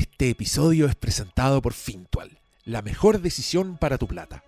[0.00, 4.42] Este episodio es presentado por Fintual, la mejor decisión para tu plata.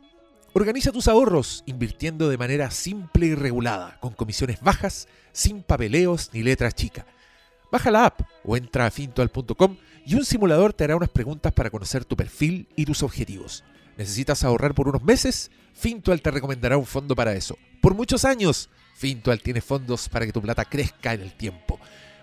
[0.55, 6.43] Organiza tus ahorros invirtiendo de manera simple y regulada, con comisiones bajas, sin papeleos ni
[6.43, 7.05] letras chicas.
[7.71, 9.77] Baja la app o entra a fintual.com
[10.07, 13.63] y un simulador te hará unas preguntas para conocer tu perfil y tus objetivos.
[13.99, 15.51] ¿Necesitas ahorrar por unos meses?
[15.75, 17.59] Fintual te recomendará un fondo para eso.
[17.83, 21.79] Por muchos años, Fintual tiene fondos para que tu plata crezca en el tiempo.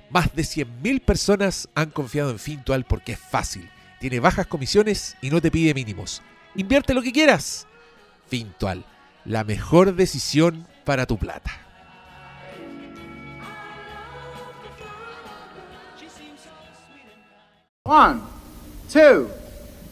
[0.10, 3.70] Más de 100.000 personas han confiado en Fintual porque es fácil,
[4.00, 6.24] tiene bajas comisiones y no te pide mínimos.
[6.56, 7.68] Invierte lo que quieras.
[8.28, 8.86] Fintual,
[9.25, 11.51] la mejor decisión para tu plata.
[17.84, 18.21] One,
[18.92, 19.29] two,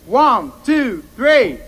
[0.08, 1.67] one, two, three.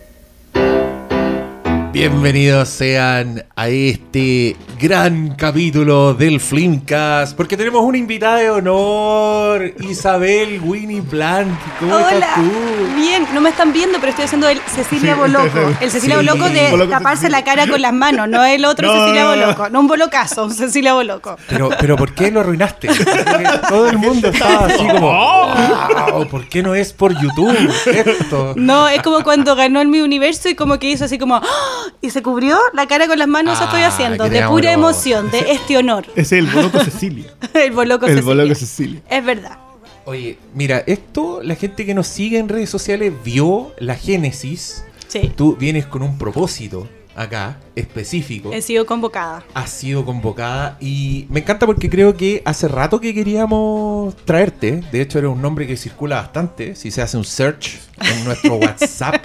[1.91, 10.61] Bienvenidos sean a este gran capítulo del Flimcast, porque tenemos una invitada de honor, Isabel
[10.63, 11.49] Winnie Blanc.
[11.79, 12.95] ¿Cómo Hola, estás tú?
[12.95, 15.57] bien, no me están viendo, pero estoy haciendo el Cecilia Sí, Boloco.
[15.81, 16.27] El Cecilia sí.
[16.27, 17.39] Boloco de Boloco taparse Cecilia.
[17.39, 19.27] la cara con las manos, no el otro No, Cecilia.
[19.27, 19.69] Boloco.
[19.69, 21.37] No un bolocazo, un Cecilia Boloco.
[21.49, 22.87] Pero, pero ¿por qué lo arruinaste?
[22.87, 28.53] Porque Todo el mundo estaba así como, "Wow, ¿por qué no es por YouTube esto?
[28.55, 31.43] No, es como cuando ganó el Mi Universo y como que hizo así como ¡ah!
[32.01, 35.29] y se cubrió la cara con las manos, eso estoy Ah, haciendo, de pura emoción,
[35.31, 36.05] de este honor.
[36.15, 37.25] Es el Boloco Cecilia.
[37.53, 38.33] El Boloco el Cecilia.
[38.35, 39.01] Boloco Cecilia.
[39.09, 39.57] Es verdad.
[40.05, 44.83] Oye, mira, esto la gente que nos sigue en redes sociales vio la génesis.
[45.07, 45.31] Sí.
[45.35, 48.51] Tú vienes con un propósito acá, específico.
[48.53, 49.43] He sido convocada.
[49.53, 54.81] Has sido convocada y me encanta porque creo que hace rato que queríamos traerte.
[54.91, 56.75] De hecho, era un nombre que circula bastante.
[56.75, 59.15] Si se hace un search en nuestro WhatsApp,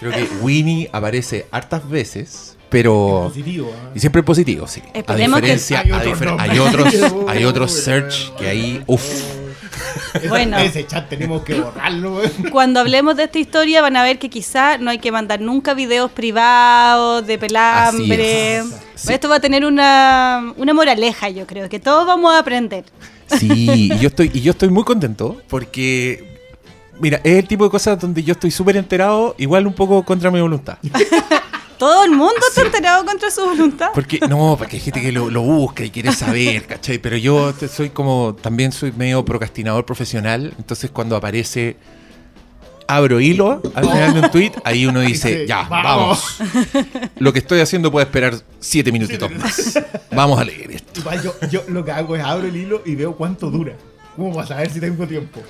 [0.00, 3.24] creo que Winnie aparece hartas veces, pero.
[3.28, 3.72] Positivo.
[3.74, 3.90] ¿ah?
[3.94, 4.82] Y siempre positivo, sí.
[4.94, 6.94] A Esperemos que- diferencia, Hay a difer- hay otros,
[7.28, 9.02] hay otros search que ahí, uff.
[10.28, 10.58] Bueno.
[10.58, 12.16] Ese chat tenemos que borrarlo.
[12.16, 12.30] weón.
[12.50, 15.74] Cuando hablemos de esta historia van a ver que quizá no hay que mandar nunca
[15.74, 18.58] videos privados de pelambre.
[18.58, 18.66] Es.
[18.94, 19.12] Sí.
[19.12, 22.84] Esto va a tener una, una moraleja, yo creo, que todos vamos a aprender.
[23.38, 23.48] Sí,
[23.92, 26.37] y yo estoy, y yo estoy muy contento porque.
[27.00, 30.30] Mira, es el tipo de cosas donde yo estoy súper enterado, igual un poco contra
[30.30, 30.78] mi voluntad.
[31.78, 33.90] Todo el mundo está enterado contra su voluntad.
[33.94, 36.98] Porque, no, porque hay gente que lo, lo busca y quiere saber, ¿cachai?
[36.98, 41.76] Pero yo soy como, también soy medio procrastinador profesional, entonces cuando aparece,
[42.88, 46.38] abro hilo al final de un tweet, ahí uno dice, ya, vamos.
[47.18, 49.78] Lo que estoy haciendo puede esperar siete minutitos más.
[50.10, 51.02] Vamos a leer esto.
[51.22, 53.74] Yo, yo lo que hago es abro el hilo y veo cuánto dura.
[54.16, 55.40] ¿Cómo para saber si tengo tiempo?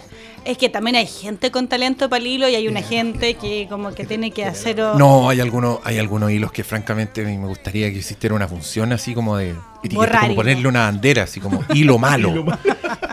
[0.49, 3.67] Es que también hay gente con talento para el hilo y hay una gente que
[3.69, 4.81] como que tiene que hacer...
[4.81, 8.95] o- No, hay algunos, hay algunos hilos que francamente me gustaría que existiera una función
[8.95, 9.55] así como de
[9.93, 12.59] Borrar como ponerle una bandera, así como hilo malo, Hilo malo.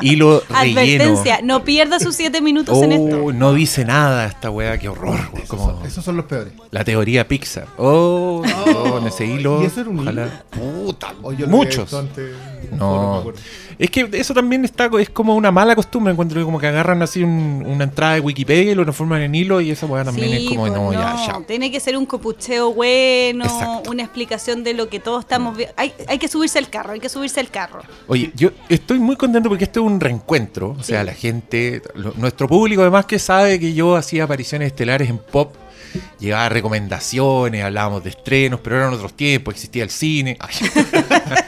[0.02, 0.80] hilo relleno.
[1.03, 3.24] Advertencia, no pierda sus siete minutos en esto.
[3.26, 5.20] Oh, no dice nada esta weá, qué horror.
[5.48, 6.54] Como Esos son los peores.
[6.72, 7.68] la teoría Pixar.
[7.78, 9.62] Oh, no, en ese hilo.
[9.62, 10.44] ¿Y eso era un ojalá.
[10.52, 11.94] Puta, O yo lo muchos.
[11.94, 12.36] antes-
[12.72, 13.16] No.
[13.18, 13.40] acuerdo.
[13.78, 16.12] Es que eso también está, es como una mala costumbre.
[16.14, 19.36] Encuentro que como que agarran así un- una entrada de Wikipedia y lo transforman en
[19.36, 21.46] hilo y esa weá también Sí, es como, pues no, ya, no, ya.
[21.46, 23.92] Tiene que ser un copucheo bueno, Exacto.
[23.92, 25.74] una explicación de lo que todos estamos viendo.
[25.78, 27.82] Hay, hay que subirse al carro, hay que subirse al carro.
[28.08, 30.76] Oye, yo estoy muy contento porque este es un reencuentro.
[30.80, 35.10] O sea, la gente, lo- nuestro público además que sabe que yo hacía apariciones estelares
[35.10, 35.54] en pop,
[36.20, 40.38] llevaba recomendaciones, hablábamos de estrenos, pero eran otros tiempos, existía el cine.
[40.40, 40.56] Ay.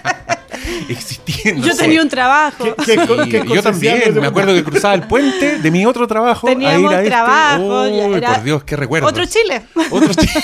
[0.89, 2.63] existía, no Yo tenía un trabajo.
[2.63, 5.85] ¿Qué- qué co- Sí, qué yo también, me acuerdo que cruzaba el puente de mi
[5.85, 6.47] otro trabajo.
[6.47, 7.09] a ir Teníamos a este.
[7.09, 9.07] trabajo, era por Dios, qué recuerdo.
[9.07, 9.63] Otro Chile.
[9.91, 10.31] Otro Chile.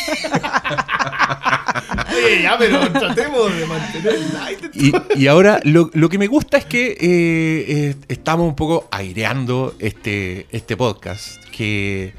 [2.16, 4.60] Oye, ya, pero tratemos de mantener el light.
[4.76, 8.88] Y, y ahora lo, lo que me gusta es que eh, eh, estamos un poco
[8.92, 11.44] aireando este, este podcast.
[11.52, 12.14] Que,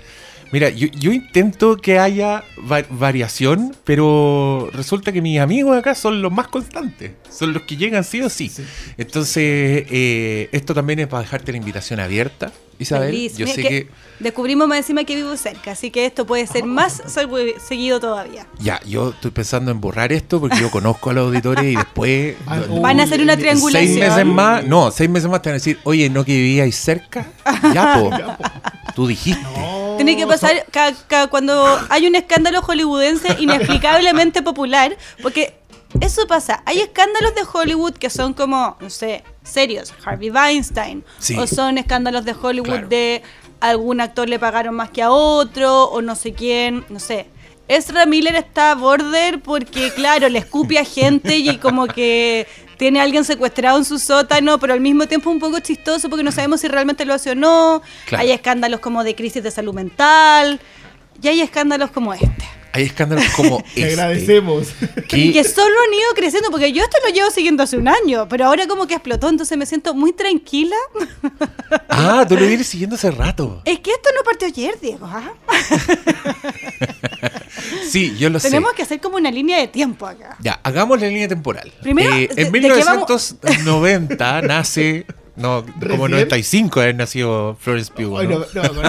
[0.54, 6.22] mira, yo, yo intento que haya va- variación, pero resulta que mis amigos acá son
[6.22, 7.10] los más constantes.
[7.28, 8.48] Son los que llegan sí o sí.
[8.48, 8.62] Sí.
[8.96, 13.10] Entonces, eh, esto también es para dejarte la invitación abierta, Isabel.
[13.10, 13.36] Feliz.
[13.36, 13.88] Yo Mira sé que que...
[14.20, 18.46] Descubrimos más encima que vivo cerca, así que esto puede ser más segui- seguido todavía.
[18.60, 22.36] Ya, yo estoy pensando en borrar esto porque yo conozco a los auditores y después...
[22.46, 22.60] Ah.
[22.80, 23.94] Van a hacer una triangulación.
[23.94, 26.76] Seis meses más, no, seis meses más te van a decir, oye, ¿no que vivíais
[26.76, 27.26] cerca?
[27.72, 28.10] Ya, po.
[28.94, 29.42] Tú dijiste.
[29.42, 35.54] No, Tiene que pasar ca- ca- cuando hay un escándalo hollywoodense inexplicablemente popular, porque
[36.00, 36.62] eso pasa.
[36.66, 41.36] Hay escándalos de Hollywood que son como, no sé, serios, Harvey Weinstein, Sí.
[41.38, 42.88] o son escándalos de Hollywood Claro.
[42.88, 43.22] de
[43.60, 47.26] algún actor le pagaron más que a otro, o no sé quién, no sé.
[47.68, 52.46] Ezra Miller está border porque, claro, le escupe a gente y como que
[52.76, 56.24] tiene a alguien secuestrado en su sótano, pero al mismo tiempo un poco chistoso porque
[56.24, 57.80] no sabemos si realmente lo hace o no.
[58.06, 58.22] Claro.
[58.22, 60.60] Hay escándalos como de crisis de salud mental
[61.22, 62.44] y hay escándalos como este.
[62.76, 63.84] Hay escándalos como Te este.
[63.84, 64.66] agradecemos.
[64.96, 67.86] Y Que, que solo han ido creciendo, porque yo esto lo llevo siguiendo hace un
[67.86, 70.74] año, pero ahora como que explotó, entonces me siento muy tranquila.
[71.88, 73.62] ah, tú lo vienes siguiendo hace rato.
[73.64, 75.06] Es que esto no partió ayer, Diego.
[75.06, 75.32] ¿ah?
[77.88, 78.48] Sí, yo lo sé.
[78.48, 80.36] Tenemos que hacer como una línea de tiempo acá.
[80.40, 81.72] Ya, hagamos la línea temporal.
[81.82, 83.36] Primero, Eh, ¿de- en de qué vamos?
[83.42, 86.10] 1990 nace, no, como ¿Recién?
[86.10, 88.38] 95 haber nacido Florence Pugh, Ay, ¿no?
[88.38, 88.86] no, no, me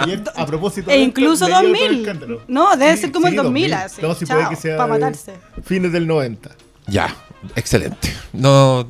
[0.00, 2.00] ayer, a propósito E de incluso leí otro 2000.
[2.00, 2.42] escándalo.
[2.48, 4.02] No, debe ser como el 2000, así.
[4.02, 5.32] No, si Chao, puede que sea pa' de matarse.
[5.64, 6.50] fines del 90.
[6.88, 7.14] Ya,
[7.54, 8.12] excelente.
[8.32, 8.86] No,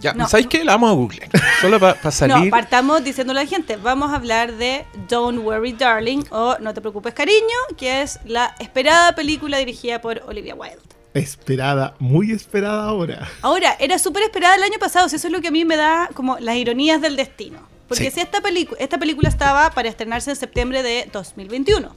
[0.00, 0.28] ya, No.
[0.28, 0.64] ¿sabes qué?
[0.64, 1.28] La vamos a googlear.
[1.60, 2.50] Solo para No, salir.
[2.50, 6.80] partamos diciéndole a la gente, vamos a hablar de Don't Worry Darling o No te
[6.80, 7.36] preocupes cariño,
[7.76, 10.78] que es la esperada película dirigida por Olivia Wilde.
[11.14, 13.28] Esperada, muy esperada ahora.
[13.42, 15.76] Ahora, era súper esperada el año pasado, si eso es lo que a mí me
[15.76, 17.58] da como las ironías del destino.
[17.88, 18.10] Porque Sí.
[18.12, 18.40] si esta,
[18.78, 21.92] esta película estaba para estrenarse en septiembre de 2021.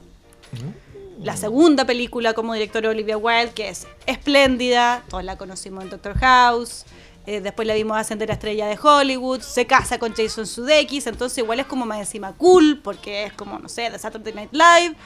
[1.22, 6.18] La segunda película como directora Olivia Wilde, que es espléndida, todos la conocimos en Doctor
[6.18, 6.84] House,
[7.26, 11.38] eh, después la vimos ascender a estrella de Hollywood, se casa con Jason Sudeikis, entonces
[11.38, 14.96] igual es como más encima cool, porque es como, no sé, de Saturday Night Live,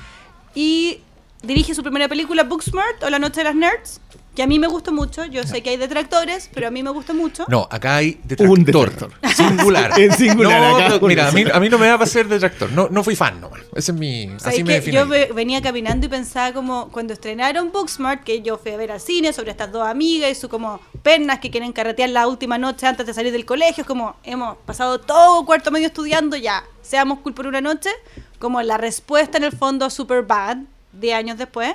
[0.55, 1.01] y
[1.43, 4.01] dirige su primera película, Booksmart, o La Noche de las Nerds,
[4.35, 6.91] que a mí me gustó mucho, yo sé que hay detractores, pero a mí me
[6.91, 7.45] gusta mucho.
[7.49, 8.59] No, acá hay detractor.
[8.59, 9.11] Un detractor.
[9.35, 9.93] Singular.
[9.99, 11.07] En singular, No, acá.
[11.07, 12.71] mira, a mí, a mí no me va a pasar detractor.
[12.71, 13.61] No, no fui fan nomás.
[13.75, 14.27] Ese es mi.
[14.29, 17.73] O sea, así es me que yo ve- venía caminando y pensaba como cuando estrenaron
[17.73, 20.81] Booksmart, que yo fui a ver al cine sobre estas dos amigas y su como
[21.03, 23.81] pernas que quieren carretear la última noche antes de salir del colegio.
[23.83, 27.91] Es como hemos pasado todo cuarto medio estudiando, ya, seamos cool por una noche.
[28.39, 30.59] Como la respuesta en el fondo a Super Bad,
[30.99, 31.75] 10 años después.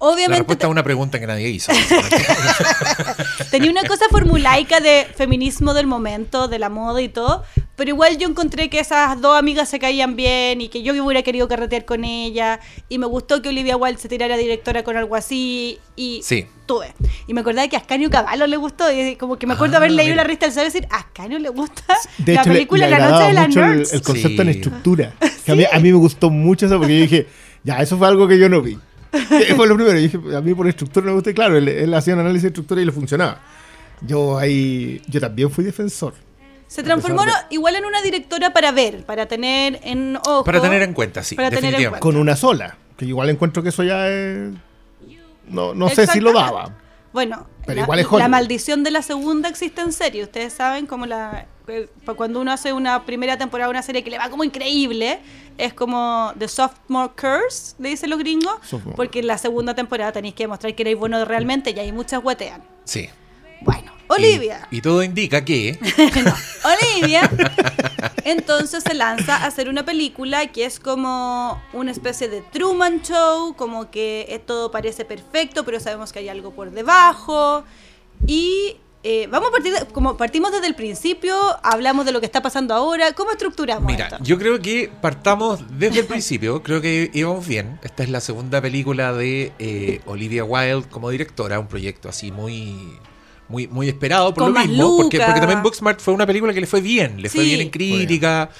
[0.00, 1.72] La Obviamente respuesta a una pregunta que nadie hizo.
[3.50, 7.42] tenía una cosa formulaica de feminismo del momento, de la moda y todo,
[7.74, 11.22] pero igual yo encontré que esas dos amigas se caían bien y que yo hubiera
[11.22, 15.16] querido carretear con ella y me gustó que Olivia Wilde se tirara directora con algo
[15.16, 16.46] así y Sí.
[16.66, 16.94] tuve.
[17.26, 19.78] Y me acordaba que a Ascanio Caballo le gustó y como que me acuerdo Ah,
[19.78, 20.22] haber leído mira.
[20.22, 21.82] la revista del Sol y decir, a Ascanio le gusta
[22.18, 23.92] De la hecho, le- película le La Noche de las mucho el, Nerds.
[23.94, 24.40] el concepto Sí.
[24.42, 25.12] en estructura.
[25.44, 27.26] Que a, mí, a mí me gustó mucho eso porque yo dije,
[27.64, 28.78] ya, eso fue algo que yo no vi.
[29.56, 29.98] Fue lo primero.
[29.98, 32.80] Dije, a mí por estructura me gusta claro, él, él hacía un análisis de estructura
[32.80, 33.40] y le funcionaba.
[34.00, 36.14] Yo ahí, yo también fui defensor.
[36.66, 40.44] Se transformó igual en una directora para ver, para tener en ojo.
[40.44, 41.34] Para tener en cuenta, sí.
[41.34, 42.02] Para tener en definitivamente.
[42.02, 42.76] Con una sola.
[42.96, 44.52] Que igual encuentro que eso ya es...
[45.48, 46.76] No, no sé si lo daba.
[47.12, 50.22] Bueno, Pero la, igual es la maldición de la segunda existe en serie.
[50.22, 51.46] Ustedes saben como la
[52.16, 55.20] cuando uno hace una primera temporada de una serie que le va como increíble,
[55.56, 58.96] es como The Sophomore Curse, le dicen los gringos, Sophomore.
[58.96, 62.22] porque en la segunda temporada tenéis que demostrar que erais bueno realmente y hay muchas
[62.22, 62.62] huetean.
[62.84, 63.08] Sí.
[63.60, 64.68] Bueno, Olivia.
[64.70, 65.78] Y, y todo indica que.
[66.24, 66.34] No,
[66.64, 67.30] Olivia
[68.30, 73.54] entonces se lanza a hacer una película que es como una especie de Truman Show,
[73.56, 77.64] como que todo parece perfecto, pero sabemos que hay algo por debajo.
[78.26, 82.26] Y eh, vamos a partir, de- como partimos desde el principio, hablamos de lo que
[82.26, 84.18] está pasando ahora, ¿cómo estructuramos Mira, esto?
[84.22, 86.62] yo creo que partamos desde el principio.
[86.62, 87.78] Creo que íbamos bien.
[87.82, 91.58] Esta es la segunda película de eh, Olivia Wilde como directora.
[91.60, 92.74] Un proyecto así muy.
[93.50, 96.60] Muy, muy esperado por Con lo más mismo, porque, también Booksmart fue una película que
[96.60, 98.50] le fue bien, le fue bien en crítica,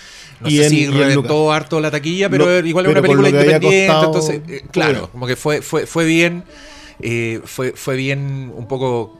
[0.40, 3.28] no Y sé en- si reventó harto la taquilla, pero Lo- igual es una película
[3.28, 5.08] independiente, costado, entonces, eh, claro, bueno.
[5.12, 6.42] como que fue, fue, fue bien,
[7.00, 9.17] eh, fue, fue bien un poco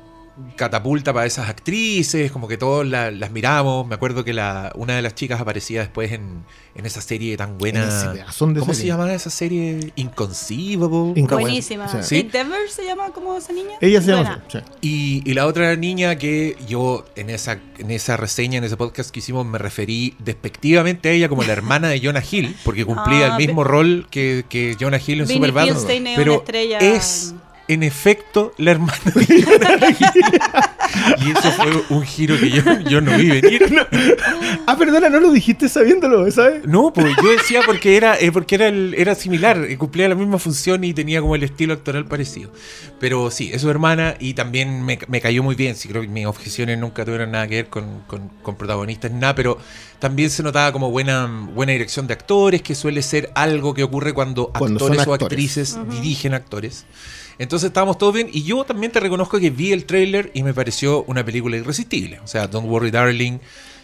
[0.57, 3.87] catapulta para esas actrices, como que todos la- las miramos.
[3.87, 7.51] Me acuerdo que la, una de las chicas aparecía después en, en esa serie tan
[7.51, 8.13] En buena.
[8.13, 8.25] de
[8.61, 9.93] ¿Cómo se llamaba esa serie?
[9.97, 11.23] Inconceivable.
[11.27, 11.89] Buenísima.
[11.89, 11.99] Sí.
[12.03, 12.25] Sí.
[12.25, 13.73] ¿Kate Devers se llama como esa niña?
[13.81, 14.59] Ella se llama sí.
[14.81, 19.11] Y, y la otra niña que yo en esa, en esa reseña, en ese podcast
[19.11, 23.27] que hicimos, me referí despectivamente a ella como la hermana de Jonah Hill, porque cumplía
[23.35, 25.67] Ah, el mismo rol que, que Jonah Hill en Superbad.
[26.17, 27.35] Pero estrella- es
[27.69, 29.45] en efecto la hermana de.
[31.25, 33.87] Y eso fue un giro que yo, yo no vi venir.
[34.67, 36.65] Ah, perdona, no lo dijiste sabiéndolo, ¿sabes?
[36.67, 40.15] No, pues yo decía porque era eh, porque era el- era similar, eh, cumplía la
[40.15, 42.51] misma función y tenía como el estilo actoral parecido.
[43.01, 45.77] Pero sí, es su hermana y también me, me cayó muy bien.
[45.77, 49.35] Sí, creo que mis objeciones nunca tuvieron nada que ver con, con- con protagonistas, nada,
[49.35, 49.59] pero
[49.99, 54.15] también se notaba como buena, buena dirección de actores, que suele ser algo que ocurre
[54.15, 56.87] cuando, actores o actrices dirigen actores.
[57.41, 60.55] Entonces estábamos todos bien y yo también te reconozco que vi el tráiler y me
[60.55, 62.21] pareció una película irresistible.
[62.21, 63.39] O sea, Don't Worry Darling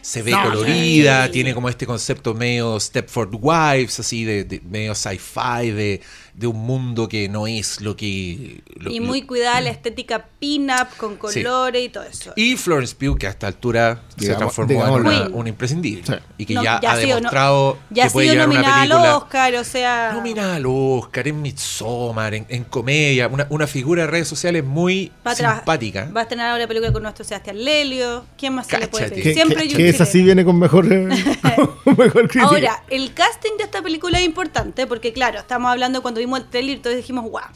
[0.04, 1.32] se ve No, colorida, sí.
[1.32, 6.00] tiene como este concepto medio Stepford Wives, así de, de- medio sci-fi, de,
[6.34, 8.60] de un mundo que no es lo que...
[8.76, 11.42] lo- Y lo- muy cuidada la estética pin-up con Sí.
[11.42, 12.32] colores y todo eso.
[12.36, 15.30] Y Florence Pugh, que a esta altura se Digamos- transformó en una, Queen.
[15.34, 16.02] un imprescindible.
[16.06, 16.12] Sí.
[16.38, 18.56] Y que No, ya, ya ha no- demostrado Ya que ha puede sido llevar una
[18.56, 19.16] nominada al película...
[19.16, 20.12] Oscar, o sea.
[20.12, 25.12] Nominada al Oscar, en Midsommar, en, en comedia, una, una figura de redes sociales muy
[25.26, 26.10] Va simpática.
[26.14, 28.26] va a estrenar ahora película con nuestro Sebastián Lelio.
[28.36, 29.10] ¿Quién más se le puede?
[29.10, 31.08] Que, Siempre esa sí viene con mejor, eh,
[31.84, 32.44] con mejor crítica.
[32.46, 36.46] Ahora, el casting de esta película es importante porque, claro, estamos hablando cuando vimos el
[36.46, 37.46] trailer y todos dijimos, guau.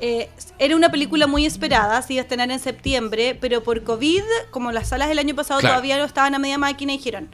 [0.00, 4.22] Eh, era una película muy esperada, se iba a estrenar en septiembre, pero por COVID,
[4.50, 5.74] como las salas del año pasado Claro.
[5.76, 7.28] todavía no estaban a media máquina, dijeron,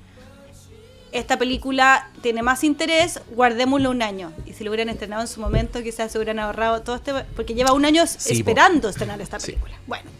[1.10, 4.32] esta película tiene más interés, guardémoslo un año.
[4.44, 7.14] Y si lo hubieran estrenado en su momento, quizás se hubieran ahorrado todo este...
[7.34, 9.52] Porque lleva un año Sí, esperando estrenar esta Sí.
[9.52, 9.74] película.
[9.86, 10.10] Bueno,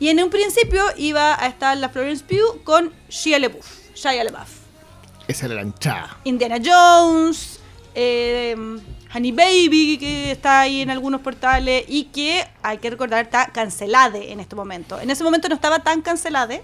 [0.00, 3.66] y en un principio iba a estar la Florence Pugh con Shia LaBeouf.
[3.94, 4.48] Shia LaBeouf.
[5.26, 6.16] Esa era la hinchada.
[6.24, 7.60] Indiana Jones,
[7.94, 8.56] eh,
[9.14, 14.18] Honey Baby, que está ahí en algunos portales y que hay que recordar está cancelada
[14.18, 15.00] en este momento.
[15.00, 16.58] En ese momento no estaba tan cancelada,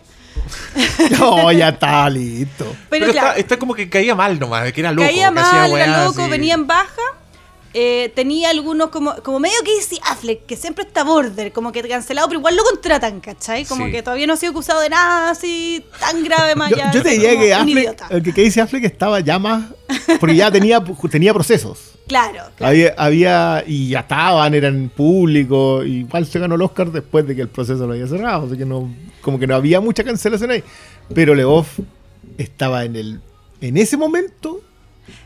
[1.18, 2.64] No, ya está listo.
[2.64, 5.06] pero, Pero, claro, está, está como que caía mal nomás, que era loco.
[5.06, 6.30] caía mal, era loco, así.
[6.30, 7.02] venía en baja.
[7.74, 12.28] Eh, tenía algunos como, como medio Casey Affleck, que siempre está border, como que cancelado,
[12.28, 13.64] pero igual lo contratan, ¿cachai?
[13.64, 13.92] Como Sí.
[13.92, 17.02] que todavía no ha sido acusado de nada así tan grave más Yo, allá yo
[17.02, 19.64] te diría que Affleck, el que Casey Affleck estaba ya más.
[20.20, 21.92] Porque ya tenía, tenía procesos.
[22.06, 22.70] Claro, claro.
[22.70, 23.64] Había, había.
[23.66, 25.86] Y ya estaban, eran públicos.
[25.86, 28.46] y Igual se ganó el Oscar después de que el proceso lo había cerrado.
[28.46, 28.94] Así que no.
[29.22, 30.62] Como que no había mucha cancelación ahí.
[31.14, 31.78] Pero Leoff
[32.38, 33.20] estaba en el.
[33.60, 34.60] En ese momento.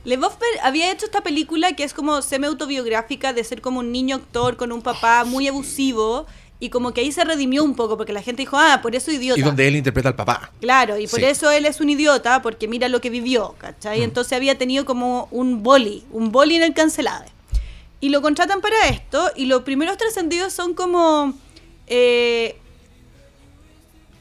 [0.05, 4.57] LeBoff había hecho esta película que es como semi-autobiográfica de ser como un niño actor
[4.57, 6.27] con un papá muy abusivo
[6.61, 9.13] y como que ahí se redimió un poco porque la gente dijo, ah, por eso
[9.13, 9.39] idiota.
[9.39, 10.51] Y donde él interpreta al papá.
[10.61, 11.27] Claro, y por Sí.
[11.27, 13.61] eso él es un idiota porque mira lo que vivió, Mm.
[13.61, 14.03] ¿cachai?
[14.03, 17.27] Entonces había tenido como un boli, un boli en el cancelade.
[18.01, 21.33] Y lo contratan para esto y los primeros trascendidos son como...
[21.87, 22.57] eh,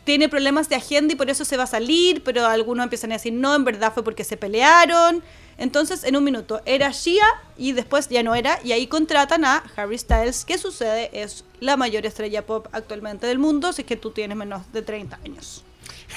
[0.08, 3.16] tiene problemas de agenda y por eso se va a salir, pero algunos empiezan a
[3.16, 5.22] decir, no, en verdad fue porque se pelearon.
[5.58, 7.26] Entonces, en un minuto, era Shia
[7.58, 10.46] y después ya no era, y ahí contratan a Harry Styles.
[10.46, 11.10] ¿Qué sucede?
[11.12, 14.82] Es la mayor estrella pop actualmente del mundo, si es que tú tienes menos de
[14.82, 15.66] 30 años.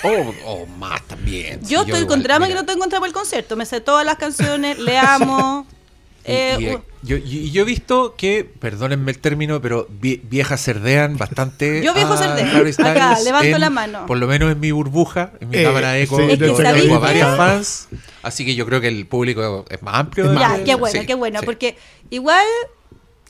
[0.05, 1.61] O o más también.
[1.67, 3.57] Yo estoy igual, con drama que no con drama el concierto.
[3.57, 5.67] Me sé todas las canciones, le amo.
[6.27, 10.21] Y- Eh, y, eh, yo, y yo he visto que, perdónenme el término, pero vie-
[10.23, 11.81] viejas cerdean bastante.
[11.85, 12.63] Yo viejo cerdeo.
[12.87, 14.05] Acá, levanto en- la mano.
[14.07, 16.57] Por lo menos en mi burbuja, en mi Eh, cámara eco, sí, Es que yo
[16.57, 17.89] ¿sabéis tengo a varios fans.
[18.23, 20.25] Así que yo creo que el público es más amplio.
[20.27, 21.41] Es de más ya, qué bueno, sí, qué bueno.
[21.41, 21.47] sí.
[21.47, 21.77] Porque
[22.11, 22.45] igual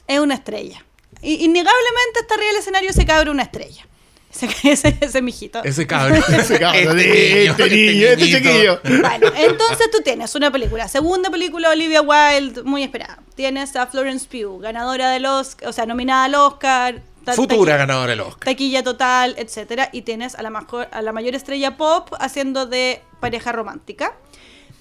[0.09, 0.85] es una estrella.
[1.23, 3.87] Y, innegablemente hasta arriba del escenario se cabre una estrella.
[4.33, 5.63] Ese, ese, ese mijito.
[5.65, 6.23] Ese cabrón.
[6.33, 8.39] Ese cabrón, Este este, niño, niño, este niñito.
[8.39, 8.81] chiquillo.
[8.85, 13.19] Bueno, entonces tú tienes una película, segunda película Olivia Wilde, muy esperada.
[13.35, 17.03] Tienes a Florence Pugh, ganadora del Oscar, o sea, nominada al Oscar.
[17.25, 18.45] ta- Futura ganadora del Oscar.
[18.45, 19.89] Taquilla total, etcétera.
[19.93, 24.15] Y tienes a la, mejor, a la mayor estrella pop haciendo de pareja romántica.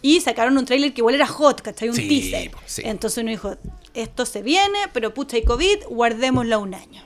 [0.01, 1.89] Y sacaron un tráiler que igual era hot, ¿cachai?
[1.89, 2.51] Un Sí, teaser.
[2.65, 2.83] sí.
[2.85, 3.57] Entonces uno dijo,
[3.93, 7.03] esto se viene, pero pucha, hay COVID, guardémosla un año.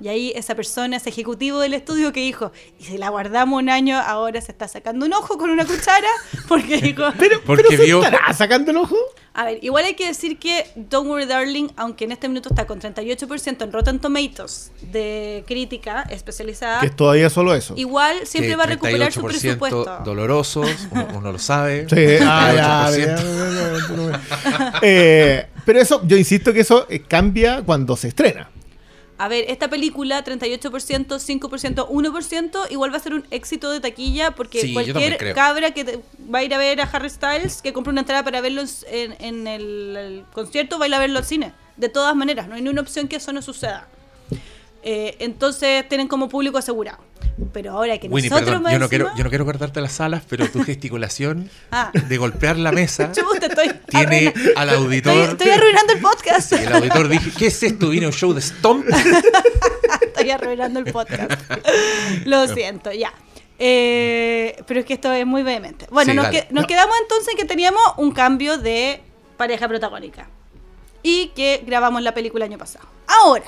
[0.00, 3.70] Y ahí esa persona, ese ejecutivo del estudio que dijo, y si la guardamos un
[3.70, 6.08] año, ahora se está sacando un ojo con una cuchara,
[6.48, 7.04] porque dijo...
[7.18, 8.96] Pero, Porque pero ¿se estará sacando el ojo?
[9.32, 12.66] A ver, igual hay que decir que Don't Worry Darling, aunque en este minuto está
[12.66, 17.74] con 38% en Rotten Tomatoes de crítica especializada, Que es todavía solo eso.
[17.76, 19.98] igual siempre que va a recuperar su 38% presupuesto.
[20.04, 21.86] dolorosos, uno, uno lo sabe.
[21.88, 22.98] Sí, ah, ya, 38%.
[22.98, 24.78] ya, ya, ya, ya.
[24.82, 28.48] Eh, pero eso, yo insisto que eso eh, cambia cuando se estrena.
[29.18, 34.32] A ver, esta película, 38%, 5%, 1%, igual va a ser un éxito de taquilla
[34.32, 36.00] porque Sí, cualquier cabra que te-
[36.32, 39.16] va a ir a ver a Harry Styles, que compre una entrada para verlo en,
[39.18, 41.52] en el, el concierto, va a ir a verlo al cine.
[41.76, 43.88] De todas maneras, no hay ninguna opción que eso no suceda.
[44.88, 46.98] Eh, entonces tienen como público asegurado.
[47.52, 49.80] Pero ahora que Winnie, nosotros perdón, más yo no, encima- quiero, yo no quiero cortarte
[49.80, 51.90] las alas, pero tu gesticulación Ah.
[51.92, 55.30] de golpear la mesa Chuta, estoy tiene al auditor.
[55.30, 56.54] estoy arruinando el podcast.
[56.54, 57.88] Sí, el auditor dije, ¿qué es esto?
[57.88, 58.86] ¿Vine a un show de Stomp?
[60.02, 61.32] Estoy arruinando el podcast.
[62.24, 63.12] Lo siento, ya.
[63.58, 65.86] Eh, pero es que esto es muy vehemente.
[65.90, 66.46] Bueno, Sí, nos, dale.
[66.46, 66.66] que- nos No.
[66.68, 69.00] quedamos entonces en que teníamos un cambio de
[69.36, 70.28] pareja protagónica.
[71.02, 72.86] Y que grabamos la película el año pasado.
[73.06, 73.44] Ahora,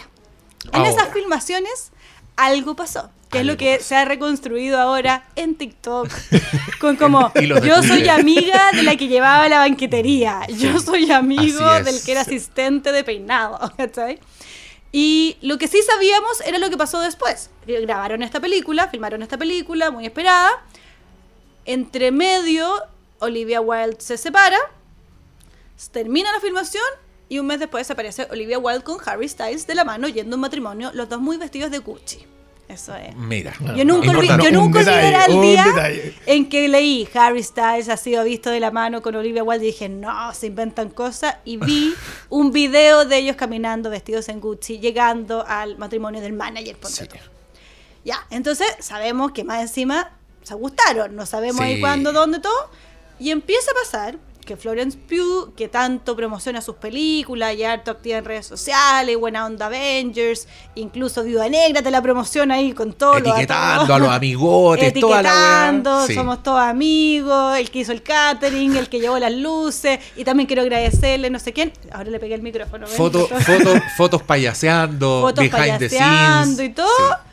[0.65, 0.91] en Ahora.
[0.91, 1.93] esas filmaciones,
[2.37, 3.11] algo pasó.
[3.31, 3.89] Que es lo que pasó.
[3.89, 6.09] se ha reconstruido ahora en TikTok.
[6.81, 10.47] Con como, yo soy amiga de la que llevaba la banquetería.
[10.49, 13.59] Yo soy amigo del que era asistente de peinado.
[13.77, 14.19] ¿cachai?
[14.93, 17.51] Y lo que sí sabíamos era lo que pasó después.
[17.67, 20.51] Grabaron esta película, filmaron esta película, muy esperada.
[21.67, 22.83] Entre medio,
[23.19, 24.59] Olivia Wilde se separa,
[25.93, 26.85] termina la filmación
[27.29, 30.37] y un mes después aparece Olivia Wilde con Harry Styles de la mano yendo a
[30.37, 32.27] un matrimonio, los dos muy vestidos de Gucci.
[32.69, 33.17] Eso es.
[33.17, 33.55] Mira.
[33.75, 36.15] Yo nunca, yo Un nunca detalle, olvidaré el día detalle.
[36.27, 39.71] en que leí Harry Styles ha sido visto de la mano con Olivia Wilde y
[39.71, 41.37] dije, no, se inventan cosas.
[41.47, 41.95] Y vi
[42.29, 46.77] un video de ellos caminando vestidos en Gucci, llegando al matrimonio del manager.
[46.85, 47.07] Sí.
[48.05, 52.71] Ya, entonces sabemos que más encima se gustaron, no sabemos ahí cuándo, dónde, todo.
[53.19, 54.19] Y empieza a pasar
[54.49, 59.45] que Florence Pugh, que tanto promociona sus películas y harto activa en redes sociales, buena
[59.45, 64.09] onda Avengers, incluso Viuda Negra te la promociona ahí con todo lo- Etiquetando a los
[64.09, 65.29] amigotes, toda la.
[65.29, 66.15] Etiquetando, Sí.
[66.15, 70.47] somos todos amigos, el que hizo el catering, el que llevó las luces, y también
[70.47, 72.87] quiero agradecerle, no sé quién, ahora le pegué el micrófono.
[72.87, 76.71] Foto- foto- fotos payaseando, fotos behind the payaseando scenes.
[76.71, 76.89] y todo.
[76.97, 77.28] Sí.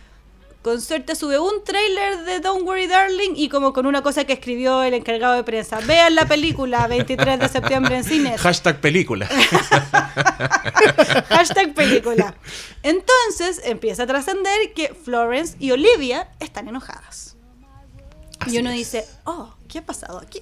[0.65, 4.33] Con suerte sube un tráiler de Don't Worry Darling y como con una cosa que
[4.33, 5.79] escribió el encargado de prensa.
[5.81, 8.41] Vean la película 23 de septiembre en cines.
[8.41, 9.27] Hashtag película.
[11.29, 12.33] Hashtag película.
[12.81, 17.37] Entonces empieza a trascender que Florence y Olivia están enojadas.
[18.39, 18.77] Así y uno es.
[18.77, 20.41] dice, oh, ¿qué ha pasado aquí?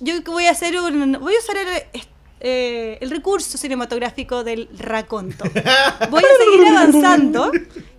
[0.00, 1.82] Yo voy a hacer un, voy a usar el,
[2.40, 5.44] eh, el recurso cinematográfico del raconto.
[6.10, 7.50] Voy a seguir avanzando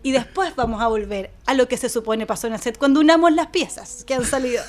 [0.03, 2.99] y después vamos a volver a lo que se supone pasó en el set cuando
[2.99, 4.63] unamos las piezas que han salido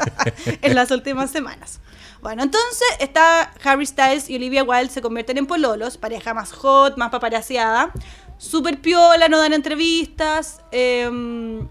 [0.62, 1.80] en las últimas semanas.
[2.20, 6.96] Bueno, entonces está Harry Styles y Olivia Wilde se convierten en pololos, pareja más hot,
[6.96, 7.92] más paparaseada,
[8.38, 10.60] super piola, no dan entrevistas.
[10.72, 11.68] em,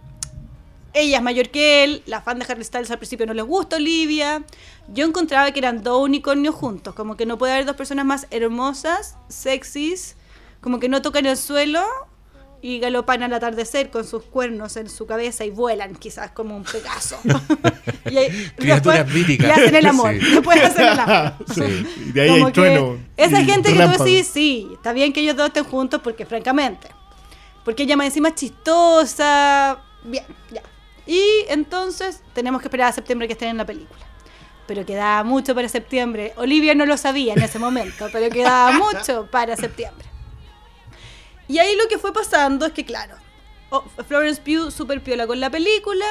[0.95, 3.75] ella es mayor que él, la fan de Harry Styles al principio no les gusta
[3.75, 4.43] Olivia.
[4.87, 8.27] Yo encontraba que eran dos unicornios juntos, como que no puede haber dos personas más
[8.31, 10.15] hermosas, sexys,
[10.61, 11.83] como que no tocan el suelo
[12.61, 16.63] y galopan al atardecer con sus cuernos en su cabeza y vuelan quizás como un
[16.63, 17.19] Pegaso.
[18.09, 19.47] y ahí- Criaturas después- míticas.
[19.47, 20.31] Y hacen el amor, Sí.
[20.31, 21.33] después hacen el amor.
[21.53, 21.61] Sí,
[22.07, 22.97] y de ahí Como hay trueno.
[23.17, 26.87] Esa gente que tú decís, sí, está bien que ellos dos estén juntos porque francamente,
[27.63, 30.61] porque ella más encima es chistosa, bien, ya.
[31.07, 34.05] Y entonces tenemos que esperar a septiembre que estén en la película.
[34.67, 36.33] Pero quedaba mucho para septiembre.
[36.38, 40.07] Olivia no lo sabía en ese momento, pero quedaba mucho para septiembre.
[41.47, 43.15] Y ahí lo que fue pasando es que, claro,
[43.69, 46.06] oh, Florence Pugh super piola con la película.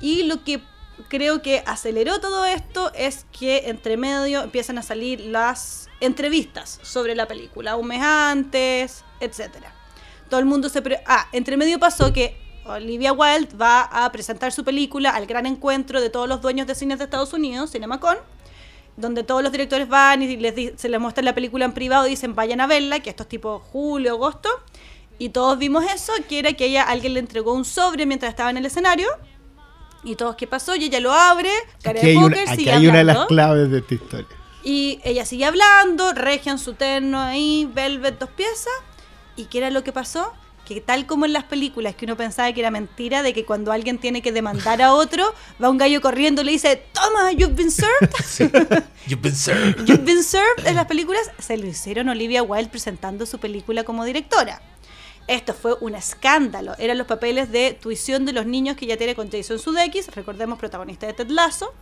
[0.00, 0.62] Y lo que
[1.08, 7.16] creo que aceleró todo esto es que entre medio empiezan a salir las entrevistas sobre
[7.16, 9.74] la película, un mes antes, etcétera.
[10.28, 10.80] Todo el mundo se...
[10.82, 15.46] pre- ah, entre medio pasó que Olivia Wilde va a presentar su película al gran
[15.46, 18.16] encuentro de todos los dueños de cines de Estados Unidos, CinemaCon,
[18.96, 22.10] donde todos los directores van y les se les muestra la película en privado y
[22.10, 24.48] dicen vayan a verla, que esto es tipo julio, agosto.
[25.18, 28.50] Y todos vimos eso, que era que ella, alguien le entregó un sobre mientras estaba
[28.50, 29.08] en el escenario.
[30.04, 30.74] Y todos, ¿qué pasó?
[30.74, 31.50] Y ella lo abre,
[31.82, 34.36] cara Aquí de póker, aquí sigue hay una de las claves de esta historia.
[34.64, 38.72] Y ella sigue hablando, regia en su terno ahí, velvet dos piezas.
[39.36, 40.32] ¿Y qué era lo que pasó?
[40.66, 43.72] Que tal como en las películas que uno pensaba que era mentira, de que cuando
[43.72, 47.54] alguien tiene que demandar a otro, va un gallo corriendo y le dice, toma, you've
[47.54, 48.10] been served.
[48.24, 48.44] Sí.
[49.06, 49.84] You've been served.
[49.86, 54.04] You've been served en las películas, se lo hicieron Olivia Wilde presentando su película como
[54.04, 54.62] directora.
[55.28, 56.74] Esto fue un escándalo.
[56.78, 60.58] Eran los papeles de tuición de los niños que ya tiene con Jason Sudeikis, recordemos
[60.58, 61.72] protagonista de Ted Lasso.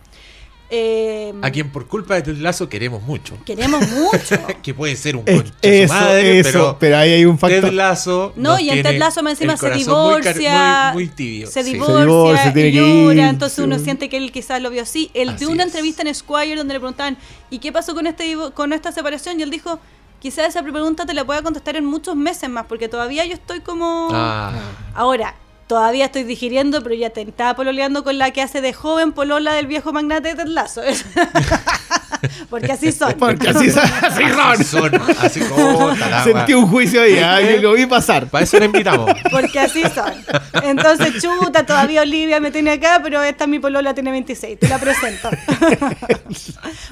[0.73, 3.37] Eh, A quien por culpa de Ted Lasso queremos mucho.
[3.45, 4.37] Queremos mucho.
[4.63, 7.65] que puede ser un su eso, madre, eso, pero, pero ahí hay un factor.
[7.65, 10.91] Ted Lasso No, y en Ted Lasso más encima se muy divorcia.
[10.93, 11.47] Muy, muy tibio.
[11.47, 13.61] Se divorcia, divorcia, tiene y que llora, ir, entonces sí.
[13.63, 15.11] uno siente que él quizás lo vio así.
[15.13, 15.67] Él dio una es.
[15.67, 17.17] entrevista en Squire donde le preguntaban,
[17.49, 19.41] ¿y qué pasó con este con esta separación?
[19.41, 19.77] Y él dijo,
[20.21, 23.59] quizás esa pregunta te la pueda contestar en muchos meses más, porque todavía yo estoy
[23.59, 24.07] como...
[24.13, 24.53] Ah,
[24.93, 25.35] Ahora,
[25.71, 29.53] todavía estoy digiriendo, pero ya te estaba pololeando con la que hace de joven polola
[29.53, 30.81] del viejo magnate de Ted Lasso.
[32.49, 33.13] porque así son.
[33.13, 34.91] Porque así, así así son.
[34.91, 35.01] son.
[35.21, 35.95] Así como.
[36.25, 38.27] Sentí un juicio ahí, ah, yo lo vi pasar.
[38.27, 39.11] Para eso la invitamos.
[39.31, 40.13] Porque así son.
[40.61, 44.59] Entonces, chuta, todavía Olivia me tiene acá, pero esta mi polola tiene 26.
[44.59, 45.29] Te la presento.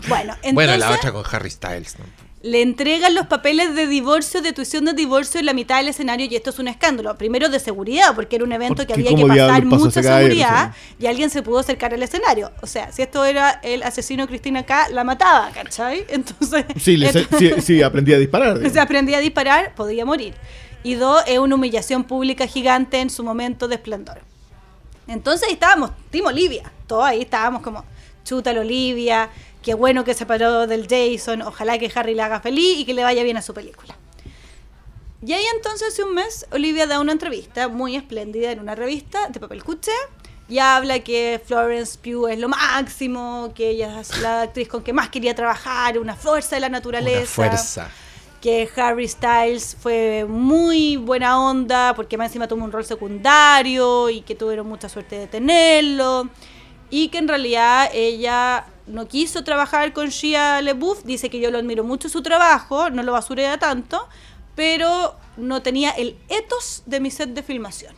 [0.07, 1.99] bueno, entonces bueno, la otra con Harry Styles.
[1.99, 2.28] ¿no?
[2.41, 6.25] Le entregan los papeles de divorcio, de tuición de divorcio en la mitad del escenario
[6.29, 7.17] y esto es un escándalo.
[7.17, 10.73] Primero de seguridad, porque era un evento Porque que había ¿cómo que pasar mucha seguridad
[10.97, 12.51] y alguien se pudo acercar al escenario.
[12.61, 16.05] O sea, si esto era el asesino Cristina K, la mataba, ¿cachai?
[16.09, 16.63] Entonces...
[16.79, 18.53] Sí, le- esto- sí, sí, aprendí a disparar.
[18.53, 18.71] digamos.
[18.73, 20.33] se aprendía a disparar, podía morir.
[20.81, 24.21] Y dos, es una humillación pública gigante en su momento de esplendor.
[25.07, 26.71] Entonces ahí estábamos, Team Olivia.
[26.87, 27.83] Todos ahí estábamos como,
[28.23, 29.29] chuta la Olivia,
[29.61, 32.93] qué bueno que se paró del Jason, ojalá que Harry la haga feliz y que
[32.93, 33.95] le vaya bien a su película.
[35.25, 39.27] Y ahí entonces hace un mes Olivia da una entrevista muy espléndida en una revista
[39.27, 39.91] de papel cuché
[40.49, 44.93] y habla que Florence Pugh es lo máximo, que ella es la actriz con que
[44.93, 47.41] más quería trabajar, una fuerza de la naturaleza.
[47.41, 47.89] Una fuerza.
[48.41, 54.21] Que Harry Styles fue muy buena onda porque más encima tuvo un rol secundario y
[54.21, 56.29] que tuvieron mucha suerte de tenerlo.
[56.89, 61.57] Y que en realidad ella no quiso trabajar con Shia LeBouf, dice que yo lo
[61.59, 64.07] admiro mucho su trabajo, no lo basurea tanto,
[64.55, 67.95] pero no tenía el ethos de mi set de filmación.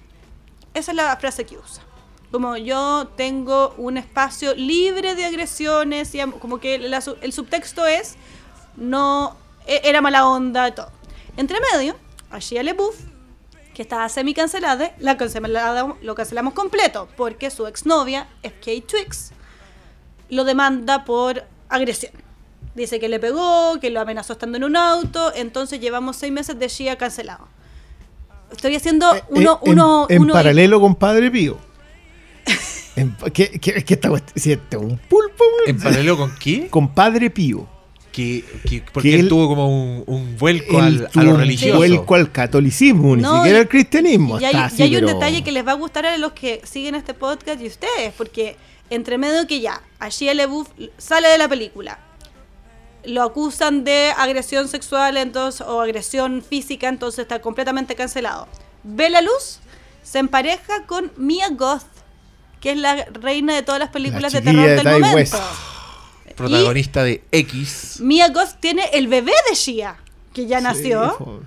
[0.73, 1.83] Esa es la frase que usa.
[2.31, 8.15] Como yo tengo un espacio libre de agresiones, y como que el subtexto es,
[8.77, 9.35] no,
[9.67, 10.91] e- era mala onda todo.
[11.37, 11.95] Entre medio,
[12.29, 12.95] a Shia LeBouf,
[13.73, 19.31] que estaba semi cancelada, la cancelada, lo cancelamos completo, porque su exnovia, FK Twix,
[20.31, 22.11] lo demanda por agresión.
[22.73, 26.57] Dice que le pegó, que lo amenazó estando en un auto, entonces llevamos seis meses
[26.57, 27.47] de Shia cancelado.
[28.51, 31.57] Estoy haciendo Eh, uno, en, uno, en uno- paralelo con Padre Pío.
[32.95, 34.21] En- ¿Qué, qué, cuestión?
[34.35, 35.43] Si este es un pulpo.
[35.65, 36.67] ¿En paralelo con qué?
[36.69, 37.67] Con Padre Pío.
[38.11, 41.37] Que, que- porque Que él, él- tuvo como un, un vuelco al, a lo un
[41.39, 41.77] religioso.
[41.77, 44.37] vuelco al catolicismo, ni siquiera y- al cristianismo.
[44.39, 46.33] Y hay, está y hay un pero- detalle que les va a gustar a los
[46.33, 48.57] que siguen este podcast y ustedes, porque
[48.91, 51.99] entre medio que ya, a Shia LaBeouf sale de la película,
[53.05, 58.47] lo acusan de agresión sexual entonces, o agresión física, entonces está completamente cancelado.
[58.83, 59.59] Ve la luz,
[60.03, 61.83] se empareja con Mia Goth,
[62.59, 65.15] que es la reina de todas las películas de terror de del momento.
[65.15, 65.35] West.
[66.35, 67.97] Protagonista de X.
[68.01, 69.97] Mia Goth tiene el bebé de Shia,
[70.33, 71.43] que ya nació.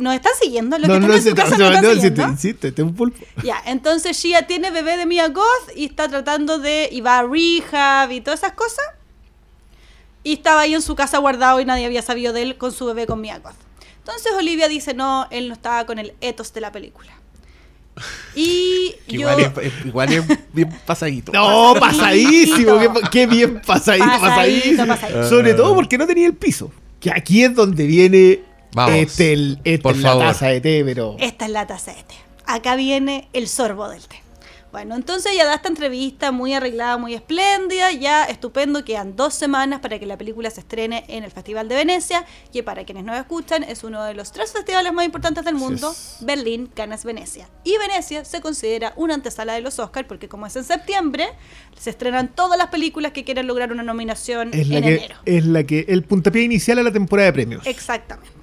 [0.00, 0.78] ¿Nos están siguiendo?
[0.78, 2.82] ¿Los No, que no, están en sí, su casa no, no, te- sí, te- te
[2.82, 3.24] un pulpo.
[3.42, 6.88] Ya, entonces Shia tiene bebé de Mia Goth y está tratando de.
[6.90, 8.84] y va a rehab y todas esas cosas.
[10.22, 12.86] Y estaba ahí en su casa guardado y nadie había sabido de él con su
[12.86, 13.54] bebé con Mia Goth.
[13.98, 17.12] Entonces Olivia dice: no, él no estaba con el ethos de la película.
[18.34, 19.20] Y Que yo.
[19.30, 21.30] igual, es, es- igual es bien pasadito.
[21.32, 21.98] No, Pasadito.
[21.98, 22.78] pasadísimo.
[22.78, 24.86] Qué, qué bien pasadito, Pasadito, pasadísimo.
[24.86, 25.28] pasadito.
[25.28, 26.72] Sobre todo porque no tenía el piso.
[27.00, 28.40] Que aquí es donde viene
[28.74, 30.26] Vamos, este, el, este por es la favor.
[30.26, 31.16] taza de té, pero.
[31.18, 32.14] Esta es la taza de té.
[32.46, 34.16] Acá viene el sorbo del té.
[34.72, 39.78] Bueno, entonces ya da esta entrevista muy arreglada, muy espléndida, ya estupendo, quedan dos semanas
[39.78, 43.14] para que la película se estrene en el Festival de Venecia, que para quienes no
[43.14, 45.94] escuchan es uno de los tres festivales más importantes del mundo.
[46.22, 47.48] Berlín, Cannes, Venecia.
[47.62, 51.28] Y Venecia se considera una antesala de los Oscars, porque como es en septiembre,
[51.78, 55.14] se estrenan todas las películas que quieran lograr una nominación Es la, en que, enero.
[55.24, 55.84] es la que.
[55.86, 57.64] El puntapié inicial a la temporada de premios.
[57.64, 58.33] Exactamente.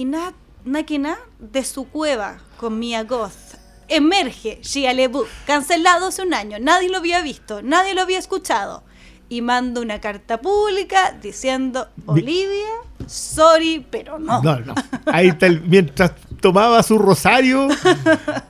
[0.00, 0.32] Y nada,
[0.64, 6.32] nada que nada, de su cueva con Mia Goth, emerge Shia LaBeouf, cancelado hace un
[6.32, 8.82] año, nadie lo había visto, nadie lo había escuchado,
[9.28, 12.70] y manda una carta pública diciendo, Olivia,
[13.06, 14.40] sorry, pero no.
[14.42, 14.74] No, no.
[15.04, 17.68] Ahí está el- mientras tomaba su rosario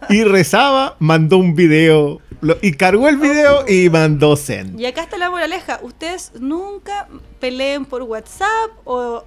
[0.09, 2.21] y rezaba, mandó un video.
[2.43, 4.79] lo- y cargó el video y mandó send.
[4.81, 7.09] Y acá está la moraleja, ustedes nunca
[7.41, 9.25] peleen por WhatsApp o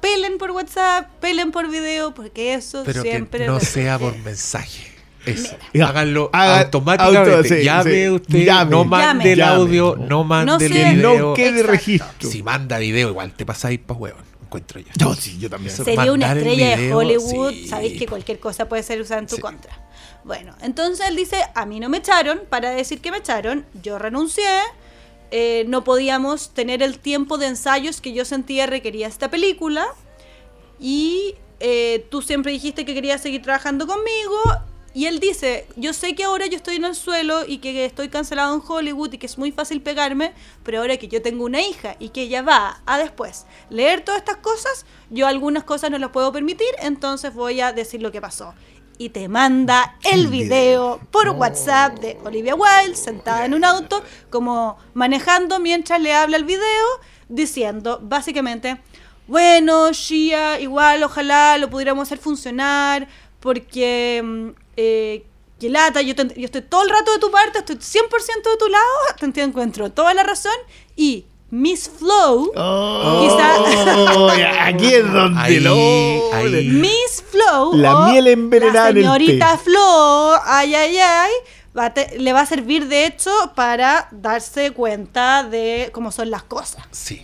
[0.00, 3.40] peleen por WhatsApp, peleen por video, porque eso Pero siempre...
[3.40, 4.92] que no sea por mensaje.
[5.24, 5.56] Eso.
[5.84, 7.34] Háganlo Haga- automáticamente.
[7.34, 8.08] auto- sí, llame sí.
[8.10, 8.70] usted, Llame.
[8.70, 9.52] no mande el Llame.
[9.56, 11.18] audio, no mande No el sea- Que video.
[11.18, 11.70] no quede Exacto.
[11.72, 12.30] registro.
[12.30, 14.22] Si manda video, igual te pasáis pa' huevón.
[14.44, 14.86] Encuentro yo.
[14.94, 15.74] Yo sí, yo también.
[15.74, 17.66] Sería una mandar el estrella de Hollywood, sí.
[17.66, 19.40] sabéis que cualquier cosa puede ser usada en tu Sí.
[19.42, 19.72] contra.
[20.22, 23.98] Bueno, entonces él dice, a mí no me echaron, para decir que me echaron, yo
[23.98, 24.44] renuncié,
[25.30, 29.86] eh, no podíamos tener el tiempo de ensayos que yo sentía requería esta película,
[30.78, 34.40] y eh, tú siempre dijiste que querías seguir trabajando conmigo,
[34.96, 38.08] y él dice, yo sé que ahora yo estoy en el suelo y que estoy
[38.08, 41.60] cancelado en Hollywood y que es muy fácil pegarme, pero ahora que yo tengo una
[41.60, 45.98] hija y que ella va a después leer todas estas cosas, yo algunas cosas no
[45.98, 48.54] las puedo permitir, entonces voy a decir lo que pasó.
[48.98, 51.00] Y te manda el video.
[51.10, 56.44] por WhatsApp de Olivia Wilde sentada en un auto, como manejando mientras le habla el
[56.44, 56.86] video,
[57.28, 58.80] diciendo básicamente,
[59.26, 63.06] bueno, Shia, igual ojalá lo pudiéramos hacer funcionar,
[63.40, 65.26] porque mm, eh,
[65.60, 68.56] que lata, yo, te- yo estoy todo el rato de tu parte, estoy 100% de
[68.56, 68.84] tu lado,
[69.34, 70.56] te encuentro toda la razón,
[70.96, 75.74] y Miss Flow, Oh, ya, aquí es donde Ahí, lo.
[76.34, 76.68] ahí.
[76.68, 79.58] Miss Flow, La o miel envenenada la señorita.
[79.58, 81.32] Flow, ay, ay, ay,
[81.76, 86.30] va a te- le va a servir de hecho para darse cuenta de cómo son
[86.30, 86.82] las cosas.
[86.90, 87.22] Sí.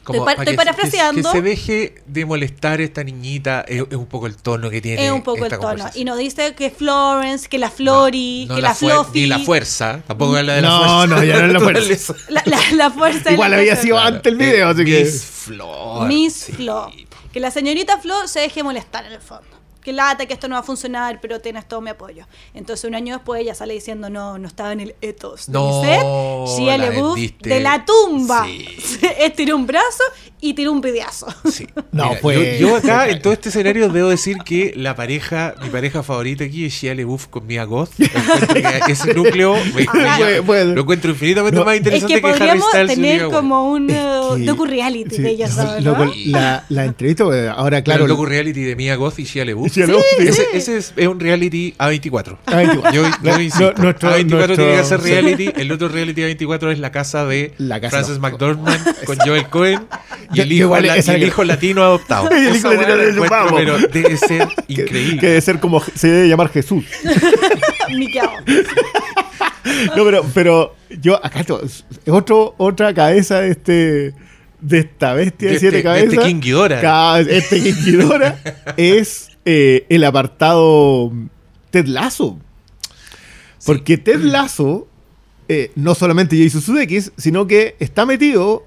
[0.00, 1.30] Estoy pa- para estoy que- parafraseando.
[1.30, 3.60] Que, se deje de molestar esta niñita.
[3.68, 5.06] Es, es un poco el tono que tiene.
[5.06, 5.68] Es un poco el esta tono.
[5.68, 6.00] conversación.
[6.00, 9.20] Y nos dice que Florence, que la Flori, No que la Fluffy.
[9.20, 10.00] Ni la fuerza.
[10.06, 11.06] Tampoco es la de la No, fuerza.
[11.06, 12.14] no, ya no es la fuerza.
[12.28, 15.04] La, la- la fuerza Igual la había sido antes el video, así que.
[15.04, 16.06] Miss Flor.
[16.08, 16.52] Miss sí.
[16.52, 16.90] Flo.
[17.32, 19.44] Que la señorita Flo se deje molestar en el fondo.
[19.82, 22.26] Que lata, que esto no va a funcionar, pero tienes todo mi apoyo.
[22.54, 25.82] Entonces un año después ella sale diciendo, no, no estaba en el ethos No.
[26.46, 28.44] Shia la LaBeouf de la tumba.
[28.46, 28.66] Sí.
[29.20, 30.02] Estiró un brazo
[30.40, 31.26] y tiró un pidiazo.
[31.50, 31.66] Sí.
[31.92, 35.54] No, Mira, fue- yo, yo acá, en todo este escenario, debo decir que la pareja,
[35.60, 37.90] mi pareja favorita aquí es Shia LaBeouf con Mia Goth.
[38.86, 40.16] Que Ese núcleo me- me Ah.
[40.18, 40.64] Puede- puede.
[40.74, 41.64] lo encuentro infinitamente No.
[41.64, 44.44] más Es interesante que que, Harry Styles tener como un uh, Sí.
[44.44, 48.04] docu-reality Sí, de ellas no, la, la entrevista, pues, ahora Claro, claro.
[48.04, 49.69] el docu-reality de Mia Goth y Shia LaBeouf.
[49.70, 49.82] Sí.
[50.18, 52.36] Ese, ese es, es un reality A24.
[52.46, 52.92] A24.
[52.92, 54.94] Yo, yo No, insisto, no, nuestro- A24 nuestro- tiene que sí.
[54.96, 55.50] reality.
[55.56, 59.80] El otro reality A24 es la casa de La casa Frances McDormand con Joel Cohen
[60.32, 62.28] y Yo- el yo hijo, igual la- esa y el que- hijo latino adoptado.
[62.30, 63.52] Y el hijo latino vamos.
[63.56, 65.18] pero debe ser Que, increíble.
[65.20, 66.84] que debe ser como se debe llamar Jesús.
[69.96, 74.14] No, pero, pero yo acá es otro, otra cabeza de este
[74.60, 76.12] de esta bestia de, siete este- de cabezas.
[76.14, 77.20] este King Ghidorah.
[77.20, 78.36] Este King Ghidorah
[78.76, 81.12] es eh, el apartado
[81.70, 82.38] Ted Lasso.
[83.64, 84.88] Porque Ted Lasso
[85.48, 88.64] eh, no solamente Jason Sudeikis, sino que está metido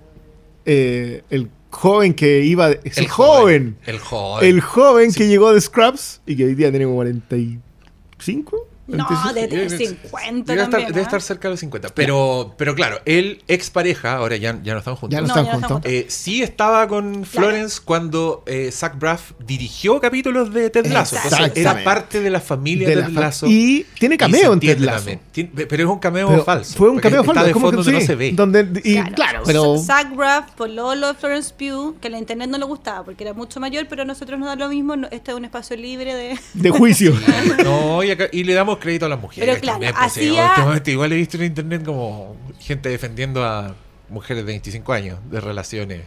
[0.65, 2.71] eh, el joven que iba.
[2.71, 3.77] El, joven.
[3.85, 4.49] El joven.
[4.49, 8.67] El joven que llegó de Scraps y que hoy día tiene como 45.
[8.85, 9.33] No, 46.
[9.35, 10.87] de tener Debe- 50 debe estar, también.
[10.89, 11.03] debe ¿eh?
[11.03, 11.89] estar cerca de los 50.
[11.95, 15.15] Pero, pero claro, él, expareja, ahora ya, ya no están juntos.
[15.15, 15.81] Ya no, No, están juntos.
[15.85, 21.15] Eh, sí estaba con Florence cuando eh, Zach Braff dirigió capítulos de Ted Lasso.
[21.23, 23.45] Entonces era parte de la familia De la Ted Lasso.
[23.47, 25.09] y tiene Y cameo se en Ted Lasso.
[25.31, 26.77] Tiene- pero es un cameo Pero falso.
[26.77, 27.39] Fue un cameo falso.
[27.39, 28.31] Está de fondo que donde no se ve.
[28.33, 29.77] Donde, y claro, pero.
[29.77, 33.33] Zach Braff, Pololo de Florence Pugh, que a la internet no le gustaba porque era
[33.33, 34.93] mucho mayor, pero a nosotros nos da lo mismo.
[35.11, 36.37] Este es un espacio libre de.
[36.53, 37.13] De juicio.
[37.63, 39.47] No, y, acá- y le damos crédito a las mujeres.
[39.49, 43.75] Pero claro, también, pues, hacía- igual he visto en internet como gente defendiendo a
[44.09, 46.01] mujeres de 25 años de relaciones.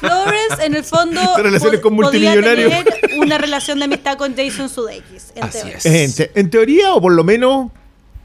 [0.00, 2.84] Florence, en el fondo, De relaciones podía tener
[3.18, 5.32] una relación de amistad con Jason Sudeikis.
[5.34, 5.76] En Así teoría.
[5.78, 5.86] es.
[5.86, 7.70] en, te- en teoría, o por lo menos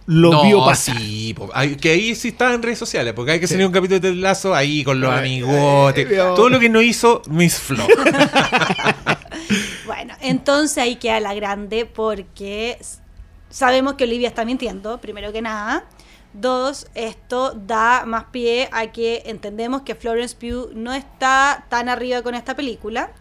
[0.07, 0.97] lo no, vio pasar.
[0.97, 1.35] sí,
[1.79, 4.53] que ahí sí está en redes sociales, porque hay que salir un capítulo de Lasso
[4.55, 6.07] ahí con los Ay, amigotes.
[6.09, 7.85] ay, todo lo que no hizo Miss Flo.
[9.85, 12.77] Bueno, entonces ahí queda la grande porque
[13.51, 15.83] sabemos que Olivia está mintiendo, primero que nada.
[16.33, 22.21] Dos, esto da más pie a que entendemos que Florence Pugh no está tan arriba
[22.23, 23.11] con esta película.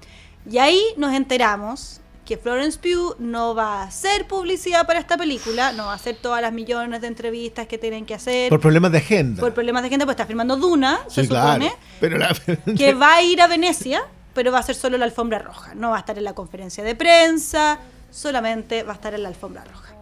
[0.49, 5.73] Y ahí nos enteramos que Florence Pugh no va a hacer publicidad para esta película,
[5.73, 8.93] no va a hacer todas las millones de entrevistas que tienen que hacer Por problemas
[8.93, 9.41] de agenda.
[9.41, 11.55] por problemas de gente, pues está filmando Duna, se claro.
[11.65, 12.33] supone Pero la-
[12.79, 15.75] que va a ir a Venecia, pero va a ser solo la alfombra roja.
[15.75, 17.81] No va a estar en la conferencia de prensa,
[18.13, 19.95] solamente va a estar en la alfombra roja.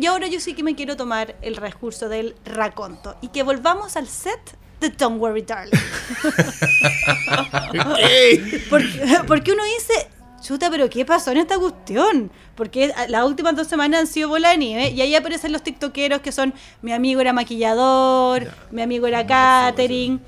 [0.00, 3.96] Y ahora yo sí que me quiero tomar el recurso del raconto y que volvamos
[3.96, 4.40] al set
[4.80, 5.72] de Don't Worry Darling.
[8.70, 10.08] porque, porque uno dice,
[10.40, 12.32] chuta, pero ¿qué pasó en esta cuestión?
[12.54, 16.22] Porque las últimas dos semanas han sido bola de nieve y ahí aparecen los tiktokeros
[16.22, 20.18] que son mi amigo era maquillador, mi amigo era catering,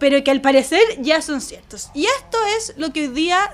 [0.00, 1.90] pero que al parecer ya son ciertos.
[1.94, 3.48] Y esto es lo que hoy día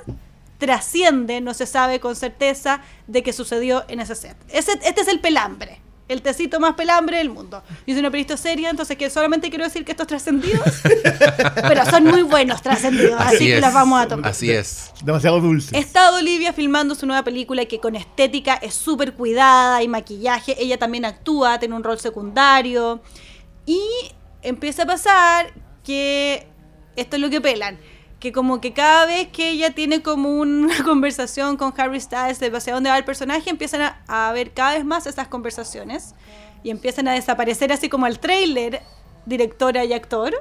[0.59, 4.37] trasciende, no se sabe con certeza, de que sucedió en ese set.
[4.49, 5.81] Ese, este es el pelambre.
[6.09, 7.65] El tecito más pelambre del mundo.
[7.85, 10.83] Yo soy una periodista seria, entonces que solamente quiero decir que estos trascendidos,
[11.69, 13.61] pero son muy buenos trascendidos, así, que es.
[13.61, 14.31] los vamos a tomar.
[14.31, 14.93] Así es.
[15.03, 15.77] Demasiado dulce.
[15.77, 20.55] Está Olivia filmando su nueva película que con estética es súper cuidada y maquillaje.
[20.61, 23.03] Ella también actúa, tiene un rol secundario.
[23.67, 23.81] Y
[24.43, 26.47] empieza a pasar que
[26.95, 27.81] esto es lo que pelan.
[28.21, 32.49] Que como que cada vez que ella tiene como una conversación con Harry Styles de
[32.55, 36.15] hacia dónde va el personaje, empiezan a, a ver cada vez más esas conversaciones.
[36.63, 38.83] Y empiezan a desaparecer así como el trailer,
[39.27, 40.35] directora y actor.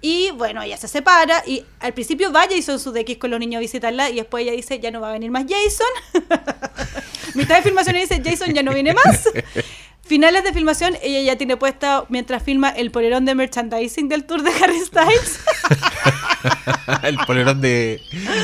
[0.00, 3.60] Y bueno, ella se separa y al principio va Jason Sudeikis con los niños a
[3.60, 6.22] visitarla y después ella dice, ya no va a venir más Jason.
[7.34, 9.28] Mitad de filmación ella dice, Jason ya no viene más.
[10.06, 14.42] Finales de filmación, ella ya tiene puesta, mientras filma el polerón de merchandising del tour
[14.42, 15.40] de Harry Styles.
[17.02, 18.00] el polerón de.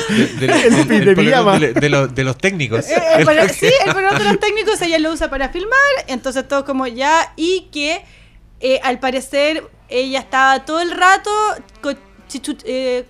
[0.08, 1.58] de, de- de- El el de polerón pijama.
[1.58, 2.86] de- de los- de los técnicos.
[2.88, 6.46] Eh, el polerón- sí, el polerón de los técnicos ella lo usa para filmar, entonces
[6.48, 8.04] todo como ya, y que
[8.60, 11.30] eh, al parecer ella estaba todo el rato
[12.64, 13.06] eh,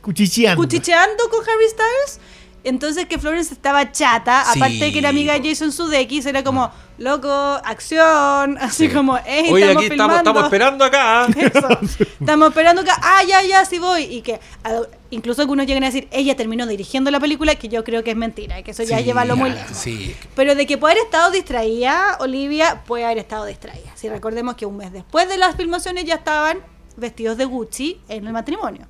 [0.00, 0.60] Cuchicheando.
[0.62, 2.20] cuchicheando con Harry Styles.
[2.64, 4.58] Entonces que Florence estaba chata, Sí.
[4.60, 6.70] aparte de que era amiga de Jason Sudeikis, era como,
[7.02, 8.92] loco, acción, así Sí.
[8.94, 10.16] como, hey, Oye, estamos aquí estamos, filmando.
[10.18, 11.26] estamos esperando acá.
[11.36, 12.04] Eso.
[12.20, 14.02] Estamos esperando que, ah, ya, ya, sí voy.
[14.04, 17.82] Y que ah, incluso algunos llegan a decir, ella terminó dirigiendo la película, que yo
[17.84, 19.76] creo que es mentira, que eso ya Sí, lleva lo muy lejos.
[19.76, 20.14] Sí.
[20.36, 23.90] Pero de que puede haber estado distraída, Olivia puede haber estado distraída.
[23.96, 26.58] Si recordemos que un mes después de las filmaciones ya estaban
[26.96, 28.86] vestidos de Gucci en el matrimonio.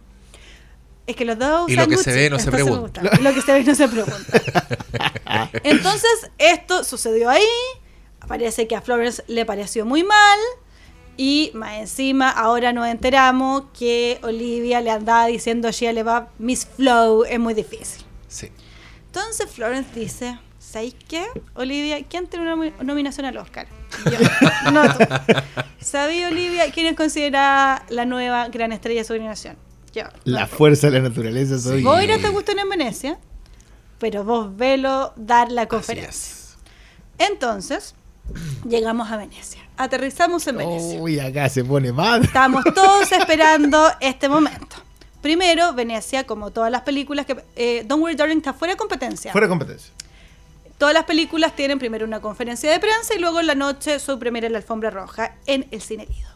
[1.06, 3.00] Es que los dos Y lo que se ve no se pregunta.
[3.00, 3.18] gusta.
[3.20, 4.40] Lo que se ve no se pregunta.
[5.64, 7.42] Entonces, esto sucedió ahí.
[8.28, 10.38] Parece que a Florence le pareció muy mal.
[11.16, 16.66] Y más encima, ahora nos enteramos que Olivia le andaba diciendo a Shia LaBeouf, Miss
[16.66, 18.02] Flow es muy difícil.
[18.28, 18.50] Sí.
[19.06, 21.26] Entonces Florence dice, ¿sabes qué?
[21.54, 23.66] Olivia, ¿quién tiene una nomi- nominación al Oscar?
[24.06, 25.04] Y Yo, no tú.
[25.80, 29.58] ¿Sabí, Olivia, quién es considerada la nueva gran estrella de su generación?
[29.92, 30.04] Yo.
[30.24, 31.82] La no fuerza de la naturaleza soy.
[31.82, 33.18] Vos no te gustó en Venecia,
[33.98, 36.10] pero vos velo dar la conferencia.
[36.10, 36.56] es.
[37.18, 37.94] Entonces,
[38.68, 39.60] llegamos a Venecia.
[39.76, 41.00] Aterrizamos en Venecia.
[41.00, 42.22] Uy, acá se pone mal.
[42.24, 44.76] Estábamos todos esperando este momento.
[45.20, 47.42] Primero, Venecia, como todas las películas que...
[47.56, 49.30] eh, Don't Worry Darling está fuera de competencia.
[49.32, 49.92] Fuera de competencia.
[50.78, 54.18] Todas las películas tienen primero una conferencia de prensa y luego en la noche su
[54.18, 56.28] primera en la alfombra roja en el Cine Lido.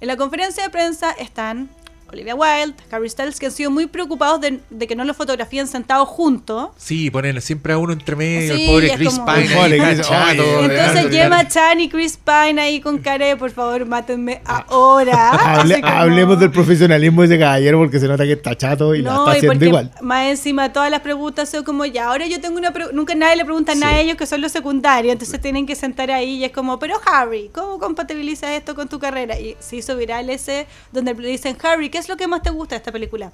[0.00, 1.68] En la conferencia de prensa están
[2.12, 5.66] Olivia Wilde, Harry Styles, que han sido muy preocupados de, de que no los fotografíen
[5.66, 6.70] sentados juntos.
[6.76, 9.54] Sí, ponen siempre a uno entre medio, Sí, el pobre Chris como- Pine.
[9.54, 11.10] Pobre ahí, Chris- chato, Entonces ¿verdad?
[11.10, 15.30] Gemma Chan y Chris Pine ahí con cara de, por favor, mátenme ahora.
[15.62, 19.02] Hable- como- Hablemos del profesionalismo de ese caballero porque se nota que está chato y
[19.02, 19.92] la No, está y haciendo porque igual.
[20.00, 23.36] más encima todas las preguntas son como ya, ahora yo tengo una pregunta, nunca nadie
[23.36, 26.44] le pregunta nada a ellos que son los secundarios, entonces tienen que sentar ahí y
[26.44, 29.38] es como, pero Harry, ¿cómo compatibilizas esto con tu carrera?
[29.38, 32.50] Y se hizo viral ese donde le dicen, Harry, ¿qué es lo que más te
[32.50, 33.32] gusta de esta película?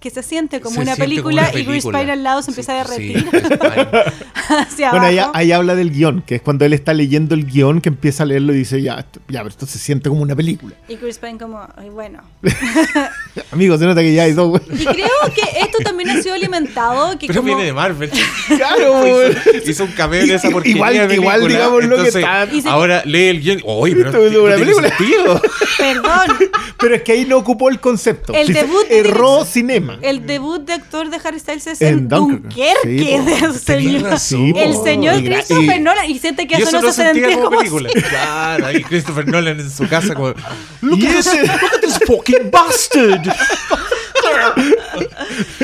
[0.00, 1.98] Que se siente como, Se una, siente como película una y Chris película.
[2.00, 3.42] Pine al lado se Sí, empieza a sí, derretir Pine.
[4.60, 5.32] hacia Bueno, ahí, abajo.
[5.36, 8.26] ahí habla del guion, que es cuando él está leyendo el guion que empieza a
[8.26, 10.74] leerlo y dice, ya, esto- ya, pero esto se siente como una película.
[10.88, 12.20] Y Chris Pine como, ay, bueno.
[13.52, 14.60] Amigos, se nota que ya hay dos.
[14.70, 17.18] Y creo que esto también ha sido alimentado.
[17.18, 18.10] Que Pero como- viene de Marvel.
[18.56, 21.58] Claro, hizo, hizo un cameo en esa porquería Igual- de igual película.
[21.66, 23.60] digamos lo que está- se- Ahora lee el guion.
[23.64, 24.56] Oye, pero Esto es una
[24.96, 25.40] película.
[25.78, 26.36] Perdón,
[26.78, 28.32] Pero es que ahí no ocupó el concepto.
[28.34, 29.46] El Sí, debut de erró dirección-
[29.94, 29.98] cinema.
[30.02, 32.08] El debut de actor de Harry Styles es En.
[32.08, 32.72] Dunkerque.
[32.82, 34.18] Sí, del señor.
[34.18, 36.10] Sí, el señor Y Christopher y- Nolan.
[36.10, 37.90] Y siente que Y eso eso no se sentía como como película.
[38.08, 40.34] Claro, ahí Christopher Nolan en su casa como...
[40.82, 41.42] Y ese-
[41.80, 43.22] This fucking bastard.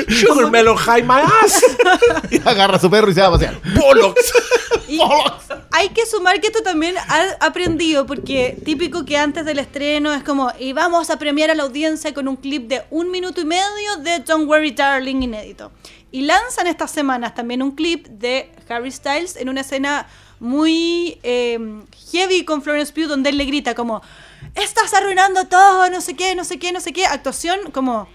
[0.09, 1.61] Sugar melon high my ass.
[2.29, 3.59] y agarra a su perro y se va a pasear.
[3.75, 4.33] Bollocks.
[4.87, 4.99] Y
[5.71, 10.23] hay que sumar que esto también ha aprendido, porque típico que antes del estreno es
[10.23, 13.45] como, y vamos a premiar a la audiencia con un clip de un minuto y
[13.45, 15.71] medio de Don't Worry Darling inédito.
[16.11, 20.07] Y lanzan estas semanas también un clip de Harry Styles en una escena
[20.39, 21.57] muy eh,
[22.11, 24.03] heavy con Florence Pugh, donde él le grita como,
[24.53, 27.07] estás arruinando todo, no sé qué, no sé qué, no sé qué.
[27.07, 28.07] Actuación como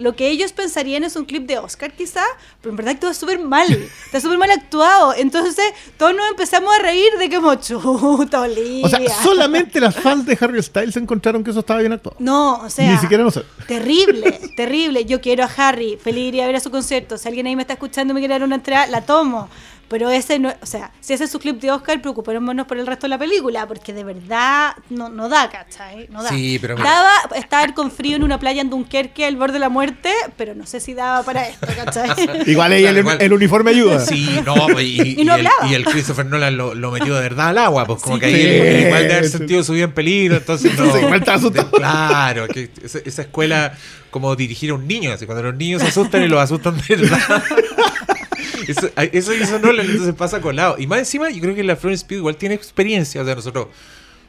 [0.00, 2.24] lo que ellos pensarían es un clip de Oscar quizá,
[2.60, 3.66] pero en verdad actúa súper mal,
[4.06, 5.14] está súper mal actuado.
[5.14, 8.86] Entonces todos nos empezamos a reír de que como chuta, Olivia.
[8.86, 12.16] O sea, solamente las fans de Harry Styles encontraron que eso estaba bien actuado.
[12.18, 12.90] No, o sea...
[12.90, 13.26] Ni siquiera.
[13.66, 15.04] Terrible, terrible.
[15.04, 17.18] Yo quiero a Harry, feliz iría a ver a su concierto.
[17.18, 19.48] Si alguien ahí me está escuchando y me quiere dar una entrada, la tomo.
[19.90, 22.86] Pero ese no, o sea, si ese es su clip de Oscar, preocupémonos por el
[22.86, 26.06] resto de la película, porque de verdad no, no da, ¿cachai?
[26.10, 26.28] No da.
[26.28, 26.88] Sí, pero mira.
[26.88, 30.54] Daba estar con frío en una playa en Dunkerque al borde de la muerte, pero
[30.54, 32.08] no sé si daba para esto, ¿cachai?
[32.46, 33.98] Igual ahí el, el uniforme ayuda.
[33.98, 35.66] Sí, no, y, Y no el, hablaba.
[35.68, 38.20] y el Christopher Nolan lo, lo metió de verdad al agua, pues como Sí.
[38.20, 39.38] que ahí él- igual de haber Sí.
[39.38, 40.84] sentido su vida en peligro, entonces no.
[40.84, 41.50] Asustado.
[41.50, 43.72] de- claro, que esa, esa escuela
[44.12, 46.94] como dirigir a un niño, así cuando los niños se asustan y los asustan de
[46.96, 47.42] verdad.
[48.66, 50.76] Eso, eso hizo Nolan, entonces pasa colado.
[50.78, 53.20] Y más encima, yo creo que la Florence Pugh igual tiene experiencia.
[53.22, 53.68] O sea, nosotros,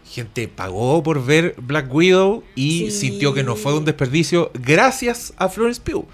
[0.10, 3.00] gente pagó por ver Black Widow y Sí.
[3.10, 6.06] sintió que no fue un desperdicio gracias a Florence Pugh.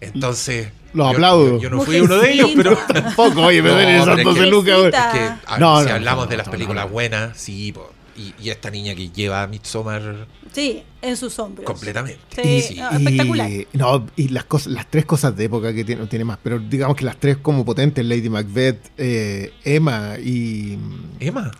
[0.00, 1.60] Entonces, Los yo- aplaudo.
[1.60, 2.76] Yo, no fui uno de ellos, pero.
[2.76, 4.74] Tampoco, oye, me No, ven esas es 12 que- lucas.
[4.76, 5.12] Pobrecita.
[5.12, 6.90] que, No, si no, hablamos no, de las no, películas no.
[6.92, 7.90] buenas, sí, po.
[8.16, 11.64] Y, y esta niña que lleva a Midsommar Sí, en sus hombros.
[11.64, 12.20] completamente.
[12.42, 12.74] Sí, Sí.
[12.76, 13.50] no, espectacular.
[13.50, 16.58] Y, no, y las cosas, las tres cosas de época que tiene, tiene más, pero
[16.58, 20.78] digamos que las tres como potentes, Lady Macbeth, eh, Emma y.
[21.20, 21.50] Emma,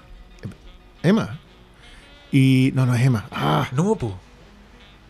[1.02, 1.38] Emma.
[2.30, 2.70] Y.
[2.74, 3.26] No, no es Emma.
[3.30, 4.18] Ah, no, po.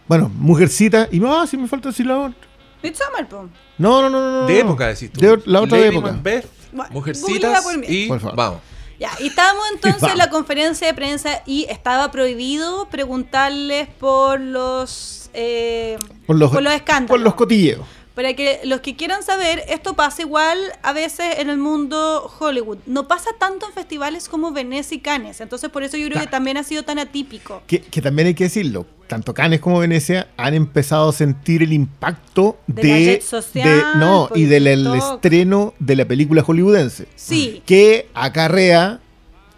[0.08, 1.08] bueno, Mujercita.
[1.10, 2.38] Y no, si me falta decir la otra.
[2.82, 3.48] Midsommar, po.
[3.78, 4.40] No, no, no, no.
[4.42, 4.46] no.
[4.46, 5.20] De época, decís tú.
[5.20, 6.12] De- la otra de época.
[6.12, 6.46] Macbeth,
[6.90, 8.36] Mujercitas y Por favor.
[8.36, 8.60] vamos.
[9.02, 15.28] Ya, y estábamos entonces en la conferencia de prensa y estaba prohibido preguntarles por los,
[15.34, 17.08] eh, Por los, escándalos.
[17.08, 17.80] Por los cotilleos.
[18.14, 22.78] Para que los que quieran saber, esto pasa igual a veces en el mundo Hollywood.
[22.86, 25.40] No pasa tanto en festivales como Venecia y Cannes.
[25.40, 27.62] Entonces, por eso yo creo que también ha sido tan atípico.
[27.66, 31.72] Que, que también hay que decirlo, tanto Cannes como Venecia han empezado a sentir el
[31.72, 37.06] impacto De de, la jet social, de- no y del estreno de la película hollywoodense,
[37.16, 37.62] Sí.
[37.64, 39.00] que acarrea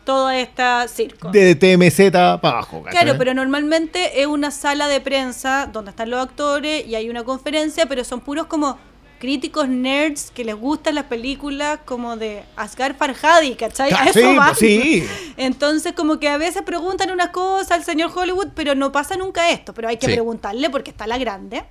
[0.04, 1.30] todo este circo.
[1.30, 2.82] De TMZ para abajo.
[2.82, 3.02] ¿cachai?
[3.02, 7.24] Claro, pero normalmente es una sala de prensa donde están los actores y hay una
[7.24, 8.78] conferencia, pero son puros como
[9.18, 13.90] críticos nerds que les gustan las películas como de Asghar Farhadi, ¿cachai?
[13.92, 14.46] Ah, eso sí, van.
[14.48, 15.06] pues sí.
[15.38, 19.48] Entonces como que a veces preguntan unas cosas al señor Hollywood, pero no pasa nunca
[19.50, 20.12] esto, pero hay que Sí.
[20.12, 21.64] preguntarle porque está la grande.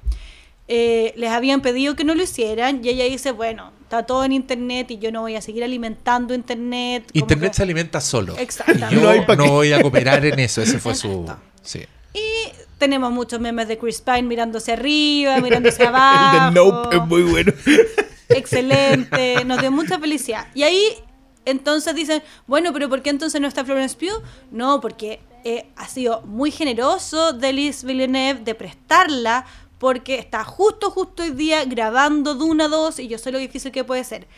[0.68, 4.32] Eh, les habían pedido que no lo hicieran y ella dice, bueno, está todo en
[4.32, 7.10] internet y yo no voy a seguir alimentando internet.
[7.14, 8.36] Internet que- se alimenta solo.
[8.38, 8.96] Exactamente.
[8.96, 10.62] Y yo No voy a cooperar en eso.
[10.62, 11.22] Ese fue su.
[11.22, 11.44] Exacto.
[11.62, 11.84] Sí.
[12.14, 16.46] Y tenemos muchos memes de Chris Pine mirándose arriba, mirándose El abajo.
[16.46, 17.54] de Nope es muy bueno.
[18.30, 20.48] Excelente, nos dio mucha felicidad.
[20.54, 20.84] Y ahí
[21.46, 24.24] entonces dicen, bueno, pero ¿por qué entonces no está Florence Pugh?
[24.52, 29.46] No, porque eh, ha sido muy generoso Delis Villeneuve de prestarla
[29.84, 33.84] porque está justo, justo hoy día grabando Duna 2 y yo sé lo difícil que
[33.84, 34.30] puede ser.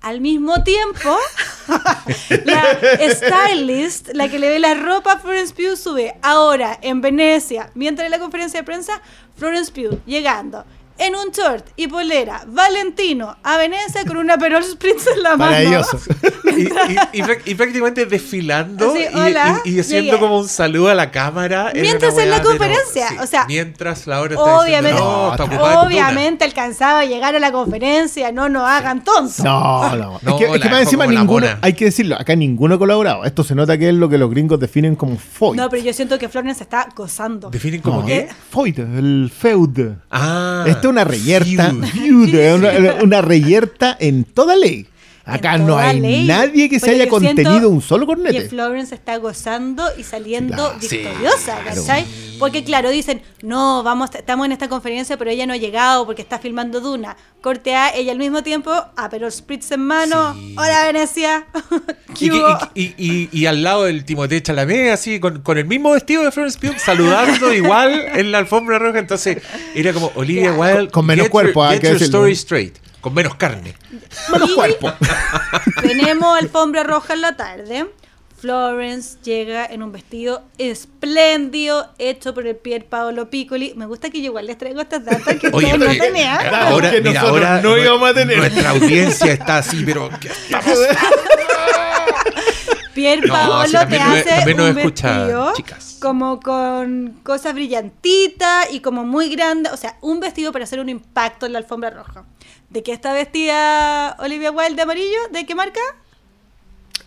[0.00, 1.18] Al mismo tiempo,
[2.44, 2.78] la
[3.10, 8.04] stylist, la que le ve la ropa a Florence Pugh, sube ahora en Venecia, mientras
[8.04, 9.02] en la conferencia de prensa,
[9.34, 10.64] Florence Pugh llegando
[11.06, 15.52] en un short y polera Valentino a Venecia con una Perol Spritz en la mano.
[15.52, 15.98] Maravilloso.
[16.52, 16.66] Y, y-
[17.14, 20.18] y prá- y prácticamente desfilando Sí, y- hola, y, y haciendo llegué.
[20.20, 21.72] como un saludo a la cámara.
[21.74, 25.72] Mientras en la conferencia, o sea, mientras la hora está Obviamente, diciendo, no, está ocupada
[25.72, 29.38] en obviamente alcanzaba a llegar a la conferencia, no nos hagan tontos.
[29.40, 30.20] No, no.
[30.20, 33.24] No, es que, es que más encima ninguno, hay que decirlo, acá ninguno ha colaborado.
[33.24, 35.56] Esto se nota que es lo que los gringos definen como foid.
[35.56, 37.48] No, pero yo siento que Florence está gozando.
[37.48, 38.28] ¿Definen como No, qué?
[38.50, 39.78] Foid, el feud.
[40.10, 40.64] Ah.
[40.66, 41.72] Esta es una reyerta.
[41.72, 44.86] una, una reyerta en toda ley.
[45.24, 46.24] Acá no hay ley.
[46.26, 48.48] nadie que se haya contenido un solo Que cornete.
[48.48, 50.78] Florence está gozando y saliendo Claro.
[50.80, 52.06] victoriosa, Sí, ¿cachai?
[52.40, 56.22] Porque claro, dicen, no, vamos, estamos en esta conferencia, pero ella no ha llegado porque
[56.22, 57.16] está filmando Duna.
[57.40, 60.56] Corte A, ella al mismo tiempo, ah, pero Spritz en mano, Sí.
[60.58, 61.46] hola Venecia.
[62.18, 62.58] ¿Qué Y, que- hubo?
[62.74, 66.24] y- y- y- y al lado del Timothée Chalamet, así, con, con el mismo vestido
[66.24, 68.98] de Florence Pugh, saludando igual en la alfombra roja.
[68.98, 69.38] Entonces,
[69.76, 70.52] era como Olivia.
[70.52, 70.88] Wilde.
[70.90, 72.76] Con menos get cuerpo, your, get que your story straight.
[73.02, 73.74] Con menos carne.
[74.32, 74.90] Menos Y cuerpo.
[75.82, 77.86] Tenemos alfombra roja en la tarde.
[78.40, 83.74] Florence llega en un vestido espléndido hecho por el Pier Paolo Piccoli.
[83.76, 86.40] Me gusta que yo igual les traigo estas datas que Oye, ustedes no tenían.
[86.46, 88.38] eh, ahora, Que mira, nosotros ahora no íbamos a tener.
[88.38, 90.78] Nuestra audiencia está así, pero ¿qué estamos?
[92.94, 95.98] Pier No, Paolo sí, te hace también un vestido chicas.
[96.00, 100.88] como con cosas brillantitas y como muy grande, o sea, un vestido para hacer un
[100.88, 102.24] impacto en la alfombra roja.
[102.70, 105.18] ¿De qué está vestida Olivia Wilde de amarillo?
[105.30, 105.80] ¿De qué marca?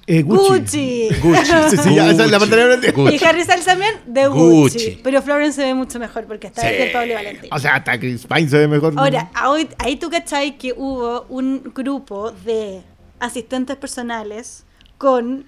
[0.08, 1.10] Eh, Gucci.
[1.22, 1.42] Gucci.
[1.70, 2.92] Sí, sí, ya, esa es la Gucci.
[2.92, 3.16] Gucci.
[3.16, 4.40] Y Harry Styles también de Gucci.
[4.78, 5.00] Gucci.
[5.04, 6.68] Pero Florence se ve mucho mejor porque está Sí.
[6.68, 7.50] de Pier Paolo y Valentín.
[7.52, 8.94] O sea, hasta Chris Pine se ve mejor.
[8.98, 12.84] Ahora, ahí, ahí tú cachai que hubo un grupo de
[13.20, 14.64] asistentes personales
[15.00, 15.48] con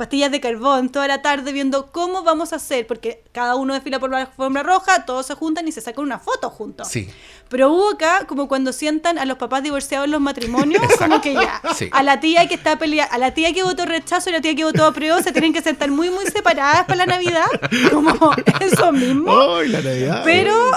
[0.00, 4.00] pastillas de carbón toda la tarde viendo cómo vamos a hacer, porque cada uno desfila
[4.00, 6.88] por la alfombra roja, todos se juntan y se sacan una foto juntos.
[6.88, 7.06] Sí.
[7.50, 11.34] Pero hubo acá como cuando sientan a los papás divorciados en los matrimonios, como que
[11.34, 11.90] ya, Sí.
[11.92, 14.54] a la tía que está peleando, a la tía que votó rechazo y la tía
[14.54, 17.44] que votó apruebo se tienen que sentar muy muy separadas para la Navidad,
[17.90, 19.30] como eso mismo.
[19.56, 20.22] ¡Ay, la Navidad!
[20.24, 20.70] Pero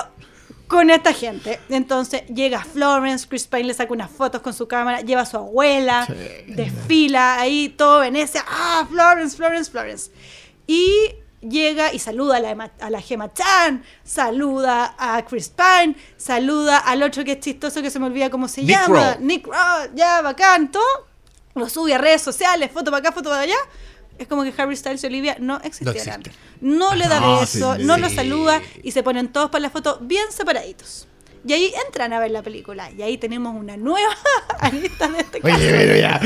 [0.73, 1.59] con esta gente.
[1.69, 5.37] Entonces llega Florence, Chris Pine le saca unas fotos con su cámara, lleva a su
[5.37, 6.07] abuela,
[6.47, 8.43] desfila ahí todo Venecia.
[8.47, 10.11] ¡Ah, Florence, Florence, Florence!
[10.65, 11.11] Y
[11.41, 17.03] llega y saluda a la, a la Gemma Chan, saluda a Chris Pine, saluda al
[17.03, 19.17] otro que es chistoso que se me olvida cómo se Nick llama.
[19.19, 20.83] Nick Kroll, ya, bacán, todo.
[21.53, 23.57] Lo sube a redes sociales, foto para acá, foto para allá.
[24.19, 26.21] Es como que Harry Styles y Olivia no existieran.
[26.21, 26.33] existen.
[26.61, 28.01] No, le da No, beso, sí, no sí.
[28.01, 31.07] lo saluda y se ponen todos para la foto bien separaditos.
[31.45, 32.89] Y ahí entran a ver la película.
[32.91, 34.15] Y ahí tenemos una nueva
[34.61, 35.55] arista de este caso.
[35.55, 36.21] Oye, pero ya.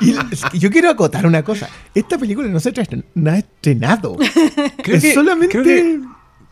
[0.00, 1.68] Y la- yo quiero acotar una cosa.
[1.94, 4.16] Esta película no se ha estrenado.
[4.82, 5.52] Creo es que- solamente.
[5.52, 6.00] creo que-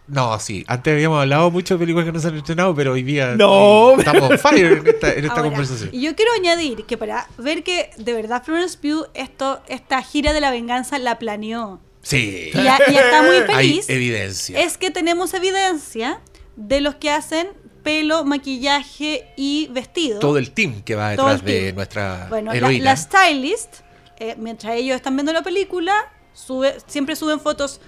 [0.06, 0.64] No, sí.
[0.68, 3.94] Antes habíamos hablado mucho de películas que no se han estrenado, pero hoy día No.
[3.98, 5.90] estamos on fire en esta, en esta Ahora, conversación.
[5.92, 10.32] Y yo quiero añadir que para ver que de verdad Florence Pugh esto, esta gira
[10.34, 11.80] de la venganza la planeó.
[12.02, 12.50] Sí.
[12.52, 13.88] Y, ya- y está muy Hay feliz.
[13.88, 14.60] evidencia.
[14.60, 16.20] Es que tenemos evidencia
[16.56, 17.48] de los que hacen
[17.82, 20.18] pelo, maquillaje y vestido.
[20.18, 22.84] Todo el team que va detrás de nuestra Bueno, la, heroína.
[22.84, 23.76] la stylist,
[24.18, 25.94] eh, mientras ellos están viendo la película,
[26.34, 27.80] sube, siempre suben fotos.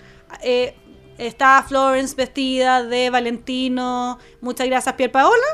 [0.43, 0.75] eh,
[1.19, 5.47] está Florence vestida de Valentino, muchas gracias Pier Paola,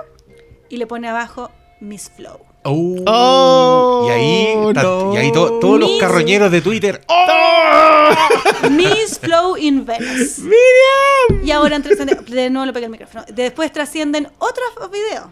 [0.69, 1.51] y le pone abajo
[1.81, 2.39] Miss Flow.
[2.65, 5.13] Oh, Oh, y ahí, no.
[5.13, 7.01] y ahí to- todos los carroñeros de Twitter.
[7.09, 8.11] ¡Oh!
[8.71, 10.43] Miss Flow in Venice.
[11.43, 13.25] Y ahora de nuevo le pega el micrófono.
[13.33, 15.27] Después trascienden otros videos.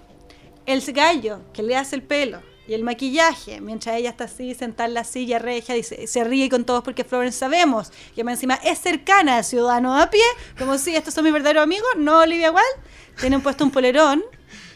[0.67, 2.41] El gallo que le hace el pelo
[2.71, 6.49] y el maquillaje, mientras ella está así, sentada en la silla regia, dice, se ríe
[6.49, 10.23] con todos porque Florence sabemos que más encima es cercana al ciudadano a pie,
[10.57, 14.23] como si estos son mis verdaderos amigos, no Olivia Wilde, tienen puesto un polerón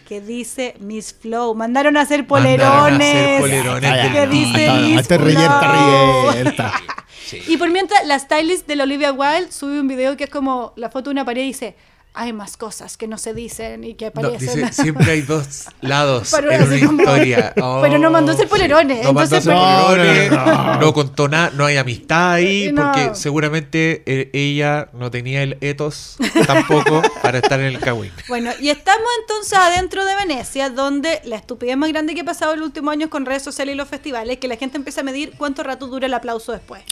[0.09, 1.55] que dice Miss Flow.
[1.55, 3.15] Mandaron a hacer Mandaron a polerones.
[3.15, 6.31] hacer polerones del que dice Miss está reyerta, Flow.
[6.33, 6.73] reyerta.
[7.25, 7.43] Sí.
[7.47, 10.73] Y por mientras, la stylist de la Olivia Wilde sube un video que es como
[10.75, 11.77] la foto de una pared y dice,
[12.17, 14.61] hay más cosas que no se dicen y que No, aparecen.
[14.67, 17.53] dice, siempre hay dos lados Pero en una como- historia.
[17.83, 18.51] Pero no mandó a hacer sí.
[18.51, 20.31] polerones, No mandó entonces- polerones,
[20.81, 22.83] No, contó nada, no hay amistad ahí, No.
[22.85, 28.13] porque seguramente eh, ella no tenía el ethos tampoco para estar en el Kawin.
[28.29, 32.53] Bueno, y estamos entonces adentro de Venecia, donde la estupidez más grande que ha pasado
[32.55, 35.05] en los últimos años con redes sociales y los festivales, que la gente empieza a
[35.05, 36.83] medir cuánto rato dura el aplauso después.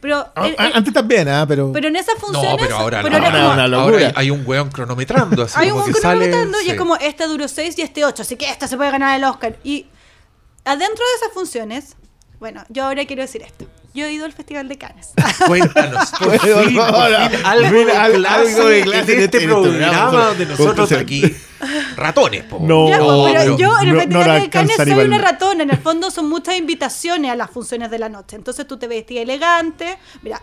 [0.00, 1.44] Pero, Ah, el- ah, el- Antes también, ¿ah?
[1.48, 1.72] Pero.
[1.72, 2.52] pero en esas funciones...
[2.52, 4.06] No, pero ahora, pero ahora como- una ahora locura.
[4.08, 5.42] hay, hay un weón cronometrando.
[5.44, 6.70] Así hay un como que sale, cronometrando y sí.
[6.70, 9.24] es como este duró 6 y este 8, así que esta se puede ganar el
[9.24, 9.58] Oscar.
[9.64, 9.86] Y
[10.64, 11.96] adentro de esas funciones,
[12.38, 13.66] bueno, yo ahora quiero decir esto.
[13.92, 15.10] Yo he ido al Festival de Cannes.
[15.48, 16.78] Cuéntanos, por fin, por fin,
[17.44, 21.24] algo, de algo de clase en este programa, donde nosotros aquí,
[21.96, 22.58] ratones, po.
[22.60, 25.18] No, Ya, No, pero pero yo en el no- Festival no de Cannes soy una
[25.18, 25.62] ratona.
[25.64, 28.36] En el fondo son muchas invitaciones a las funciones de la noche.
[28.36, 29.98] Entonces tú te vestías elegante.
[30.22, 30.40] Mira,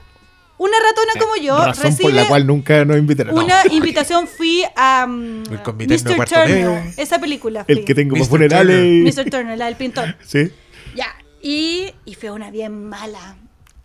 [0.57, 3.37] una ratona como yo razón recibe por la cual nunca nos invitaron.
[3.37, 4.27] una invitación.
[4.27, 6.25] Fui a um, El Comité de Mr.
[6.25, 6.93] Turner, Medio.
[6.97, 7.65] esa película.
[7.67, 9.15] El que tengo para funerales.
[9.15, 9.29] Mr.
[9.29, 10.15] Turner, la del pintor.
[10.25, 10.51] Sí.
[10.95, 11.15] Ya.
[11.41, 13.37] Y, y fue una bien mala.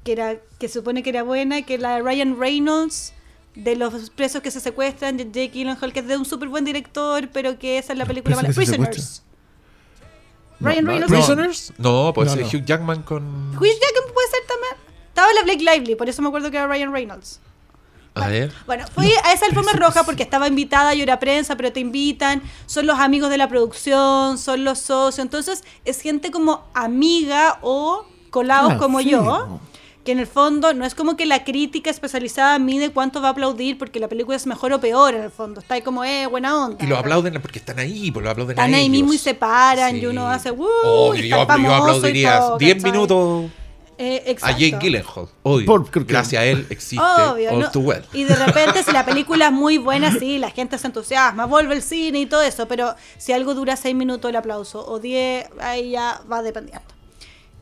[0.03, 3.13] Que era que se supone que era buena, que la de Ryan Reynolds
[3.55, 6.65] de los presos que se secuestran, de Jake Gyllenhaal, que es de un súper buen
[6.65, 8.49] director, pero que esa es la película mala.
[8.49, 9.23] Prisoners.
[10.61, 11.11] Ryan no, Reynolds.
[11.13, 11.19] no.
[11.19, 11.73] ¿Prisoners?
[11.79, 12.47] No, No, eh, no.
[12.47, 13.23] Hugh Jackman con...
[13.57, 14.92] Hugh Jackman puede ser también.
[15.13, 17.39] Estaba la Blake Lively, por eso me acuerdo que era Ryan Reynolds.
[18.15, 18.51] A ver.
[18.67, 22.43] Bueno, fui a esa alfombra roja porque estaba invitada, yo era prensa, pero te invitan,
[22.67, 28.05] son los amigos de la producción, son los socios, entonces es gente como amiga o
[28.31, 29.11] colados Ah, como sí.
[29.11, 29.61] yo,
[30.05, 33.31] que en el fondo no es como que la crítica especializada mide cuánto va a
[33.33, 36.27] aplaudir porque la película es mejor o peor en el fondo, está ahí como, eh,
[36.27, 36.85] buena onda.
[36.85, 38.93] Y lo aplauden porque están ahí, pues lo aplauden Están a ahí ellos.
[38.93, 40.07] mismo y se paran y Sí.
[40.07, 42.91] uno hace, "Uh", y yo, yo y aplaudiría todo, 10 ¿cachai?
[42.93, 43.51] minutos
[43.99, 44.51] Eh, a.
[44.53, 45.29] Jake Gyllenhaal.
[45.43, 45.67] Obvio.
[45.67, 47.71] Por- creo que- Gracias a él existe Obvio, All ¿no?
[47.71, 48.05] Too Well.
[48.13, 51.75] Y de repente, si la película es muy buena, sí, la gente se entusiasma, vuelve
[51.75, 55.49] el cine y todo eso, pero si algo dura 6 minutos el aplauso o 10,
[55.61, 56.87] ahí ya va dependiendo.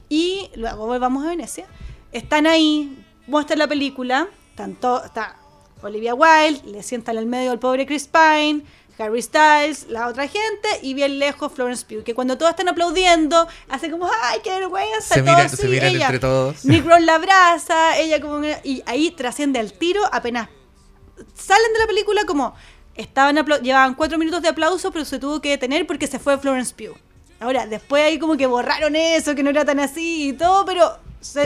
[0.09, 1.66] Y luego volvamos a Venecia.
[2.12, 5.37] Están ahí, muestran la película, tanto, está
[5.83, 8.62] Olivia Wilde, le sientan en el medio al pobre Chris Pine,
[9.01, 13.48] Harry Styles, la otra gente, y bien lejos Florence Pugh, que cuando todos están aplaudiendo,
[13.68, 15.14] hace como, ¡ay, qué vergüenza!
[15.14, 16.64] Se todo miran- se miran ella- entre todos.
[16.64, 18.44] Nick Roll la abraza, ella como...
[18.64, 20.48] Y ahí trasciende al tiro, apenas
[21.34, 22.55] salen de la película como...
[22.96, 26.74] Estaban llevaban cuatro minutos de aplauso, pero se tuvo que detener porque se fue Florence
[26.74, 26.96] Pugh.
[27.38, 30.98] Ahora, después ahí como que borraron eso, que no era tan así y todo, pero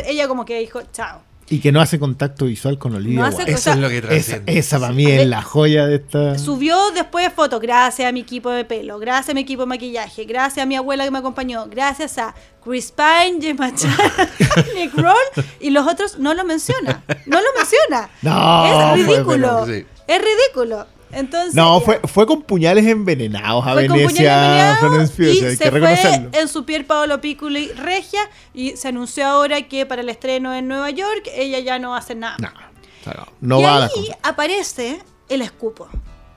[0.06, 1.22] ella como que dijo, chao.
[1.50, 3.52] Y que no hace contacto visual con Olivia No hace Wilde.
[3.52, 4.58] o Eso sea, es lo que trasciende.
[4.58, 6.38] esa para mí es la joya de esta.
[6.38, 10.24] Subió después fotos, gracias a mi equipo de pelo, gracias a mi equipo de maquillaje,
[10.24, 12.34] gracias a mi abuela que me acompañó, gracias a
[12.64, 13.38] Chris Pine,
[13.74, 13.94] Chan,
[14.74, 18.08] Nick Roll, y los otros no lo menciona, no lo menciona.
[18.22, 19.86] No, es ridículo, pero sí.
[20.08, 20.86] es ridículo.
[21.14, 25.32] Entonces, No, fue, fue con puñales envenenados a Fue Venecia, puñal envenenado Florence Pugh, o
[25.32, 26.30] y hay se que fue reconocerlo.
[26.32, 28.20] en su piel Paolo Piccoli regia
[28.52, 32.14] y se anunció ahora que para el estreno en Nueva York ella ya no hace
[32.14, 32.36] nada.
[32.38, 35.88] No, o sea, no y va a la ahí aparece el escupo.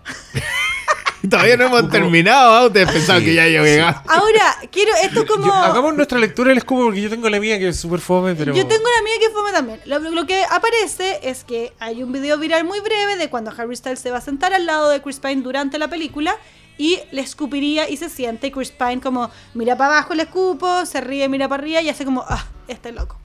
[1.29, 2.65] Todavía no hemos terminado, ¿ah?
[2.67, 4.01] Ustedes pensaban Sí, que ya llegar.
[4.07, 5.47] Ahora, quiero, esto es como...
[5.47, 8.33] Yo- hagamos nuestra lectura del escudo porque yo tengo la mía que es súper fome,
[8.35, 8.53] pero...
[8.55, 9.81] Yo tengo una amiga que fome también.
[9.85, 13.75] Lo, lo que aparece es que hay un video viral muy breve de cuando Harry
[13.75, 16.37] Styles se va a sentar al lado de Chris Pine durante la película
[16.77, 20.85] y le escupiría y se siente y Chris Pine como mira para abajo le escupo,
[20.85, 23.17] se ríe, mira para arriba y hace como, ah, este loco.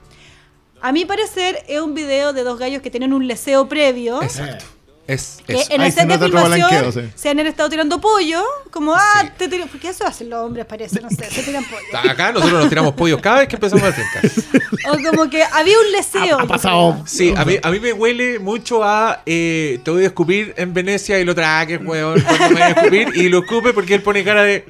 [0.81, 4.21] A mi parecer es un video de dos gallos que tienen un leseo previo.
[4.23, 4.65] Exacto.
[5.07, 5.73] Es Que eso.
[5.73, 7.01] en set de filmación sí.
[7.17, 9.31] se han estado tirando pollo, como, ah, Sí.
[9.37, 12.11] te tiro, porque eso hacen los hombres, parece, no sé, se tiran pollo.
[12.11, 14.43] Acá nosotros nos tiramos pollos cada vez que empezamos a caso.
[14.91, 16.41] O como que había un leseo.
[16.41, 17.03] Ha pasado.
[17.07, 20.73] Sí, a mí, a mí me huele mucho a eh, te voy a escupir en
[20.73, 24.03] Venecia y lo traques, weón, cuando me voy a escupir y lo escupe porque él
[24.03, 24.65] pone cara de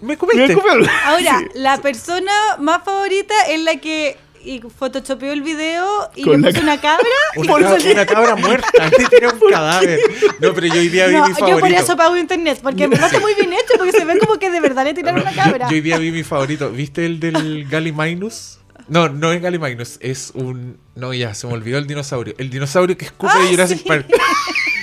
[0.00, 0.54] me escupiste.
[0.54, 0.88] Me.
[1.04, 5.84] Ahora, la persona más favorita es la que y photoshopeó el video
[6.14, 9.50] y Con le puso una cabra y Una, ca- le- una cabra muerta, tira un
[9.50, 10.00] cadáver.
[10.40, 11.60] No, pero yo hoy día vi No, mi yo favorito.
[11.60, 14.50] por eso pago internet, porque me está muy bien hecho, porque se ve como que
[14.50, 15.68] de verdad le tiraron una cabra.
[15.68, 16.70] Yo hoy día vi mi favorito.
[16.70, 18.58] ¿Viste el del Gallimimus?
[18.88, 20.78] No, no es Gallimimus, es un.
[20.94, 22.34] No, ya, se me olvidó el dinosaurio.
[22.38, 23.84] El dinosaurio que escupe Ah, de Jurassic sí.
[23.88, 24.06] Park.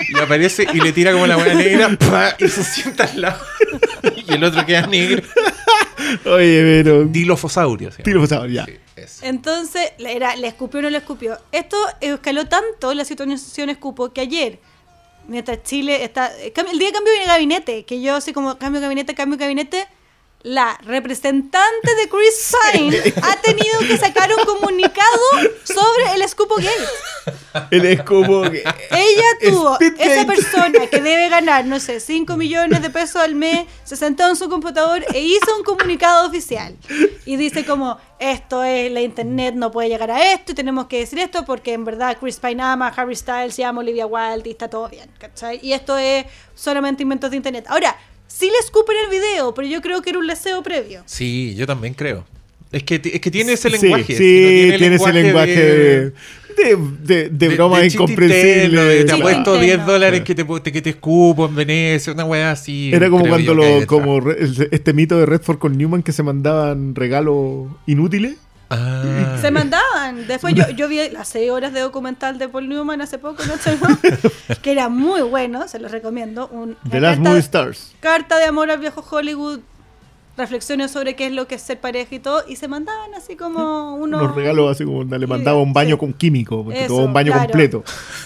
[0.09, 2.35] Y aparece y le tira como la buena negra ¡pa!
[2.39, 3.39] y se sienta al lado.
[4.27, 5.21] Y el otro queda negro.
[6.25, 7.03] Oye, pero.
[7.05, 7.89] Dilofosaurio.
[7.97, 8.03] llama.
[8.03, 8.65] Dilofosaurio, ya.
[9.07, 9.19] Sí.
[9.23, 11.37] Entonces, le- era, le escupió o no le escupió.
[11.51, 14.59] Esto escaló tanto la situación escupo que ayer,
[15.27, 16.31] mientras Chile está.
[16.37, 19.45] El día de cambio de gabinete, que yo así como cambio de gabinete, cambio de
[19.45, 19.87] gabinete.
[20.43, 25.19] La representante de Chris Pine ha tenido que sacar un comunicado
[25.63, 27.91] sobre el escupo gate.
[27.91, 28.41] Es como.
[28.49, 30.13] que- Ella tuvo, Speedgate.
[30.13, 34.27] esa persona que debe ganar, no sé, 5 millones de pesos al mes, se sentó
[34.27, 36.75] en su computador e hizo un comunicado oficial.
[37.25, 40.99] Y dice como, esto es, la internet no puede llegar a esto y tenemos que
[40.99, 44.05] decir esto porque en verdad Chris Pine ama a Harry Styles y ama a Olivia
[44.07, 45.59] Wilde y está todo bien, ¿cachai?
[45.61, 46.25] Y esto es
[46.55, 47.65] solamente inventos de internet.
[47.67, 47.95] Ahora,
[48.33, 51.03] sí le escupen el video, pero yo creo que era un leseo previo.
[51.05, 52.25] Sí, yo también creo.
[52.71, 54.15] Es que, es que tiene ese lenguaje.
[54.15, 56.13] Sí, no tiene, ese lenguaje de, de,
[56.55, 58.63] de, de de- broma de chiste incomprensible.
[58.65, 59.59] interno, de Te apuesto interno.
[59.61, 62.89] 10 dólares que te, que te escupo en Venecia, una weá así.
[62.93, 66.23] Era como cuando lo, como re- el- este mito de Redford con Newman que se
[66.23, 68.35] mandaban regalos inútiles.
[68.71, 69.37] Ah.
[69.41, 70.27] Se mandaban.
[70.27, 73.53] Después yo, yo vi las 6 horas de documental de Paul Newman hace poco, no
[74.61, 76.47] que era muy bueno, se los recomiendo.
[76.47, 77.91] Un, The Last carta- Movie Stars.
[77.99, 79.59] carta de amor al viejo Hollywood,
[80.37, 83.35] reflexiones sobre qué es lo que es ser pareja y todo, y se mandaban así
[83.35, 84.21] como unos...
[84.21, 87.31] Unos regalos así como le mandaba un baño con químico, porque Eso, tuvo un baño
[87.31, 87.47] claro.
[87.47, 87.83] completo.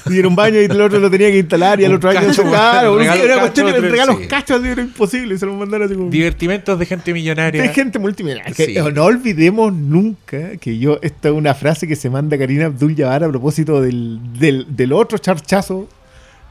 [0.09, 2.21] Y era un baño y el otro lo tenía que instalar y al otro año
[2.21, 4.27] regalo era cuestión de regalos sí.
[4.27, 6.09] cachos, era imposible, se lo mandaron así como...
[6.09, 7.61] Divertimentos de gente millonaria.
[7.61, 8.53] De gente multimillonaria.
[8.53, 8.75] Sí.
[8.77, 12.95] eh, No olvidemos nunca que yo, esta es una frase que se manda Karina Abdul
[12.95, 15.87] Jabbar a propósito del, del, del otro charchazo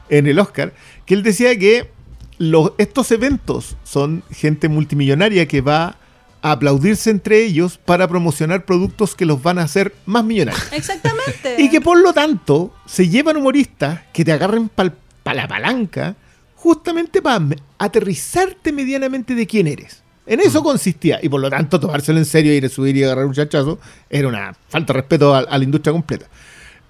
[0.09, 0.73] en el Oscar,
[1.05, 1.94] que él decía que
[2.37, 5.97] los, estos eventos son gente multimillonaria que va
[6.41, 10.71] a aplaudirse entre ellos para promocionar productos que los van a hacer más millonarios.
[10.71, 11.55] Exactamente.
[11.57, 14.93] Y que por lo tanto se llevan humoristas que te agarren para
[15.33, 16.15] la palanca
[16.55, 17.43] justamente para
[17.77, 20.03] aterrizarte medianamente de quién eres.
[20.27, 21.19] En eso consistía.
[21.21, 23.79] Y por lo tanto tomárselo en serio, ir a subir y agarrar un chachazo
[24.09, 26.27] era una falta de respeto a, a la industria completa.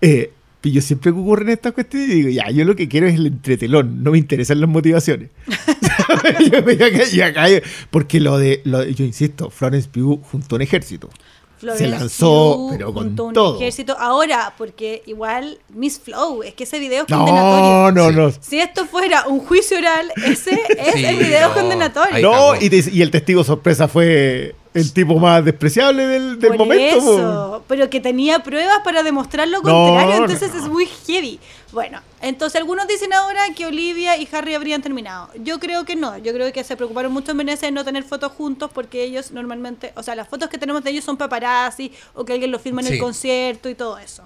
[0.02, 0.32] Eh,
[0.68, 3.28] y yo siempre que ocurren estas cuestiones digo, ya, yo lo que quiero es el
[3.28, 5.30] entretelón, no me interesan las motivaciones.
[6.51, 7.47] Yo me- yo acá- yo acá-
[7.89, 11.09] porque lo de, lo de- yo insisto, Florence Pugh junto a un ejército.
[11.57, 13.55] Florence se lanzó, Pugh pero con junto a un todo.
[13.55, 13.95] ejército.
[13.97, 18.11] Ahora, porque igual Miss Flow, es que ese video es No, condenatorio.
[18.11, 18.34] no, no.
[18.39, 22.22] Si esto fuera un juicio oral, ese es Sí, el video no, condenatorio.
[22.32, 26.57] No, y, te- y el testigo sorpresa fue el tipo más despreciable del, del Por
[26.59, 27.03] momento.
[27.03, 27.13] po.
[27.13, 30.59] eso, pero que tenía pruebas para demostrar lo contrario, no, entonces no.
[30.63, 31.39] es muy heavy.
[31.71, 35.30] Bueno, entonces algunos dicen ahora que Olivia y Harry habrían terminado.
[35.43, 38.03] Yo creo que no, yo creo que se preocuparon mucho en Venecia de no tener
[38.03, 41.91] fotos juntos porque ellos normalmente, o sea, las fotos que tenemos de ellos son paparazzi
[42.13, 42.93] o que alguien lo firma en Sí.
[42.93, 44.23] el concierto y todo eso.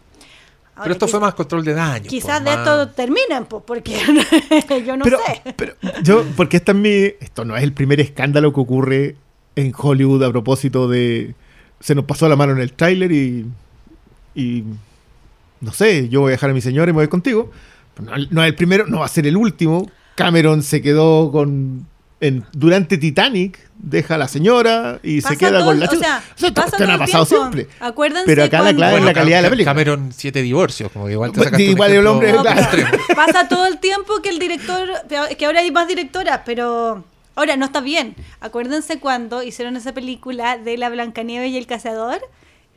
[0.76, 2.08] Ahora, Pero esto fue más control de daño.
[2.10, 3.92] Quizás pues, de más- esto terminen, pues, porque
[4.86, 5.54] yo no pero, sé.
[5.58, 9.16] pero yo, porque esta es mi, esto no es el primer escándalo que ocurre
[9.66, 11.36] en Hollywood a propósito de.
[11.80, 13.46] Se nos pasó la mano en el tráiler y.
[14.36, 14.64] Y.
[15.62, 17.52] No sé, yo voy a dejar a mi señora y me voy contigo.
[18.02, 19.90] No, no es el primero, no va a ser el último.
[20.16, 21.86] Cameron se quedó con.
[22.22, 25.86] en- durante Titanic, deja a la señora y Pasa se queda todo con el- la
[25.86, 26.04] o chica.
[26.06, 27.52] sea, O sea, pasa todo no ha pasado tiempo.
[27.54, 27.76] siempre.
[27.80, 29.72] Acuérdense Pero acá la clave es la calidad de la película.
[29.74, 32.44] Cameron, siete divorcios, como que igual te sacaste igual el hombre- No,
[33.16, 34.90] pasa todo el tiempo que el director,
[35.38, 37.04] que ahora hay más directoras, pero
[37.40, 38.16] ahora no está bien.
[38.42, 42.20] Acuérdense cuando hicieron esa película de la Blancanieves y el cazador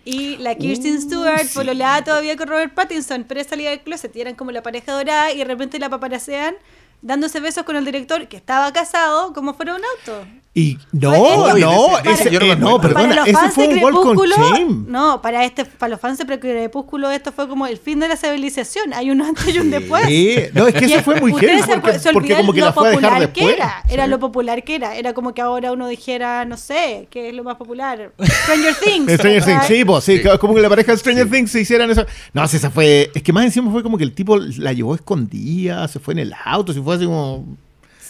[0.05, 1.55] y la Kirsten Stewart sí.
[1.55, 5.33] pololeaba todavía con Robert Pattinson, pero salía del closet y eran como la pareja dorada
[5.33, 6.55] y de repente la paparasean
[7.03, 10.27] dándose besos con el director que estaba casado como fuera un auto.
[10.55, 11.11] Y no,
[11.57, 12.81] no, ese- eh, no, acuerdo.
[12.83, 14.85] perdona, para los ese fans fue un walk on Crepúsculo, shame.
[14.87, 18.17] no, para este, para los fans de Crepúsculo esto fue como el fin de la
[18.19, 18.93] civilización.
[18.93, 20.05] Hay un antes y un después.
[20.07, 22.61] Sí, no, es que eso fue muy heavy se- porque, se porque olvidan como que
[22.61, 23.47] lo la fue a dejar popular después.
[23.47, 24.11] que era, era Sí.
[24.11, 27.45] lo popular que era, era como que ahora uno dijera, no sé, ¿qué es lo
[27.45, 28.13] más popular?
[28.23, 29.13] Stranger Things.
[29.15, 30.29] Stranger Things, sí, pues, sí, Sí.
[30.39, 32.05] como que la pareja de Stranger Things se hicieran eso.
[32.35, 33.11] No, si esa fue.
[33.15, 36.19] Es que más encima fue como que el tipo la llevó escondida, se fue en
[36.19, 37.47] el auto, si fue así como.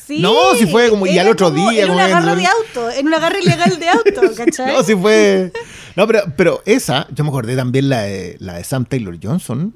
[0.07, 2.91] Sí, No, si fue como- y al otro como día, En un agarre de auto,
[2.91, 4.73] en un agarre ilegal de auto, ¿cachai?
[4.73, 5.53] No, si fue.
[5.95, 9.75] No, pero, pero esa, yo me acordé también la de, la de Sam Taylor Johnson.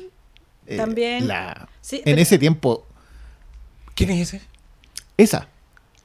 [0.67, 1.29] Eh, También.
[1.29, 2.87] La, Sí, en pero- ese tiempo,
[3.95, 4.43] ¿Quién es ese?
[5.19, 5.49] esa.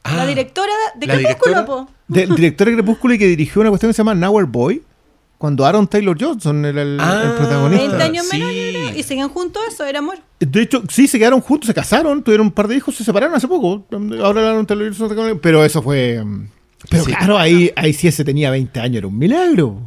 [0.03, 1.65] La Ah, directora de ¿la Crepúsculo, directora?
[1.65, 1.89] po.
[2.09, 4.83] Del director de Crepúsculo y que dirigió una cuestión que se llama Nowhere Boy.
[5.41, 7.87] Cuando Aaron Taylor Johnson era el, el Ah, protagonista.
[7.87, 8.37] 20 años Sí.
[8.37, 10.19] menos, creo, y siguen juntos, eso era amor.
[10.39, 13.33] De hecho, sí, se quedaron juntos, se casaron, tuvieron un par de hijos, se separaron
[13.33, 13.83] hace poco.
[14.23, 16.23] Ahora Aaron Taylor Johnson está con- Pero eso fue.
[16.23, 16.47] mm,
[16.91, 17.11] Pero Sí.
[17.11, 19.79] claro, ahí, ahí sí ese tenía 20 años, era un milagro.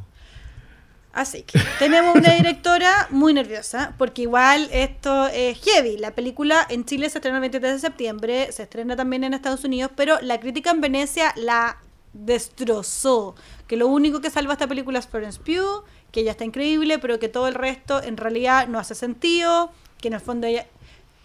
[1.13, 5.97] Así que tenemos una directora muy nerviosa, porque igual esto es heavy.
[5.99, 9.63] La película en Chile se estrena el 23 de septiembre, se estrena también en Estados
[9.63, 11.77] Unidos, pero la crítica en Venecia la
[12.15, 13.35] destrozó.
[13.67, 17.19] Que lo único que salva esta película es Florence Pugh, que ella está increíble, pero
[17.19, 20.67] que todo el resto en realidad no hace sentido, que en el fondo ella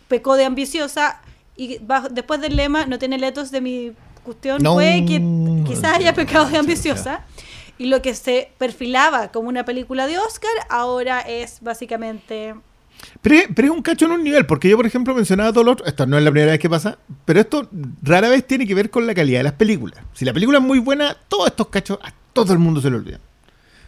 [0.08, 1.22] pecó de ambiciosa
[1.56, 3.92] y bajo- después del lema no tiene letos de mi
[4.24, 4.74] cuestión No.
[4.74, 5.22] fue que
[5.68, 7.26] quizás haya pecado de ambiciosa.
[7.78, 12.56] Y lo que se perfilaba como una película de Oscar ahora es básicamente
[13.22, 15.64] Pero, es- pero es un cacho en un nivel, porque yo, por ejemplo, mencionaba todo
[15.64, 15.86] lo otro.
[15.86, 17.70] Esto no es la primera vez que pasa, pero esto
[18.01, 19.99] rara vez tiene que ver con la calidad de las películas.
[20.14, 22.97] Si la película es muy buena, todos estos cachos a todo el mundo se lo
[22.97, 23.20] olvidan.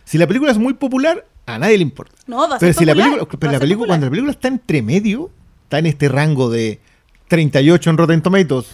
[0.03, 2.13] Si la película es muy popular, a nadie le importa.
[2.27, 4.81] No, va a pero ser si la película, pero la cuando la película está entre
[4.81, 5.29] medio,
[5.63, 6.79] está en este rango de
[7.29, 8.65] 38 en Rotten Tomatoes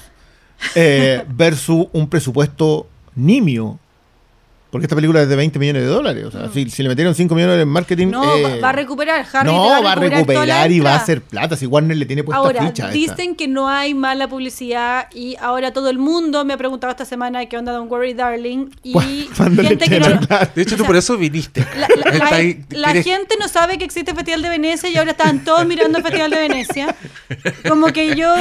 [0.76, 3.80] eh, versus un presupuesto nimio.
[4.70, 6.26] Porque esta película es de 20 millones de dólares.
[6.26, 8.08] O sea, si, si le metieron 5 millones en marketing.
[8.08, 9.26] No, eh, va, va a recuperar.
[9.32, 11.56] Harry no, te va a recuperar y va a hacer plata.
[11.56, 12.88] Si Warner le tiene puesta Ahora, ficha.
[12.88, 12.94] a esta.
[13.16, 17.06] dicen que no hay mala publicidad y ahora todo el mundo me ha preguntado esta
[17.06, 18.94] semana qué onda Don't Worry Darling y
[19.34, 20.08] gente que no...
[20.56, 21.66] De hecho, tú sea, por eso viniste.
[21.80, 24.50] La, la- la- Está ahí, la quieres- gente no sabe que existe el Festival de
[24.50, 26.94] Venecia y ahora están todos mirando el Festival de Venecia.
[27.68, 28.34] Como que yo,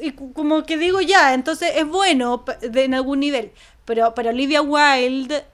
[0.00, 3.52] y- y como que digo ya, entonces es bueno de- en algún nivel.
[3.84, 5.44] Pero para Olivia Wilde,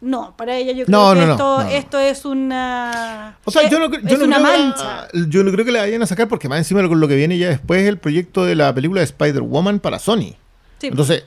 [0.00, 3.36] no, para ella yo creo No, que no, esto, no, esto es una...
[3.44, 5.08] O sea, es- yo no, cre- yo es no una creo que la- mancha.
[5.28, 7.38] yo no creo que la vayan a sacar porque más encima con lo que viene
[7.38, 10.34] ya después es el proyecto de la película de Spider-Woman para Sony.
[10.78, 10.88] Sí.
[10.88, 11.24] Entonces,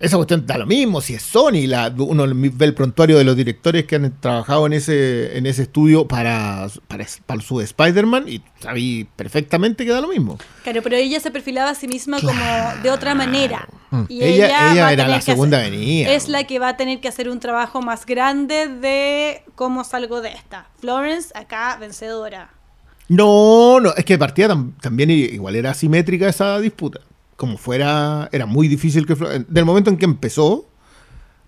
[0.00, 1.00] esa cuestión da lo mismo.
[1.00, 4.72] Si es Sony, la, uno ve el prontuario de los directores que han trabajado en
[4.74, 10.08] ese, en ese estudio para, para, para su Spider-Man y sabí perfectamente que da lo
[10.08, 10.38] mismo.
[10.64, 12.32] Claro, pero ella se perfilaba a sí misma como
[12.82, 13.68] de otra manera.
[13.92, 14.06] Y Mm.
[14.22, 16.10] Ella- ella era la segunda hacer- avenida.
[16.10, 20.20] Es la que va a tener que hacer un trabajo más grande de cómo salgo
[20.20, 20.66] de esta.
[20.80, 22.50] Florence, acá, vencedora.
[23.08, 27.00] No, no, es que partida tam- también igual era asimétrica esa disputa.
[27.36, 29.14] Como fuera, era muy difícil que...
[29.48, 30.68] Del momento en que empezó,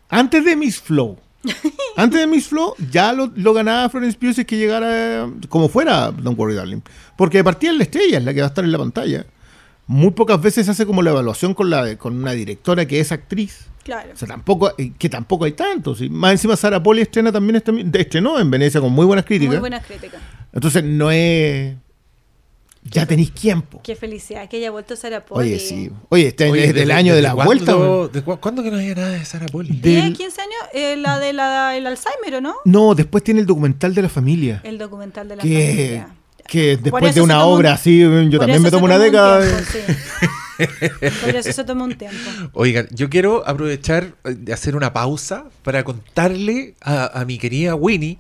[0.09, 1.19] antes de Miss Flow,
[1.97, 5.69] antes de Miss Flow, ya lo, lo ganaba Florence Pugh si es que llegara como
[5.69, 6.81] fuera Don't Worry Darling.
[7.17, 9.27] Porque de partida la estrella, es la que va a estar en la pantalla.
[9.87, 13.13] Muy pocas veces se hace como la evaluación con, la, con una directora que es
[13.13, 13.67] actriz.
[13.85, 14.11] Claro.
[14.13, 16.01] O sea, tampoco, eh, que tampoco hay tantos.
[16.01, 19.53] y Más encima Sara Poli estrena también este- estrenó en Venecia con muy buenas críticas.
[19.55, 20.21] Muy buenas críticas.
[20.53, 21.77] Entonces no es.
[22.91, 23.81] Ya tenéis tiempo.
[23.83, 25.49] Qué felicidad que haya vuelto Sarah Poli.
[25.55, 25.91] Oye, sí.
[26.09, 28.19] Oye, este Oye, es del ¿desde- año de desde la cuándo- vuelta.
[28.19, 29.71] ¿de cu- ¿Cuándo que no había nada de Sarah Poli?
[29.81, 30.55] ¿Tiene Del- 15 años?
[30.73, 32.55] Eh, la de la, el Alzheimer, ¿o no?
[32.65, 34.61] No, después tiene el documental de la familia.
[34.65, 36.09] El documental de la Que, familia.
[36.47, 39.41] que después de una un- obra así, yo también me se tomo una un década.
[39.43, 39.79] tiempo, sí.
[41.25, 42.17] Por eso se tomó un tiempo.
[42.55, 47.75] Oigan, yo quiero aprovechar eh, de hacer una pausa para contarle a, a mi querida
[47.75, 48.19] Winnie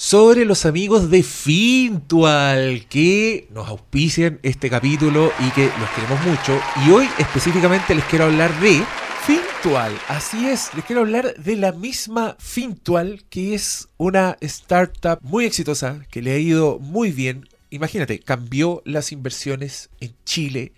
[0.00, 6.58] sobre los amigos de Fintual que nos auspician este capítulo y que los queremos mucho.
[6.86, 8.82] Y hoy específicamente les quiero hablar de
[9.26, 9.92] Fintual.
[10.08, 16.00] Así es, les quiero hablar de la misma Fintual, que es una startup muy exitosa,
[16.10, 17.46] que le ha ido muy bien.
[17.68, 20.72] Imagínate, cambió las inversiones en Chile,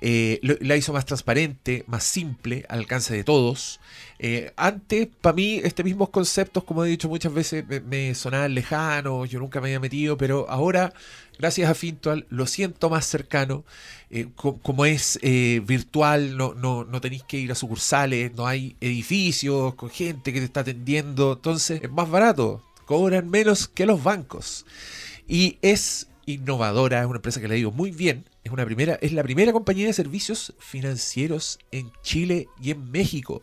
[0.00, 3.80] eh, la hizo más transparente, más simple, al alcance de todos.
[4.24, 9.28] Eh, antes, para mí, este mismos conceptos, como he dicho muchas veces, me, sonaban lejanos,
[9.28, 10.92] yo nunca me había metido, pero ahora,
[11.40, 13.64] gracias a Fintual, lo siento más cercano.
[14.10, 18.46] Eh, co- como es eh, virtual, no, no, no tenéis que ir a sucursales, no
[18.46, 23.86] hay edificios con gente que te está atendiendo, entonces es más barato, cobran menos que
[23.86, 24.66] los bancos.
[25.26, 28.24] Y es innovadora, es una empresa que le digo muy bien.
[28.44, 33.42] Es, una primera, es la primera compañía de servicios financieros en Chile y en México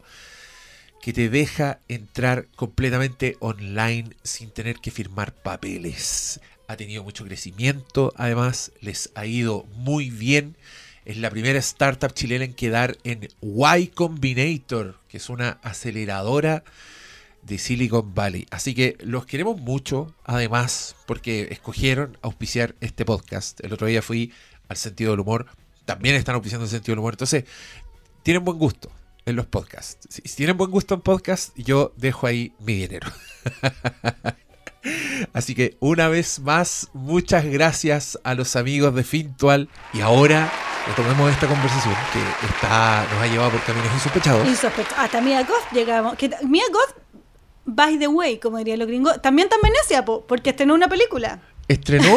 [1.02, 6.42] que te deja entrar completamente online sin tener que firmar papeles.
[6.68, 10.56] Ha tenido mucho crecimiento, además les ha ido muy bien.
[11.06, 16.64] Es la primera startup chilena en quedar en Y Combinator, que es una aceleradora
[17.42, 18.46] de Silicon Valley.
[18.52, 23.64] Así que los queremos mucho, además, porque escogieron auspiciar este podcast.
[23.64, 24.34] El otro día fui
[24.68, 25.48] al sentido del humor.
[25.86, 27.14] También están auspiciando el sentido del humor.
[27.14, 27.46] Entonces,
[28.22, 28.92] tienen buen gusto
[29.30, 30.08] en los podcasts.
[30.10, 33.08] Si, si tienen buen gusto en podcast, yo dejo ahí mi dinero.
[35.34, 39.68] Así que una vez más, muchas gracias a los amigos de Fintual.
[39.94, 40.52] Y ahora
[40.88, 44.48] retomemos esta conversación que está, nos ha llevado por caminos insospechados.
[44.48, 46.16] Insospecho- Hasta Mia Goth llegamos.
[46.16, 46.96] Que, Mia Goth,
[47.66, 50.88] by the way, como dirían los gringos, también está en Venecia, po, porque estrenó una
[50.88, 51.42] película.
[51.68, 52.16] Estrenó.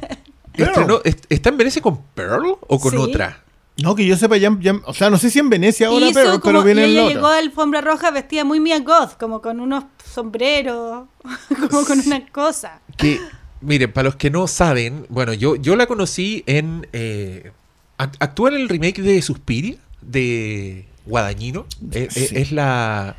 [0.52, 2.96] estrenó est- ¿Está en Venecia con Pearl o con Sí.
[2.98, 3.43] otra?
[3.82, 6.14] No, que yo sepa, ya, ya- o sea, no sé si en Venecia ahora, Hizo
[6.14, 8.78] pero, como- pero viene y en ella la llegó a alfombra roja vestida muy Mia
[8.80, 11.08] Goth, como con unos sombreros,
[11.70, 12.80] como con una cosa.
[12.96, 13.18] Que,
[13.60, 16.86] miren, para los que no saben, bueno, yo, yo la conocí en.
[16.92, 17.50] eh,
[17.98, 20.86] act- actúa en el remake de Suspiria, de.
[21.06, 21.66] Guadañino.
[21.92, 23.16] Eh, eh, es la.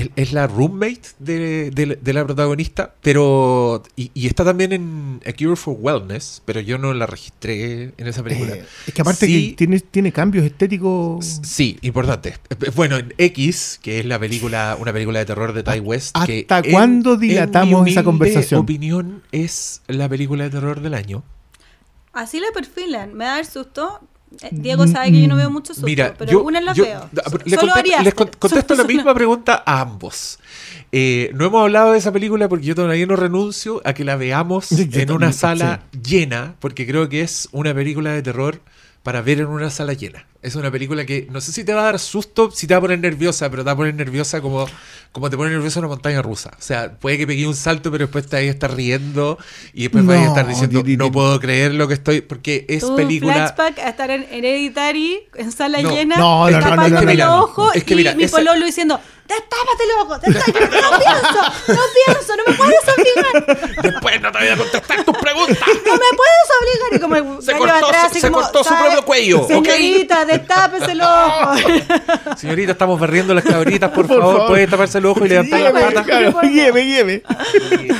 [0.00, 3.82] Es, es la roommate de, de- de la protagonista, pero.
[3.96, 8.06] Y, y está también en A Cure for Wellness, pero yo no la registré en
[8.06, 8.54] esa película.
[8.54, 11.40] Eh, es que aparte Sí, que tiene, tiene cambios estéticos.
[11.42, 12.36] Sí, importante.
[12.50, 16.16] Eh, Bueno, en X, que es la película, una película de terror de Ty West.
[16.26, 18.60] que ¿Hasta en- cuándo en mi dilatamos esa conversación?
[18.60, 21.24] opinión es la película de terror del año.
[22.12, 23.14] Así la perfilan.
[23.14, 24.00] Me da el susto.
[24.42, 26.84] Eh, Diego sabe que yo no veo mucho susto, Mira, pero yo, algunas las yo-
[26.84, 27.08] veo.
[27.44, 30.38] le Solo contesto, les contesto la misma pregunta a ambos.
[30.92, 34.16] Eh, no hemos hablado de esa película porque yo todavía no renuncio a que la
[34.16, 38.60] veamos en una sala llena, porque creo que es una película de terror
[39.02, 40.26] para ver en una sala llena.
[40.40, 42.78] Es una película que no sé si te va a dar susto, si te va
[42.78, 44.66] a poner nerviosa, pero te va a poner nerviosa como,
[45.10, 46.50] como te pone nerviosa una montaña rusa.
[46.56, 49.36] O sea, puede que pegue un salto, pero después te vayas a estar riendo
[49.74, 51.94] y después No, vayas a estar diciendo, di- di- no di- puedo creer lo que
[51.94, 53.34] estoy, porque es un película...
[53.34, 57.30] flashback a estar en Hereditary, en sala No, llena, no, no, no, tapándome no, no,
[57.32, 57.44] los no.
[57.44, 60.20] ojos Es que y mira, mi esa- pololo diciendo, ¡destápate los ojos!
[60.22, 60.60] ¡Destápate!
[60.60, 61.42] ¡No pienso!
[61.66, 62.36] ¡No pienso!
[62.36, 63.82] ¡No me puedes obligar!
[63.82, 65.58] Después no te voy a contestar tus preguntas.
[65.66, 66.92] ¡No me puedes obligar!
[66.92, 69.46] Y como el Se cortó atrás, su- así se como, cortó su propio cuello.
[69.48, 71.60] Señorita, destápese los ojos.
[72.36, 74.48] Señorita, estamos barriendo las cabritas, por, Por favor, favor.
[74.48, 76.06] puede taparse el ojo y levantar Guíeme, patas.
[76.06, 77.22] claro, guíeme, guíeme.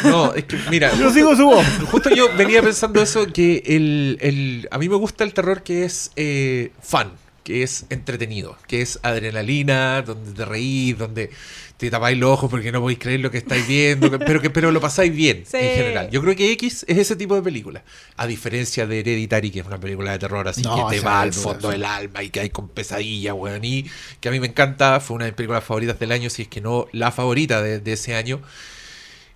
[0.05, 1.67] No, es que, mira, Yo sigo su voz.
[1.91, 5.85] justo yo venía pensando eso, que el, el- a mí me gusta el terror que
[5.85, 7.09] es eh, fun,
[7.45, 11.31] que es entretenido, que es adrenalina, donde te reís, donde
[11.79, 14.51] te tapáis los ojos porque no podéis creer lo que estáis viendo, que- pero que
[14.51, 15.57] pero lo pasáis bien Sí.
[15.59, 16.11] en general.
[16.11, 17.85] Yo creo que X es ese tipo de película,
[18.17, 21.21] a diferencia de Hereditary, que es una película de terror así No, que te va
[21.23, 23.87] al fondo del alma y que hay con pesadillas, weón, y
[24.21, 26.49] que a mí me encanta, fue una de mis películas favoritas del año, si es
[26.49, 28.41] que no la favorita de, de ese año.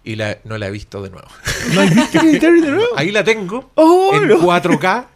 [0.04, 1.28] Y la, no la he visto de nuevo.
[1.74, 2.88] ¿No has visto Hereditary de nuevo?
[2.96, 4.40] Ahí la tengo Oh, en no.
[4.40, 5.06] 4K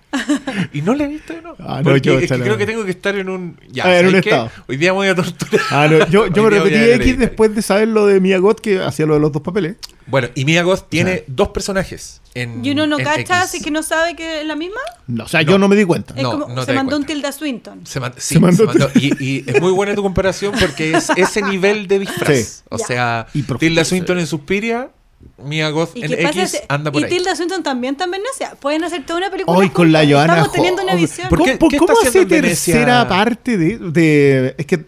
[0.72, 1.34] y no la he visto.
[1.60, 3.58] Ah, no, Porque yo es que creo que tengo que estar en un.
[3.70, 4.50] Ya, Ah, en un estado.
[4.68, 5.60] Hoy día me voy a torturar.
[5.70, 8.60] Ah, no, yo, yo me día repetí X después de saber lo de Mia Goth
[8.60, 9.76] que hacía lo de los dos papeles.
[10.08, 11.24] Bueno, y Mia Goth tiene sea.
[11.26, 12.20] dos personajes.
[12.34, 14.78] En, ¿Y uno no cacha así que no sabe que es la misma?
[15.06, 15.52] No, o sea, No.
[15.52, 16.14] yo no me di cuenta.
[16.14, 17.04] Es No, como, no te se mandó un.
[17.06, 17.86] Tilda Swinton.
[17.86, 18.90] Se man- sí, Se mandó- se mandó.
[18.94, 22.36] Y, y es muy buena tu comparación porque es ese nivel de disfraz.
[22.38, 22.62] Sí.
[22.68, 23.26] O sea,
[23.58, 23.84] Tilda.
[23.84, 24.90] Swinton en Suspiria,
[25.38, 26.40] Mia Goth ¿Y en qué pasa?
[26.42, 27.10] X si- anda por y ahí.
[27.10, 28.54] Tilda Swinton también está en Venecia.
[28.60, 29.56] Pueden hacer toda una película.
[29.58, 30.00] Hoy con la.
[30.06, 31.28] Joana Estamos teniendo una visión.
[31.28, 34.84] ¿Por ¿Cómo, qué- por- qué cómo está hace tercera parte de, de- Es que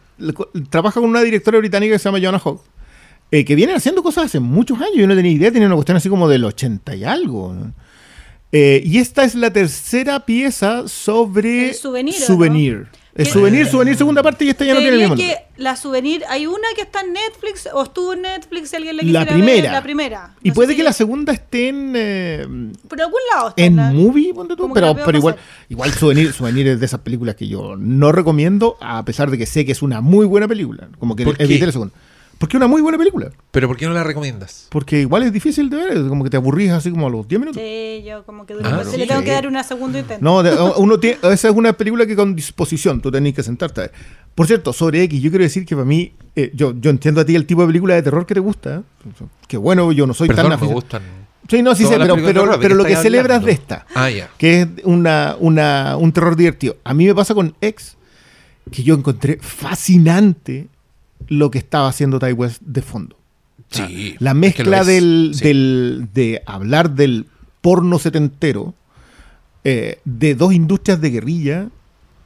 [0.71, 2.61] trabaja con una directora británica que se llama Joanna Hogg,
[3.31, 4.97] eh, que viene haciendo cosas hace muchos años.
[4.97, 7.53] Yo no tenía idea, tenía una cuestión así como del 80 y algo.
[7.55, 7.73] ¿no?
[8.51, 12.27] Eh, y esta es la tercera pieza sobre El souvenir, ¿o no?
[13.19, 15.27] El ¿Qué- souvenir, souvenir, segunda parte y esta ya no tiene el mismo nombre.
[15.57, 18.97] que la souvenir, hay una que está en Netflix o estuvo en Netflix si alguien
[18.97, 19.63] la La quisiera primera.
[19.63, 20.35] ver, la primera.
[20.43, 21.93] Y No puede si que la segunda esté en...
[21.97, 22.47] eh,
[22.89, 25.37] Por algún lado está en la- movie, ponte tú, la pero, pero igual,
[25.69, 29.47] igual souvenir, souvenir es de esas películas que yo no recomiendo, a pesar de que
[29.47, 30.89] sé que es una muy buena película.
[31.01, 31.95] Como que evité la segunda.
[32.39, 33.31] Porque es una muy buena película.
[33.51, 34.69] Pero ¿por qué no la recomiendas?
[34.71, 37.27] Porque igual es difícil de ver, es como que te aburrís así como a los
[37.27, 37.61] 10 minutos.
[37.61, 38.97] Sí, yo como que Ah, se sí.
[38.97, 40.25] le tengo que dar una segunda intento.
[40.25, 43.81] No, de- uno tiene, esa es una película que con disposición tú tenés que sentarte
[43.81, 43.93] a ver.
[44.37, 47.25] Por cierto, sobre X, yo quiero decir que para mí, eh, yo, yo entiendo a
[47.25, 48.77] ti el tipo de película de terror que te gusta.
[48.77, 49.25] ¿eh?
[49.49, 50.81] Que bueno, yo no soy Perdón, tan me aficionado.
[50.81, 51.03] gustan.
[51.49, 54.11] Sí, no, sí sé, pero, pero, terror, ¿de pero lo que celebras de esta, Ah,
[54.11, 54.29] ya.
[54.39, 56.77] que es una, una, un terror divertido.
[56.85, 57.97] A mí me pasa con X,
[58.71, 60.69] que yo encontré fascinante
[61.27, 63.17] lo que estaba haciendo Ty West de fondo.
[63.71, 64.15] Sí.
[64.19, 65.45] La es que lo mezcla del, Sí.
[65.45, 67.27] del- de hablar del
[67.61, 68.75] porno setentero,
[69.65, 71.69] eh, de dos industrias de guerrilla,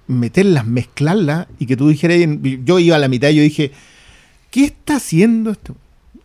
[0.07, 2.19] meterlas, mezclarlas, y que tú dijeras,
[2.65, 3.73] yo iba a la mitad y yo dije,
[4.51, 5.75] ¿qué está haciendo esto?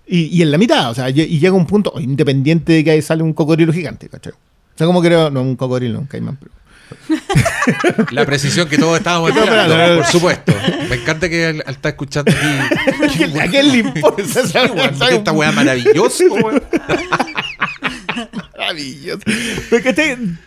[0.06, 2.92] Y, y en la mitad, o sea, y, y llega un punto, independiente de que
[2.92, 4.34] ahí sale un cocodrilo gigante, ¿cachai?
[4.34, 6.52] O sea, como creo, no un cocodrilo, un caimán, pero...
[8.12, 10.54] La precisión que todos estábamos esperando, espera, no, no, por supuesto.
[10.90, 13.24] Me encanta que al, al estar escuchando aquí.
[13.40, 14.24] ¿A quién le importa?
[14.68, 16.62] Porque esta weá maravillosa, weón.
[18.58, 19.20] Maravilloso.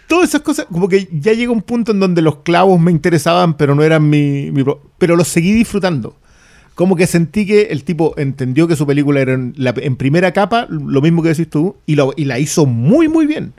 [0.08, 3.56] Todas esas cosas, como que ya llega un punto en donde los clavos me interesaban,
[3.56, 4.64] pero no eran mi, mi
[4.98, 6.16] Pero los seguí disfrutando.
[6.74, 10.32] Como que sentí que el tipo entendió que su película era en, la- en primera
[10.32, 13.52] capa, lo mismo que decís tú, y, lo- y la hizo muy, muy bien.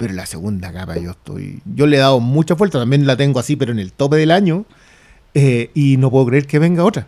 [0.00, 1.60] Pero la segunda capa yo estoy.
[1.76, 4.30] Yo le he dado mucha fuerza, también la tengo así, pero en el tope del
[4.30, 4.64] año.
[5.34, 7.06] eh, y no puedo creer que venga otra.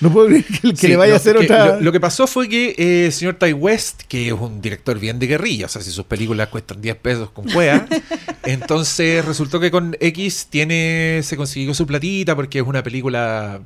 [0.00, 1.66] No puedo creer que, que Sí, le vaya no, a hacer otra.
[1.76, 4.98] Lo, lo que pasó fue que eh, el señor Ty West, que es un director
[4.98, 7.86] bien de guerrilla, o sea, si sus películas cuestan 10 pesos con cuea,
[8.44, 13.60] entonces resultó que con X tiene se consiguió su platita porque es una película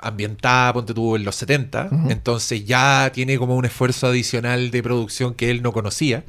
[0.00, 2.10] ambientada, ponte tú, en los 70, Ujú.
[2.10, 6.22] entonces ya tiene como un esfuerzo adicional de producción que él no conocía.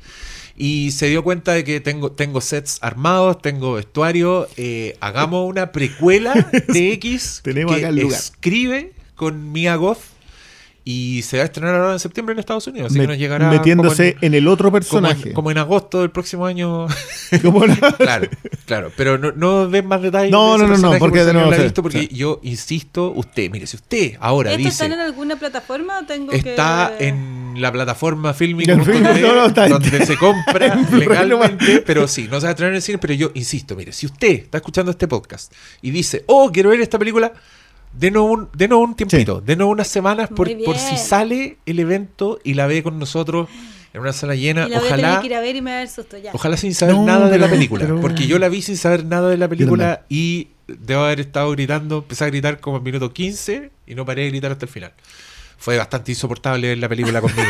[0.56, 5.72] Y se dio cuenta de que tengo, tengo sets armados, tengo vestuario, eh, hagamos una
[5.72, 6.34] precuela
[6.68, 8.20] de X Tenemos que acá el lugar.
[8.20, 9.99] escribe con Mia Goth
[10.93, 13.17] y se va a estrenar ahora en septiembre en Estados Unidos, así Me- que nos
[13.17, 15.33] llegará metiéndose como en el otro como en- personaje.
[15.33, 16.87] como en agosto del próximo año.
[17.31, 18.27] La- Claro,
[18.65, 20.31] claro, pero no, no den más detalles.
[20.31, 23.67] No, de no, no, no, porque de no nuevo visto, porque yo insisto, usted, mire,
[23.67, 27.07] si usted ahora ¿Esto dice está en alguna plataforma o tengo está que.?
[27.07, 32.47] en la plataforma filming no, no, está- donde se compra legalmente, pero sí, no se
[32.47, 35.07] va a traer en el cine, pero yo insisto, mire, si usted está escuchando este
[35.07, 37.31] podcast y dice, oh, quiero ver esta película,
[37.93, 42.53] denos un, denos un tiempito, denos unas semanas por, por si sale el evento y
[42.53, 43.47] la ve con nosotros
[43.93, 45.61] en una sala llena, Y la voy a tener ojalá que ir a ver y
[45.61, 46.31] me va a dar susto ya.
[46.33, 47.85] Ojalá sin saber No, nada de la película.
[47.85, 51.51] pero- Porque yo la vi sin saber nada de la película y debo haber estado
[51.51, 54.71] gritando, empecé a gritar como en minuto 15 y no paré de gritar hasta el
[54.71, 54.93] final.
[55.62, 57.43] Fue bastante insoportable ver la película conmigo.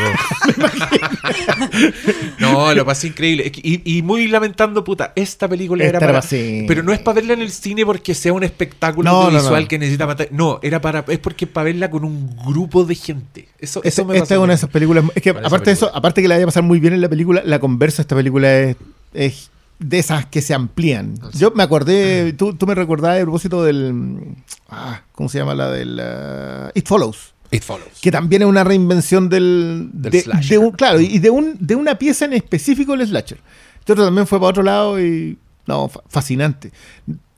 [2.38, 3.46] no, lo pasé increíble.
[3.46, 6.18] Es Y, y muy lamentando, puta, esta película era Esta era para...
[6.18, 6.64] así.
[6.68, 9.68] Pero no es para verla en el cine porque sea un espectáculo No, visual no.
[9.68, 10.28] que necesita matar.
[10.30, 13.48] No, era para es porque es para verla con un grupo de gente.
[13.58, 15.04] Eso, Esta, eso me esta es una de esas películas.
[15.14, 17.08] Es que aparte de eso, aparte que la vaya a pasar muy bien en la
[17.08, 18.76] película, la conversa de esta película es,
[19.14, 21.14] es de esas que se amplían.
[21.22, 24.20] Ah, Yo me acordé, tú, tú me recordabas a propósito del.
[24.68, 25.98] Ah, ¿Cómo se llama la del.
[25.98, 27.32] ah, It Follows.
[27.52, 28.00] It follows.
[28.00, 29.90] Que también es una reinvención del.
[29.92, 30.50] Del de, slasher.
[30.50, 33.38] de un, claro, y de, un, de una pieza en específico el slasher.
[33.78, 35.38] Este otro también fue para otro lado y.
[35.66, 36.72] No, fa- fascinante.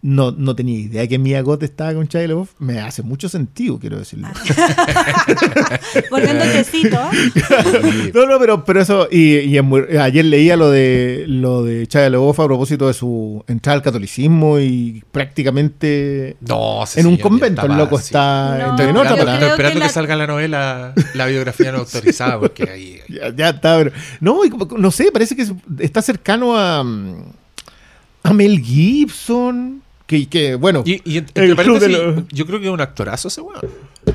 [0.06, 2.50] No, no tenía idea que Mia Goth estaba con Shia LaBeouf.
[2.58, 4.28] Me hace mucho sentido, quiero decirlo.
[6.10, 6.98] Volviendo al tecito.
[8.14, 9.56] No, no, pero, pero eso, y,
[9.98, 14.58] ayer leía lo de lo de Shia LaBeouf a propósito de su entrada al catolicismo
[14.60, 19.64] y prácticamente No, en un convento el loco está No, en Estoy otra esperando, estoy
[19.66, 23.00] que que, la- salga la novela, la biografía no autorizada, porque ahí.
[23.08, 24.40] Ya, ya está, pero- no,
[24.76, 27.14] no sé, parece que es- está cercano a, mm,
[28.24, 32.60] a Mel Gibson, que, que bueno, Y, y en- El club de los- yo creo
[32.60, 33.60] que es un actorazo ese weón.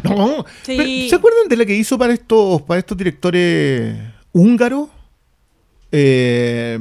[0.03, 0.75] no, Sí.
[0.77, 3.97] pero, ¿se acuerdan de la que hizo para estos para estos directores
[4.31, 4.89] húngaros?
[5.91, 6.79] Eh,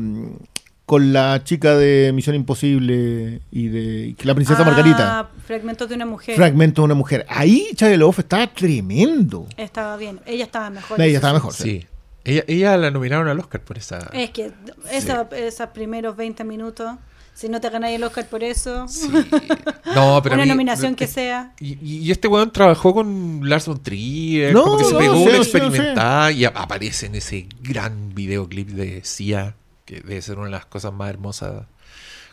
[0.85, 5.21] con la chica de Misión Imposible y de y la princesa Margarita.
[5.21, 6.35] Ah, Fragmentos de una mujer.
[6.37, 7.27] Fragmento de una mujer.
[7.29, 9.47] Ahí LaBeouf estaba tremendo.
[9.59, 10.21] estaba bien.
[10.27, 10.99] Ella estaba mejor.
[11.01, 11.53] Ella estaba mejor.
[11.53, 11.85] Sí.
[12.25, 14.11] Ella, ella la nominaron al Oscar por esa.
[14.15, 14.51] Es que
[14.91, 16.93] esa- esos primeros 20 minutos,
[17.39, 19.09] si no te ganáis el Oscar por eso, Sí.
[19.95, 21.53] No, pero a una mí- nominación que sea.
[21.61, 25.15] Y, y este weón trabajó con Lars von Trier, No, como que se no, pegó
[25.17, 30.21] sí, una sí, experimentada y a- aparece en ese gran videoclip de Sia, que debe
[30.21, 31.65] ser una de las cosas más hermosas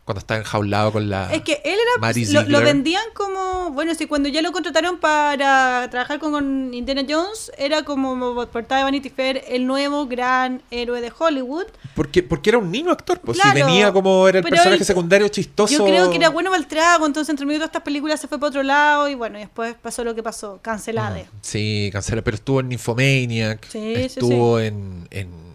[0.05, 2.43] cuando está enjaulado con la Es que él era.
[2.47, 3.71] Lo, vendían como.
[3.71, 8.79] Bueno, si cuando ya lo contrataron para trabajar con, con Indiana Jones, era como portada
[8.79, 11.65] de Vanity Fair, el nuevo gran héroe de Hollywood.
[11.95, 14.85] Porque, porque era un niño actor, pues Claro, si venía como era el personaje él-
[14.85, 15.73] secundario chistoso.
[15.73, 18.21] Yo creo que era bueno para el trago, entonces entre medio de todas estas películas
[18.21, 21.23] se fue para otro lado y bueno, y después pasó lo que pasó, cancelada.
[21.41, 25.54] Sí, cancela, pero estuvo en Nymphomaniac, Sí, sí, estuvo en, en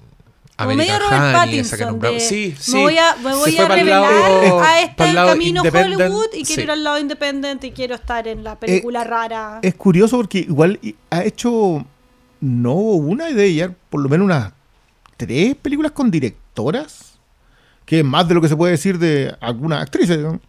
[0.65, 2.01] Como medio American Robert Pattinson.
[2.01, 2.73] de, Sí, sí.
[2.77, 6.61] Me voy a, me voy revelar lado- a este camino Hollywood y quiero sí.
[6.63, 9.59] ir al lado independiente y quiero estar en la película rara.
[9.63, 10.79] Es curioso porque igual
[11.11, 11.85] ha hecho
[12.41, 14.53] no una de ellas, por lo menos unas
[15.17, 17.19] tres películas con directoras,
[17.85, 20.19] que es más de lo que se puede decir de algunas actrices.
[20.19, 20.41] ¿no?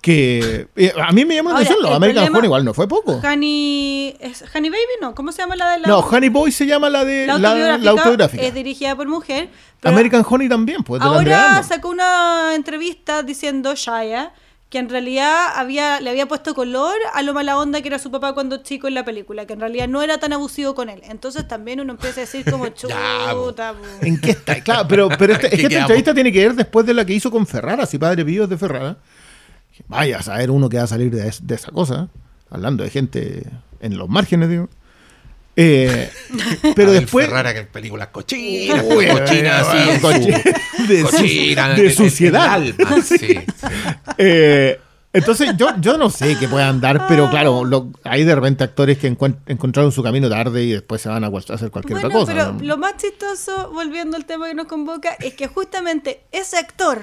[0.00, 2.86] Que eh, a mí me llama la atención, los American problema- Honey igual no fue
[2.86, 3.20] poco.
[3.24, 4.82] Honey, ¿es Honey Baby?
[5.00, 7.36] No, ¿cómo se llama la de la, No, Honey Boy se llama la de la
[7.38, 7.84] la, autobiográfica?
[7.84, 8.42] la autobiográfica.
[8.44, 9.48] Es dirigida por mujer.
[9.80, 14.32] pero American Honey también, pues de ahora sacó una entrevista diciendo Shia
[14.70, 18.10] que en realidad había, le había puesto color a lo mala onda que era su
[18.10, 21.00] papá cuando chico en la película, que en realidad no era tan abusivo con él.
[21.08, 22.94] Entonces también uno empieza a decir como chuta.
[23.32, 23.54] po".
[24.02, 24.60] ¿En qué está?
[24.62, 27.04] Claro, pero, pero este- es ¿Qué que esta entrevista tiene que ver después de la
[27.06, 28.98] que hizo con Ferrara, si Padre es de Ferrara.
[29.86, 32.08] Vaya a saber uno que va a salir de, es- de esa cosa,
[32.50, 33.44] hablando de gente
[33.80, 34.68] en los márgenes, digo.
[35.60, 36.08] Eh,
[36.76, 37.26] pero Abel después...
[37.26, 41.68] Ferrara que en películas cochinas, Uy, cochinas así, bueno, en su- cochi- de, su- cochina,
[41.70, 42.52] de suciedad.
[42.52, 43.38] alma, sí, sí.
[44.18, 44.78] Eh,
[45.12, 48.98] entonces yo, yo no sé qué puedan dar, pero claro, lo- hay de repente actores
[48.98, 52.20] que encuent- encontraron su camino tarde y después se van a hacer cualquier Bueno, otra
[52.20, 52.32] cosa.
[52.32, 52.60] pero ¿no?
[52.64, 57.02] lo más chistoso, volviendo al tema que nos convoca, es que justamente ese actor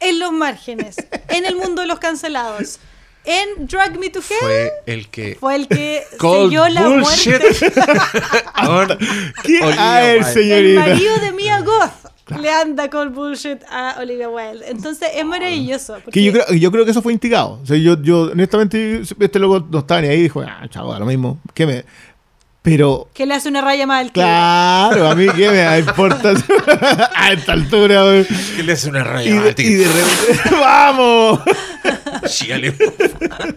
[0.00, 0.96] en los márgenes,
[1.28, 2.78] en el mundo de los cancelados,
[3.24, 7.40] en Drag Me to Hell, Fue el que fue el que selló la bullshit.
[7.40, 7.72] muerte.
[9.44, 9.60] ¿Qué?
[9.62, 10.18] A ver, Wilde.
[10.18, 10.80] El señorita.
[10.80, 14.68] marido de Mia Goth le anda con bullshit a Olivia Wilde.
[14.68, 15.94] Entonces es maravilloso.
[16.04, 17.60] porque- Que yo creo, yo creo que eso fue instigado.
[17.62, 20.92] O sea, yo, yo honestamente, este loco no estaba ni ahí y dijo, ah, chavo,
[20.92, 21.38] a lo mismo.
[21.54, 21.84] ¿Qué me...
[22.64, 24.12] Pero, Que le hace una raya más al que.
[24.22, 26.46] claro, a mí qué me da importancia
[27.14, 28.26] a esta altura, güey.
[28.56, 31.40] Que le hace una Y raya de, y de repente, ¡vamos!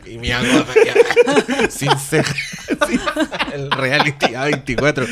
[0.06, 2.34] Y me hago acá, sin ceja.
[3.54, 5.08] El reality A24.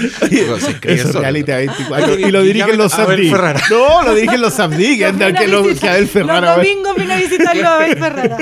[0.47, 1.19] No, se escribe Eso.
[1.19, 2.19] Reality a 24.
[2.19, 3.29] Y- lo dirigen los a Abel Sabdi.
[3.31, 3.61] Ferrara.
[3.69, 6.47] No, lo dirigen los Sabdi, que anda Una que lo visita- que Abel Ferrara.
[6.47, 8.37] Los domingos vino a visitarlo a Abel Ferrara.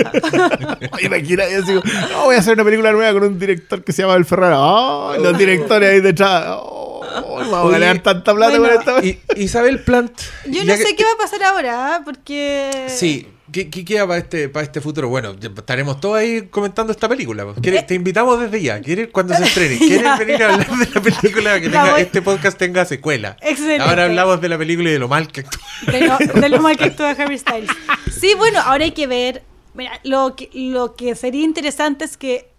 [1.01, 4.01] Imagina, yo digo, no, voy a hacer una película nueva con un director que se
[4.01, 4.59] llama Abel Ferrara.
[4.59, 6.45] Oh, los directores ahí detrás.
[6.59, 7.01] Oh,
[7.51, 9.39] vamos a ganar tanta plata bueno, con esta.
[9.39, 10.11] Isabel Plant.
[10.45, 12.01] Yo no sé que- qué va a pasar ahora, ¿ah?
[12.03, 12.87] porque.
[12.87, 13.27] Sí.
[13.51, 15.09] ¿Qué, qué queda para este, para este futuro?
[15.09, 17.43] Bueno, estaremos todos ahí comentando esta película.
[17.43, 17.57] pues.
[17.61, 18.79] ¿Quieres- Te invitamos desde ya.
[18.79, 19.77] ¿Quieres cuando se estrene?
[19.79, 21.59] ¿Quieres venir a hablar de la película?
[21.61, 23.35] Que tenga- este podcast tenga secuela.
[23.41, 23.83] Excelente.
[23.83, 25.61] Ahora hablamos de la película y de lo mal que actúa.
[25.91, 27.69] de lo, de lo mal que actúa Harry Styles.
[28.17, 29.43] Sí, bueno, ahora hay que ver.
[29.73, 32.49] Mira, lo que, lo que sería interesante es que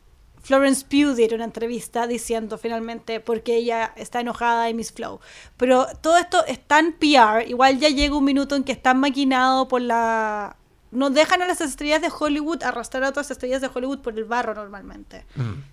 [0.42, 5.20] Florence Pugh diera una entrevista diciendo finalmente por qué ella está enojada de Miss Flow.
[5.56, 9.66] Pero todo esto es tan PR, igual ya llega un minuto en que está maquinado
[9.68, 10.56] por la...
[10.94, 14.24] No dejan a las estrellas de Hollywood arrastrar a otras estrellas de Hollywood por el
[14.24, 15.24] barro normalmente.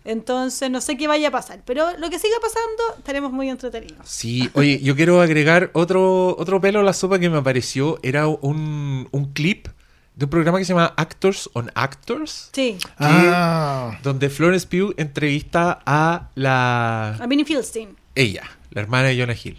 [0.04, 1.62] Entonces no sé qué vaya a pasar.
[1.66, 4.08] Pero lo que siga pasando, estaremos muy entretenidos.
[4.10, 8.00] Sí, oye, yo quiero agregar otro, otro pelo a la sopa que me apareció.
[8.04, 9.68] Era un, un clip
[10.16, 12.50] de un programa que se llama Actors on Actors.
[12.54, 17.96] Sí, Ah, Donde Florence Pugh entrevista a la a Minnie Fieldstein.
[18.16, 19.56] ella, la hermana de Jonah Hill.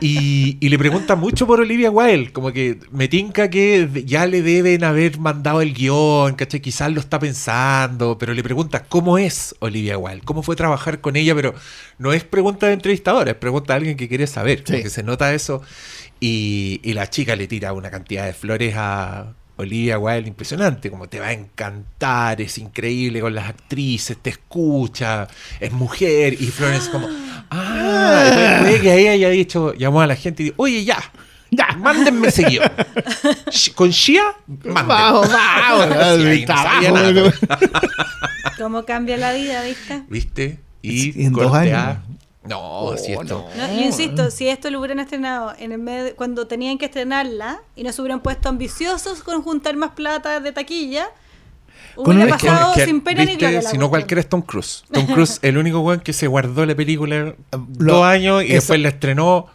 [0.00, 4.42] Y, y le pregunta mucho por Olivia Wilde, como que me tinca que ya le
[4.42, 6.60] deben haber mandado el guion, ¿cachai?
[6.60, 11.16] Quizás lo está pensando, pero le pregunta cómo es Olivia Wilde, cómo fue trabajar con
[11.16, 11.54] ella, pero
[11.98, 14.72] no es pregunta de entrevistadora, es pregunta de alguien que quiere saber, Sí.
[14.74, 15.62] porque se nota eso.
[16.20, 21.08] Y, y la chica le tira una cantidad de flores a Olivia Wilde impresionante, como
[21.08, 25.26] te va a encantar, es increíble con las actrices, te escucha,
[25.60, 27.08] es mujer, y Florence como,
[27.50, 30.98] ah, entonces puede que ella haya dicho, llamó a la gente y dijo, oye ya,
[31.50, 31.68] ya.
[31.78, 32.64] mándenme seguido.
[33.74, 34.88] Con Shia, mándenme.
[34.88, 37.34] Vamos, vamos.
[38.58, 40.02] ¿Cómo cambia la vida, viste?
[40.08, 40.58] ¿Viste?
[40.82, 41.78] Y en dos años.
[41.78, 42.02] A.
[42.48, 43.46] No, si Oh, esto.
[43.56, 47.60] No, yo insisto, si esto lo hubieran estrenado en el medio, cuando tenían que estrenarla
[47.74, 51.08] y no se hubieran puesto ambiciosos con juntar más plata de taquilla,
[51.94, 53.62] Con hubiera una- pasado Que- sin pena ni gloria.
[53.62, 54.84] Si no, cualquiera es Tom Cruise.
[54.92, 57.34] Tom Cruise, el único weón que se guardó la película
[57.78, 59.46] Lo- dos años y eso- después la estrenó.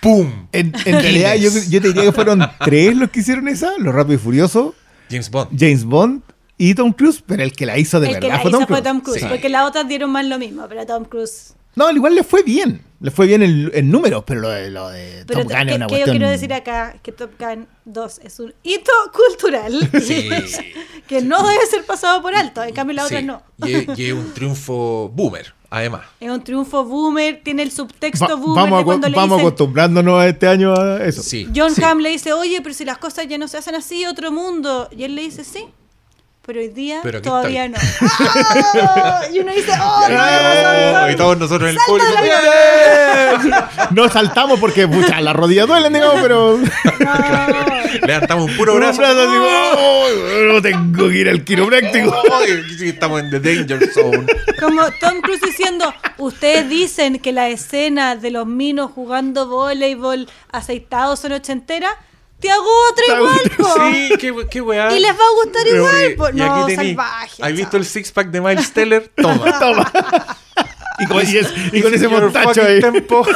[0.00, 0.48] ¡Pum!
[0.52, 3.94] En, en realidad, yo, yo te diría que fueron tres los que hicieron esa: Los
[3.94, 4.74] Rápido y Furioso,
[5.08, 5.58] James Bond.
[5.58, 6.22] James Bond
[6.58, 8.58] y Tom Cruise, pero el que la hizo de El que verdad la fue hizo
[8.58, 8.84] Tom fue Cruise.
[8.92, 9.26] Tom Cruise, Sí.
[9.28, 11.54] porque las otras dieron más lo mismo, pero Tom Cruise.
[11.76, 12.82] No, al igual le fue bien.
[13.00, 15.66] Le fue bien en, en números, pero lo de, lo de Pero Top Gun es
[15.66, 16.16] que, una que yo cuestión.
[16.16, 20.30] quiero decir acá que Top Gun 2 es un hito cultural Sí.
[21.08, 23.16] que no debe ser pasado por alto, en cambio la Sí.
[23.16, 23.42] otra no.
[23.66, 26.02] Y, es- y es un triunfo boomer, además.
[26.18, 29.46] Es un triunfo boomer, tiene el subtexto Va- boomer vamos de cuando le vamos dicen,
[29.48, 31.22] acostumbrándonos a este año a eso.
[31.22, 31.46] Sí.
[31.54, 31.82] John sí.
[31.84, 34.88] Hamm le dice, oye, pero si las cosas ya no se hacen así, otro mundo.
[34.96, 35.66] Y él le dice, sí,
[36.46, 37.80] pero hoy día Pero todavía estoy.
[38.02, 39.34] no.
[39.34, 42.10] Y uno dice, oh, no, Oh, y todos nosotros en el público.
[42.12, 43.64] la ¡eh!
[43.90, 46.58] No saltamos porque pucha, las rodillas duelen, digamos, pero.
[48.06, 48.98] Levantamos un puro Un brazo.
[48.98, 49.36] brazo así,
[49.76, 52.14] "Oh, no tengo que ir al quiropráctico.
[52.78, 54.26] Sí, estamos en The Danger Zone.
[54.60, 61.20] Como Tom Cruise diciendo, ustedes dicen que las escenas de los minos jugando voleibol aceitados
[61.20, 61.92] son ochenteras.
[62.44, 62.70] Te hago
[63.08, 63.74] hago igual, po.
[63.92, 64.94] Sí, qué, qué weá.
[64.94, 66.28] Y les va a gustar Pero, igual, po.
[66.28, 67.42] y No, aquí tení- salvaje.
[67.42, 69.10] ¿Has visto el six pack de Miles Teller?
[69.16, 69.58] Toma.
[69.58, 69.92] Toma.
[70.96, 72.80] Y con, y es- y con ese Your montacho fucking ahí.
[72.80, 73.26] tempo.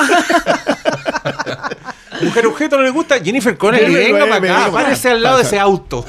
[2.23, 3.19] Mujer objeto no le gusta.
[3.21, 4.65] Jennifer Connelly, Jennifer venga para Connelly, acá.
[4.67, 6.05] venga, Párese al lado de ese auto.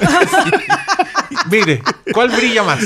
[1.50, 1.82] Mire,
[2.12, 2.80] ¿cuál brilla más?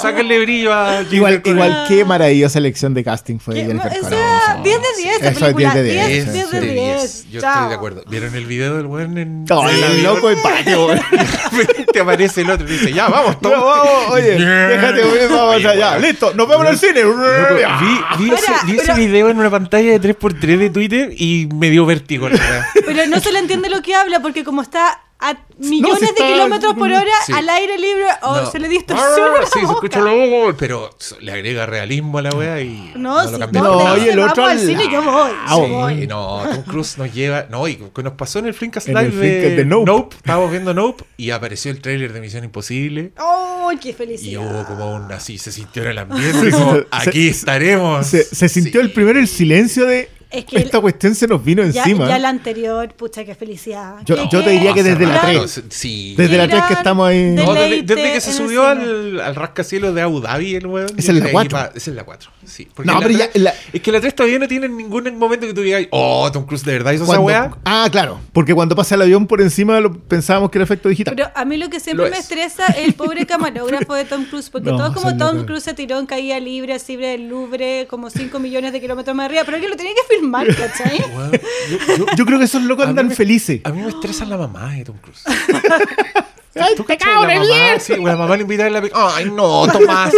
[0.00, 1.66] Sáquenle brillo a Jennifer Igual, Connelly.
[1.68, 3.64] igual, qué maravillosa elección de casting fue ¿Qué?
[3.66, 4.16] Jennifer O Connelly.
[4.22, 5.74] sea, 10 de 10 esta Eso es película.
[5.74, 6.66] 10 de 10 10, 10 de sí.
[6.68, 7.26] 10.
[7.30, 7.52] Yo Chao.
[7.54, 8.04] estoy de acuerdo.
[8.08, 10.02] ¿Vieron el video del weón en, No, en el avión?
[10.14, 10.88] loco de patio.
[11.92, 13.64] Te aparece el otro y dice, ya, vamos, No, toma.
[13.64, 15.98] vamos, oye, déjate, güey, vamos Oye, allá.
[15.98, 17.02] Listo, nos vemos en el cine.
[17.04, 21.48] Vi, vi ese, vi ese pero- video en una pantalla de 3x3 de Twitter y
[21.54, 22.28] me dio vértigo.
[22.28, 22.64] la verdad.
[22.86, 26.32] Pero no se le entiende lo que habla porque como está a millones si de
[26.32, 27.32] kilómetros por hora Sí.
[27.32, 28.50] al aire libre o No.
[28.50, 29.72] se le distorsiona Ah, la Sí, se boca.
[29.74, 30.90] escucha la voz, pero
[31.20, 33.62] le agrega realismo a la wea y No, no, si lo cambia.
[33.62, 35.32] no, y el otro al cine yo voy.
[35.32, 35.66] lado.
[35.66, 36.00] yo voy.
[36.00, 37.46] Sí, no, Tom Cruise nos lleva.
[37.50, 40.16] No, y que nos pasó en el el Live Flinkast de, de Nope.
[40.16, 43.12] Estábamos viendo Nope y apareció el tráiler de Misión Imposible.
[43.18, 44.40] ¡Oh, qué Y felicidad!
[44.42, 46.50] hubo como un así, se sintió en el ambiente.
[46.50, 48.06] como, Se- aquí estaremos.
[48.06, 48.86] Se, se sintió Sí.
[48.86, 52.08] el primero el silencio de Es que Esta cuestión se nos vino ya, encima.
[52.08, 53.96] ya la anterior, pucha, qué felicidad.
[54.04, 55.62] Yo- ¿Qué- yo te diría que desde la Gran- tres.
[55.68, 56.14] Sí.
[56.16, 57.30] Desde la Gran 3 que estamos ahí.
[57.32, 60.88] No, desde, que se en subió al, al rascacielos de Abu Dhabi, el weón.
[60.96, 61.50] Esa es la cuatro.
[61.58, 62.30] pa- Esa es la 4.
[62.44, 62.68] Sí.
[62.84, 65.54] No, la pero ya la- Es que la 3 todavía no tiene ningún momento que
[65.54, 67.50] tú digas, oh, Tom Cruise de verdad hizo esa weá.
[67.64, 68.18] ah, claro.
[68.32, 71.14] Porque cuando pasa el avión por encima lo, pensábamos que era efecto digital.
[71.14, 72.22] Pero a mí lo que siempre Lo me es.
[72.24, 75.44] estresa es el pobre camarógrafo de Tom Cruise, porque No, todo como Tom.
[75.44, 79.26] Cruise se tiró en caída libre, así del Louvre, como 5 millones de kilómetros más
[79.26, 80.21] arriba, pero alguien lo tenía que filmar,
[81.70, 83.60] yo- yo- Yo creo que esos locos andan me- felices.
[83.64, 85.22] a mí me estresa la mamá de Tom Cruise.
[86.54, 87.38] ¡Ay, ¿Tú pecado cachai?
[87.38, 87.80] de mierda!
[87.80, 88.82] sí, la mamá le invita a la
[89.16, 90.12] Ay, no, Tomás.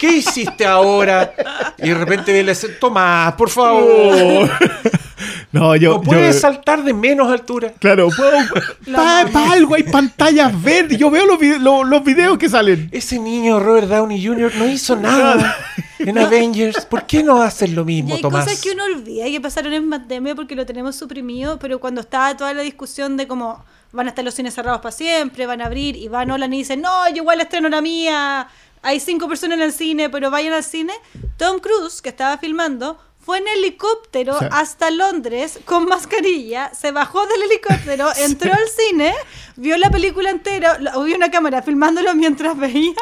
[0.00, 1.34] ¿Qué hiciste ahora?
[1.78, 4.50] Y de repente ve la Tomás, por favor.
[5.52, 5.94] No, yo.
[5.94, 7.72] No puedes yo- saltar de menos altura.
[7.78, 8.08] Claro,
[8.92, 10.98] para algo hay pantallas verdes.
[10.98, 12.88] Yo veo los, vide- lo- los videos que salen.
[12.92, 15.56] Ese niño, Robert Downey Jr., no hizo nada
[15.98, 16.84] en Avengers.
[16.86, 18.44] ¿Por qué no haces lo Y mismo, hay Tomás?
[18.44, 22.00] cosas que uno olvida y que pasaron en pandemia porque lo tenemos suprimido, pero cuando
[22.00, 25.62] estaba toda la discusión de cómo van a estar los cines cerrados para siempre, van
[25.62, 28.46] a abrir, y va Nolan y dice, no, yo igual estreno la mía,
[28.82, 30.92] hay cinco personas en el cine, pero vayan al cine.
[31.38, 34.44] Tom Cruise, que estaba filmando, fue en helicóptero Sí.
[34.52, 39.12] hasta Londres con mascarilla, se bajó del helicóptero, entró al cine,
[39.56, 42.92] vio la película entera, hubo una cámara filmándolo mientras veía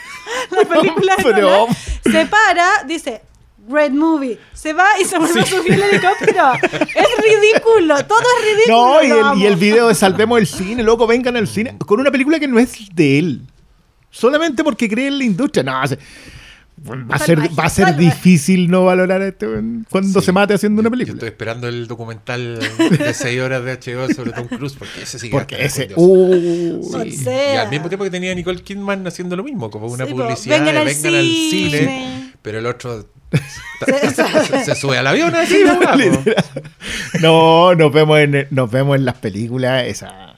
[0.50, 1.66] la película Pero-
[2.02, 3.20] se para, dice,
[3.68, 6.52] great movie, se va y se vuelve a subir al helicóptero.
[6.62, 8.76] Es ridículo, todo es ridículo.
[8.76, 9.00] No,
[9.34, 11.76] el, y el video de Salvemos el cine, loco, vengan al cine.
[11.78, 13.42] Con una película que no es de él.
[14.10, 15.62] Solamente porque cree en la industria.
[15.62, 15.98] No, se-
[16.86, 19.46] va a ser, va a ser difícil no valorar a este
[19.90, 20.26] cuando Sí.
[20.26, 21.14] se mate haciendo una Yo película.
[21.14, 22.58] estoy esperando el documental
[22.98, 25.88] de 6 horas de HBO sobre Tom Cruise, porque ese sí que Porque ese.
[25.96, 27.12] Uh, O Sí.
[27.12, 27.54] sea.
[27.54, 30.58] Y al mismo tiempo que tenía Nicole Kidman haciendo lo mismo, como una Sí, publicidad
[30.58, 31.78] vengan de al vengan al cine.
[31.78, 33.08] cine, pero el otro
[33.84, 35.80] Se- se, se sube al avión así, ¿no?
[37.20, 39.84] No, nos vemos en, nos vemos en las películas.
[39.86, 40.30] Esa.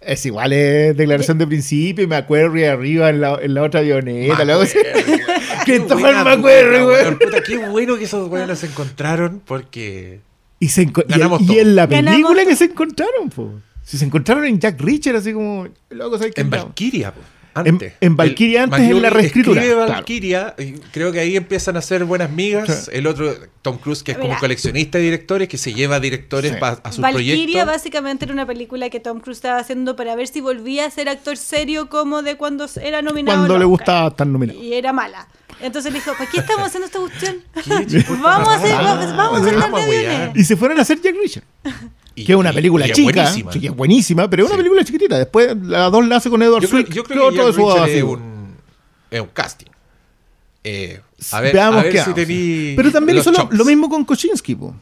[0.00, 2.02] Es igual, es declaración de principio.
[2.04, 4.44] Y me acuerdo y arriba en la, en la otra avioneta.
[4.44, 4.64] luego-
[5.66, 7.18] Que todo el buena McQuarrie, weón.
[7.18, 10.20] Puta, Qué bueno que esos weones se encontraron porque
[10.60, 11.58] Y, se enco- y, Ganamos y todo.
[11.58, 12.48] en la Ganamos película todo.
[12.50, 13.50] que se encontraron, po.
[13.84, 15.66] Si se encontraron en Jack Richard, así como.
[15.90, 16.40] Loco, ¿sabes qué?
[16.42, 16.50] en?
[16.50, 17.20] Valkyria, po,
[17.54, 17.94] antes.
[18.00, 19.92] En- en Valkyria El- antes, en la reescritura, escribe claro.
[19.92, 22.88] Valkyria, y creo que ahí empiezan a ser buenas migas.
[22.92, 24.40] El otro, Tom Cruise, que es como Mira.
[24.40, 26.58] coleccionista de directores, que se lleva directores Sí.
[26.60, 27.66] pa- a sus Valkyria proyectos.
[27.66, 31.08] básicamente era una película que Tom Cruise estaba haciendo para ver si volvía a ser
[31.08, 33.38] actor serio como de cuando era nominado.
[33.38, 34.62] Cuando le gustaba estar nominado.
[34.62, 35.26] Y era mala.
[35.62, 37.36] Entonces le dijo, ¿para qué estamos haciendo esta cuestión?
[38.22, 40.06] Vamos a hacer, Ah, vamos, vamos a hacer vamos las a wear.
[40.12, 40.36] aviones.
[40.36, 41.44] Y se fueron a hacer Jack Richard.
[42.14, 43.10] Y- Que es una película y es chica.
[43.22, 43.52] buenísima.
[43.52, 44.58] sí, que es buenísima, pero es una Sí.
[44.58, 45.16] película chiquitita.
[45.18, 46.94] Después la dos la hace con Edward Yo creo, Swift.
[46.94, 47.92] yo que creo que otro de Richard así.
[47.98, 48.54] es un,
[49.10, 49.66] es un casting.
[50.64, 51.00] Eh,
[51.32, 54.54] a ver, Veamos a ver qué si tení Pero también hizo lo, mismo con Koczynski,
[54.54, 54.74] po,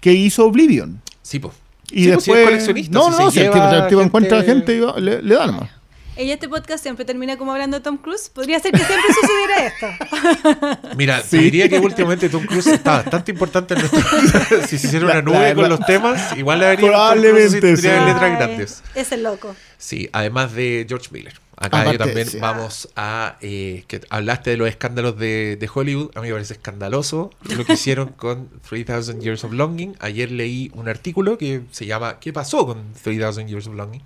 [0.00, 1.00] que hizo Oblivion.
[1.22, 1.52] Sí, po.
[1.90, 2.38] Y Sí, po, si después.
[2.40, 4.76] es coleccionista, no, si no, se no, si el tipo, el tipo encuentra gente- gente
[4.76, 5.70] y va- le, le da nomás.
[6.16, 8.28] Ella este podcast siempre termina como hablando de Tom Cruise.
[8.28, 10.96] Podría ser que siempre sucediera esto.
[10.96, 11.30] Mira, Sí.
[11.30, 14.00] te diría que últimamente Tom Cruise está bastante importante en nuestro...
[14.68, 17.98] si se hiciera una nube la- con la- los temas, igual le daría Probablemente, tendría
[17.98, 18.04] sí.
[18.06, 18.82] letras Ay, grandes.
[18.94, 19.56] Ese loco.
[19.76, 21.34] Sí, además de George Miller.
[21.56, 22.38] Acá Aparte, yo también sí.
[22.38, 23.36] vamos a...
[23.40, 26.10] eh, que hablaste de los escándalos de, de Hollywood.
[26.16, 29.96] A mí me parece escandaloso lo que hicieron con 3000 Years of Longing.
[30.00, 34.02] Ayer leí un artículo que se llama ¿Qué pasó con 3000 Years of Longing?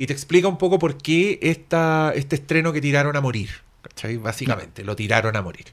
[0.00, 3.50] Y te explica un poco por qué esta, este estreno que tiraron a morir.
[3.82, 4.16] ¿cachai?
[4.16, 5.66] Básicamente, lo tiraron a morir.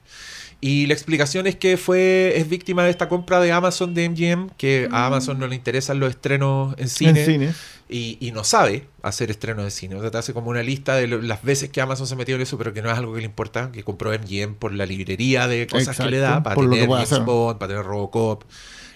[0.60, 4.50] Y la explicación es que fue es víctima de esta compra de Amazon de MGM,
[4.58, 7.54] que a Amazon no le interesan los estrenos en cine, En cine.
[7.90, 9.96] Y, y no sabe hacer estrenos de cine.
[9.96, 12.36] O sea, te hace como una lista de lo- las veces que Amazon se metió
[12.36, 14.86] en eso, pero que no es algo que le importa, que compró MGM por la
[14.86, 17.26] librería de cosas que le da, para tener James.
[17.26, 18.44] Bond, para tener Robocop,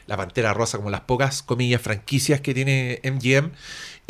[0.07, 3.51] La Pantera Rosa, como las pocas, comillas, franquicias que tiene MGM.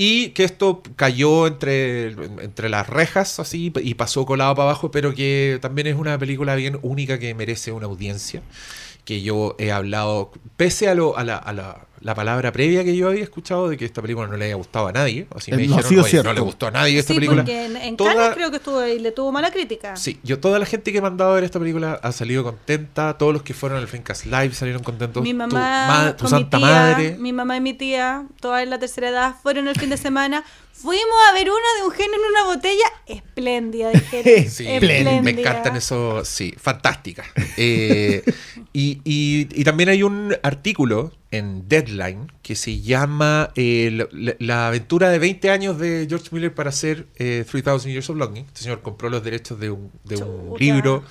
[0.03, 2.07] Y que esto cayó entre,
[2.41, 6.55] entre las rejas así y pasó colado para abajo, pero que también es una película
[6.55, 8.41] bien única que merece una audiencia.
[9.05, 12.95] Que yo he hablado, pese a, lo, a, la, a la, la palabra previa que
[12.95, 15.25] yo había escuchado de que esta película no le haya gustado a nadie.
[15.35, 16.29] Así me Eh, no ha dijeron, sido "Oye, cierto.
[16.29, 17.41] no le gustó a nadie esta sí, película.
[17.41, 19.95] porque en, en Toda- Cannes creo que estuvo y le tuvo mala crítica.
[19.95, 22.43] Sí, yo toda la gente que me ha mandado a ver esta película ha salido
[22.43, 25.23] contenta, todos los que fueron al Fencast Live salieron contentos.
[25.23, 27.15] Mi Tu mamá, ma- tu con mi santa tía, madre.
[27.19, 30.43] mi mamá y mi tía, todas en la tercera edad, fueron el fin de semana.
[30.81, 34.45] Fuimos a ver una de un genio en una botella espléndida, dijeron.
[34.49, 35.21] Sí, Espléndida.
[35.21, 37.27] me encantan esos, sí, fantásticas.
[37.57, 38.23] Eh,
[38.73, 44.67] y, y- y también hay un artículo en Deadline que se llama eh, la, la
[44.67, 48.45] aventura de 20 años de George Miller para hacer eh, 3000 Years of Longing.
[48.47, 51.03] Este señor compró los derechos de un, de un libro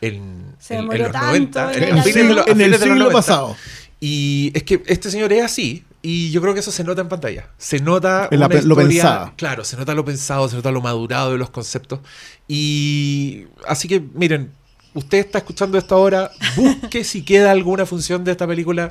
[0.00, 2.50] en, Se en- en demoró los tanto 90, en en, el de siglo- los- a
[2.50, 3.12] en el fines de los siglo 90.
[3.18, 3.56] pasado.
[4.00, 5.84] Y es que este señor es así.
[6.04, 7.48] Y yo creo que eso se nota en pantalla.
[7.58, 9.32] Se nota En la una pe- lo historia- pensado.
[9.36, 12.00] Claro, se nota lo pensado, se nota lo madurado de los conceptos.
[12.48, 14.52] Y así que, miren,
[14.94, 18.90] usted está escuchando esto ahora, busque si queda alguna función de esta película,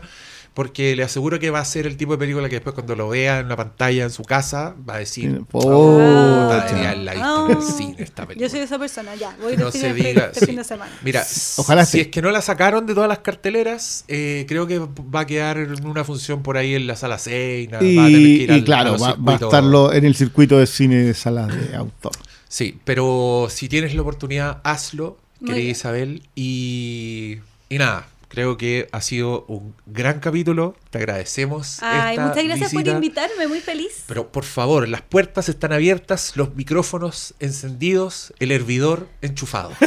[0.53, 3.07] porque le aseguro que va a ser el tipo de película que después cuando lo
[3.07, 5.67] vea en la pantalla en su casa, va a decir, Pucha.
[5.69, 7.71] "Puta, debería haberla visto en el Ah.
[7.77, 8.47] cine esta película.
[8.47, 9.35] Yo soy esa persona, ya.
[9.41, 10.45] Voy No este, se de, diga, este sí.
[10.47, 10.91] fin de semana.
[11.03, 11.25] Mira,
[11.57, 11.99] Ojalá si sí.
[12.01, 15.57] es que no la sacaron de todas las carteleras, eh, creo que va a quedar
[15.57, 17.77] en una función por ahí en la sala Seina.
[17.77, 20.15] va a tener que Y, ir y al- claro, va, va a estarlo en el
[20.15, 22.11] circuito de cine de salas de autor.
[22.49, 25.69] Sí, pero si tienes la oportunidad, hazlo, querida.
[25.71, 26.23] Isabel.
[26.35, 27.37] Y,
[27.69, 30.73] y nada, creo que ha sido un gran capítulo.
[30.89, 31.79] Te agradecemos.
[31.81, 34.05] Ay, esta muchas gracias por invitarme, muy feliz.
[34.07, 39.71] Pero por favor, las puertas están abiertas, los micrófonos encendidos, el hervidor enchufado.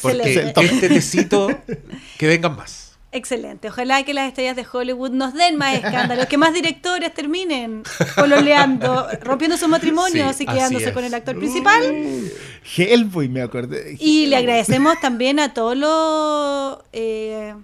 [0.00, 0.64] Porque Excelente.
[0.64, 1.48] este tecito,
[2.18, 2.84] que vengan más.
[3.12, 3.68] Excelente.
[3.68, 7.84] Ojalá que las estrellas de Hollywood nos den más escándalos, que más directores terminen
[8.16, 11.82] pololeando, rompiendo su matrimonio Sí, y quedándose con el actor principal.
[12.76, 13.96] Hellboy, me acordé.
[14.00, 17.54] Y le agradecemos también a todos los eh,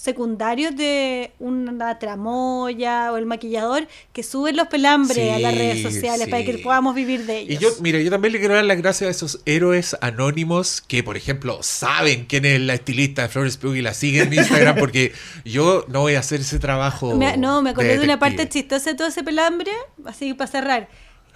[0.00, 6.28] secundarios de una tramoya o el maquillador que suben los pelambres a las redes sociales
[6.28, 7.60] para que podamos vivir de ellos.
[7.60, 11.02] Y yo, mira, yo también le quiero dar las gracias a esos héroes anónimos que,
[11.02, 14.76] por ejemplo, saben quién es la estilista de Florence Pugh y la siguen en Instagram,
[14.78, 15.12] porque
[15.44, 17.16] yo no voy a hacer ese trabajo.
[17.16, 19.72] Me- no, me acordé de, una parte chistosa de todo ese pelambre,
[20.04, 20.88] así para cerrar,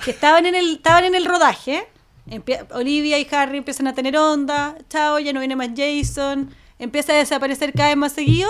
[0.05, 1.86] que estaban en el, estaban en el rodaje,
[2.70, 7.16] Olivia y Harry empiezan a tener onda, chao, ya no viene más Jason, empieza a
[7.16, 8.48] desaparecer cada vez más seguido,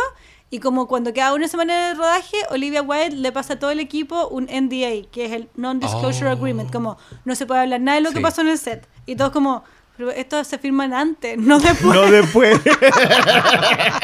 [0.51, 3.81] y como cuando queda una semana de rodaje, Olivia Wilde le pasa a todo el
[3.81, 6.33] equipo un NDA, que es el Non-Disclosure Oh.
[6.33, 9.17] Agreement, como no se puede hablar nada de lo que pasó en el set, y
[9.17, 9.65] todos como...
[9.95, 11.95] Pero estos se firman antes, no después.
[11.95, 12.59] No después.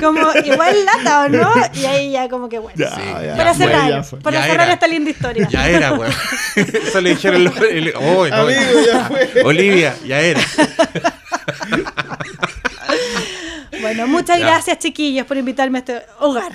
[0.00, 1.52] Como igual lata, ¿o no?
[1.74, 2.76] Y ahí ya como que bueno.
[2.76, 4.18] Ya, Sí, ya, para cerrar, ya fue.
[4.20, 4.74] para Ya cerrar era.
[4.74, 5.48] esta linda historia.
[5.48, 6.12] Ya era, weón.
[6.56, 7.56] Eso le dijeron los.
[7.58, 9.42] el- oh, no, Amigo, ya fue.
[9.44, 10.40] Olivia, ya era.
[13.90, 14.46] Bueno, muchas Ya.
[14.46, 16.52] gracias, chiquillos, por invitarme a este hogar.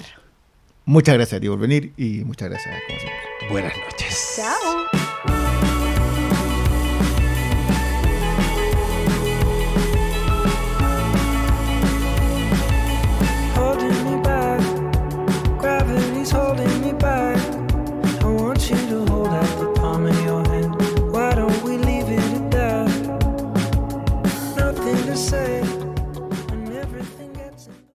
[0.86, 3.50] Muchas gracias a ti por venir y muchas gracias, como siempre.
[3.50, 4.34] Buenas noches.
[4.38, 5.05] Chao.